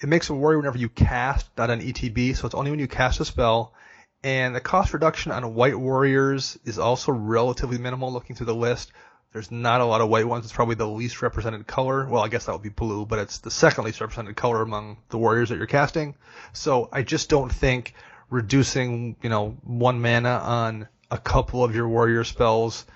[0.00, 2.86] It makes a warrior whenever you cast, not an ETB, so it's only when you
[2.86, 3.74] cast a spell.
[4.24, 8.92] And the cost reduction on white warriors is also relatively minimal looking through the list.
[9.32, 10.44] There's not a lot of white ones.
[10.44, 12.08] It's probably the least represented color.
[12.08, 14.96] Well, I guess that would be blue, but it's the second least represented color among
[15.10, 16.16] the warriors that you're casting.
[16.52, 17.94] So I just don't think
[18.30, 22.86] reducing, you know, one mana on a couple of your warrior spells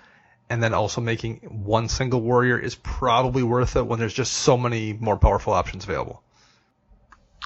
[0.50, 4.56] and then also making one single warrior is probably worth it when there's just so
[4.56, 6.22] many more powerful options available.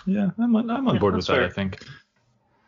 [0.07, 1.37] Yeah, I'm on, I'm on yeah, board with that.
[1.37, 1.45] Fair.
[1.45, 1.85] I think.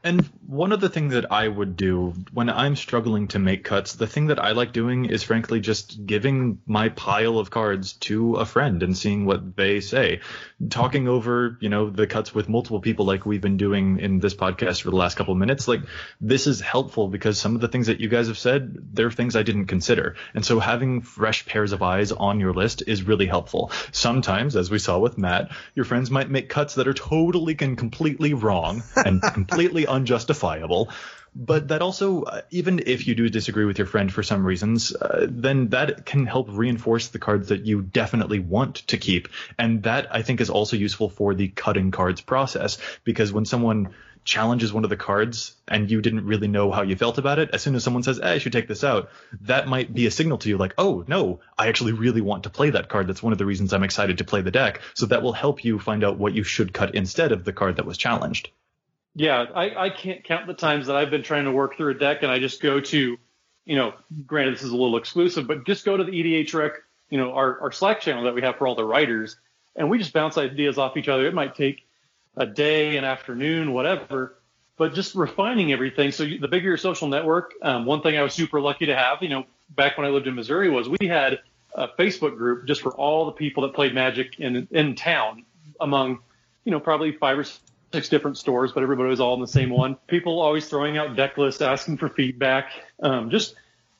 [0.04, 3.94] And one of the things that I would do when I'm struggling to make cuts,
[3.94, 8.36] the thing that I like doing is frankly just giving my pile of cards to
[8.36, 10.20] a friend and seeing what they say.
[10.70, 14.34] Talking over, you know, the cuts with multiple people like we've been doing in this
[14.34, 15.80] podcast for the last couple of minutes, like
[16.20, 19.34] this is helpful because some of the things that you guys have said, they're things
[19.34, 20.14] I didn't consider.
[20.32, 23.72] And so having fresh pairs of eyes on your list is really helpful.
[23.90, 27.76] Sometimes, as we saw with Matt, your friends might make cuts that are totally and
[27.76, 30.90] completely wrong and completely unjustifiable.
[31.34, 34.94] But that also, uh, even if you do disagree with your friend for some reasons,
[34.94, 39.28] uh, then that can help reinforce the cards that you definitely want to keep.
[39.58, 43.94] And that I think is also useful for the cutting cards process because when someone
[44.24, 47.50] challenges one of the cards and you didn't really know how you felt about it,
[47.52, 49.10] as soon as someone says, eh, I should take this out,
[49.42, 52.50] that might be a signal to you like, oh, no, I actually really want to
[52.50, 53.06] play that card.
[53.06, 54.80] That's one of the reasons I'm excited to play the deck.
[54.94, 57.76] So that will help you find out what you should cut instead of the card
[57.76, 58.50] that was challenged.
[59.14, 61.94] Yeah, I, I can't count the times that I've been trying to work through a
[61.94, 63.18] deck and I just go to,
[63.64, 63.94] you know,
[64.26, 66.72] granted this is a little exclusive, but just go to the EDH Rec,
[67.10, 69.36] you know, our, our Slack channel that we have for all the writers,
[69.74, 71.26] and we just bounce ideas off each other.
[71.26, 71.86] It might take
[72.36, 74.38] a day, an afternoon, whatever,
[74.76, 76.12] but just refining everything.
[76.12, 78.96] So you, the bigger your social network, um, one thing I was super lucky to
[78.96, 81.40] have, you know, back when I lived in Missouri was we had
[81.74, 85.44] a Facebook group just for all the people that played Magic in in town
[85.80, 86.20] among,
[86.64, 87.44] you know, probably five or
[87.92, 89.96] six different stores, but everybody was all in the same one.
[90.06, 92.70] People always throwing out deck lists, asking for feedback.
[93.02, 93.54] Um, just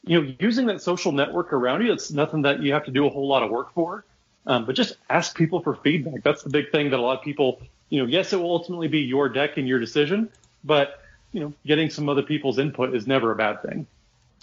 [0.04, 1.92] you know, using that social network around you.
[1.92, 4.04] It's nothing that you have to do a whole lot of work for,
[4.46, 6.22] um, but just ask people for feedback.
[6.22, 8.88] That's the big thing that a lot of people, you know, yes, it will ultimately
[8.88, 10.30] be your deck and your decision,
[10.64, 11.02] but
[11.32, 13.86] you know, getting some other people's input is never a bad thing.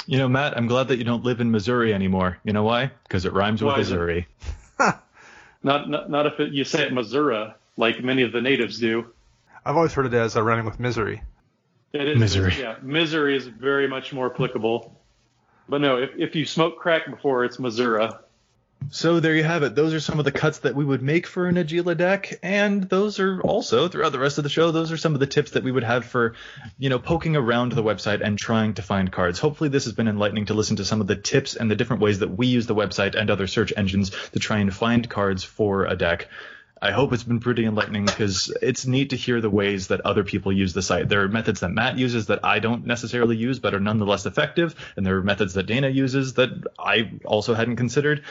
[0.08, 2.38] You know, Matt, I'm glad that you don't live in Missouri anymore.
[2.44, 2.92] You know why?
[3.04, 4.28] Because it rhymes with Missouri.
[4.80, 9.08] not, not not if it, you say it Missouri like many of the natives do.
[9.66, 11.24] I've always heard it as a running with misery.
[11.92, 12.54] It is Misery.
[12.60, 15.00] Yeah, misery is very much more applicable.
[15.68, 18.10] But no, if, if you smoke crack before, it's Missouri.
[18.92, 19.74] So there you have it.
[19.74, 22.84] Those are some of the cuts that we would make for a Najeela deck, and
[22.84, 24.70] those are also throughout the rest of the show.
[24.70, 26.36] Those are some of the tips that we would have for,
[26.78, 29.40] you know, poking around the website and trying to find cards.
[29.40, 32.04] Hopefully, this has been enlightening to listen to some of the tips and the different
[32.04, 35.44] ways that we use the website and other search engines to try and find cards
[35.44, 36.28] for a deck.
[36.86, 40.24] I hope it's been pretty enlightening because it's neat to hear the ways that other
[40.24, 41.10] people use the site.
[41.10, 44.76] There are methods that Matt uses that I don't necessarily use, but are nonetheless effective,
[44.96, 48.24] and there are methods that Dana uses that I also hadn't considered.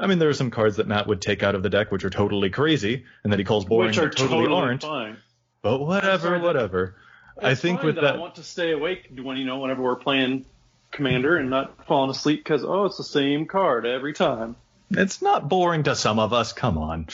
[0.00, 2.04] I mean, there are some cards that Matt would take out of the deck which
[2.04, 4.82] are totally crazy, and that he calls boring, which are totally, totally aren't.
[4.82, 5.16] fine.
[5.62, 6.96] But whatever, whatever.
[7.40, 9.94] I think with that, that, I want to stay awake when you know whenever we're
[9.94, 10.46] playing
[10.90, 14.56] Commander and not falling asleep because oh, it's the same card every time.
[14.90, 16.52] it's not boring to some of us.
[16.52, 17.06] Come on.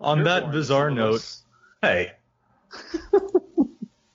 [0.00, 1.24] On You're that bizarre note.
[1.82, 2.12] Hey.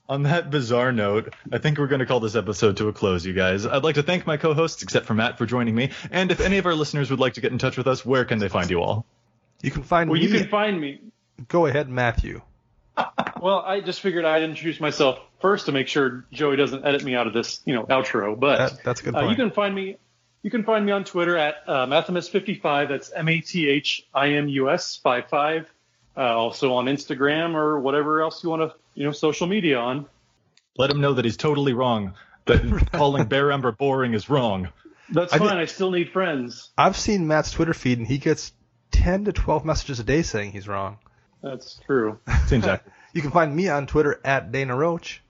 [0.08, 3.26] On that bizarre note, I think we're going to call this episode to a close,
[3.26, 3.66] you guys.
[3.66, 5.90] I'd like to thank my co-hosts, except for Matt, for joining me.
[6.12, 8.24] And if any of our listeners would like to get in touch with us, where
[8.24, 9.04] can they find you all?
[9.62, 10.24] You can find well, me.
[10.26, 11.00] you can find me.
[11.48, 12.42] Go ahead, Matthew.
[13.38, 17.14] Well, I just figured I'd introduce myself first to make sure Joey doesn't edit me
[17.14, 18.38] out of this, you know, outro.
[18.40, 19.30] But That, that's a good Uh, point.
[19.30, 19.98] you can find me.
[20.42, 22.88] You can find me on Twitter at uh, Mathimus55.
[22.88, 25.70] That's M A T H I M U S 55.
[26.16, 30.06] Uh, also on Instagram or whatever else you want to, you know, social media on.
[30.78, 32.14] Let him know that he's totally wrong.
[32.46, 34.68] That calling Bear Umbra boring is wrong.
[35.10, 35.58] That's I did- fine.
[35.58, 36.70] I still need friends.
[36.78, 38.52] I've seen Matt's Twitter feed, and he gets
[38.92, 40.98] 10 to 12 messages a day saying he's wrong.
[41.42, 42.18] That's true.
[42.46, 42.92] Seems accurate.
[43.12, 45.22] You can find me on Twitter at Dana Roach.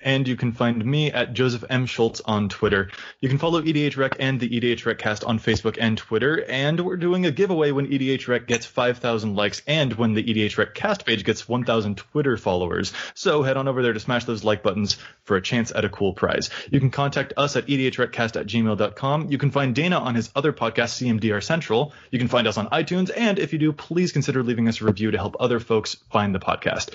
[0.00, 1.86] And you can find me at Joseph M.
[1.86, 2.90] Schultz on Twitter.
[3.20, 6.44] You can follow EDH Rec and the EDH Rec cast on Facebook and Twitter.
[6.48, 10.58] And we're doing a giveaway when EDH Rec gets 5,000 likes and when the EDH
[10.58, 12.92] Rec cast page gets 1,000 Twitter followers.
[13.14, 15.88] So head on over there to smash those like buttons for a chance at a
[15.88, 16.50] cool prize.
[16.70, 19.30] You can contact us at E edhrecast at gmail.com.
[19.30, 21.92] You can find Dana on his other podcast, CMDR Central.
[22.10, 23.10] You can find us on iTunes.
[23.14, 26.34] And if you do, please consider leaving us a review to help other folks find
[26.34, 26.90] the podcast.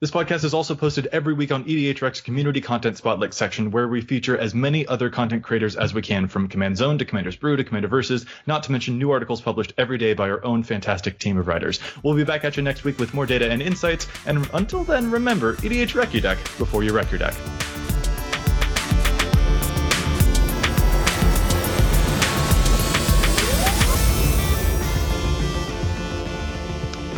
[0.00, 3.86] This podcast is also posted every week on E EDHREC's community content spotlight section, where
[3.86, 7.36] we feature as many other content creators as we can, from Command Zone to Commander's
[7.36, 10.62] Brew to Commander Versus, not to mention new articles published every day by our own
[10.62, 11.80] fantastic team of writers.
[12.02, 15.10] We'll be back at you next week with more data and insights, and until then,
[15.10, 17.34] remember, EDH Rec your deck before you wreck your deck.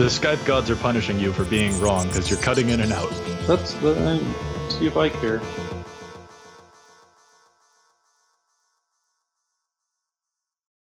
[0.03, 3.13] The Skype gods are punishing you for being wrong because you're cutting in and out.
[3.47, 3.77] That's.
[3.77, 4.19] Uh,
[4.69, 5.41] see if I care.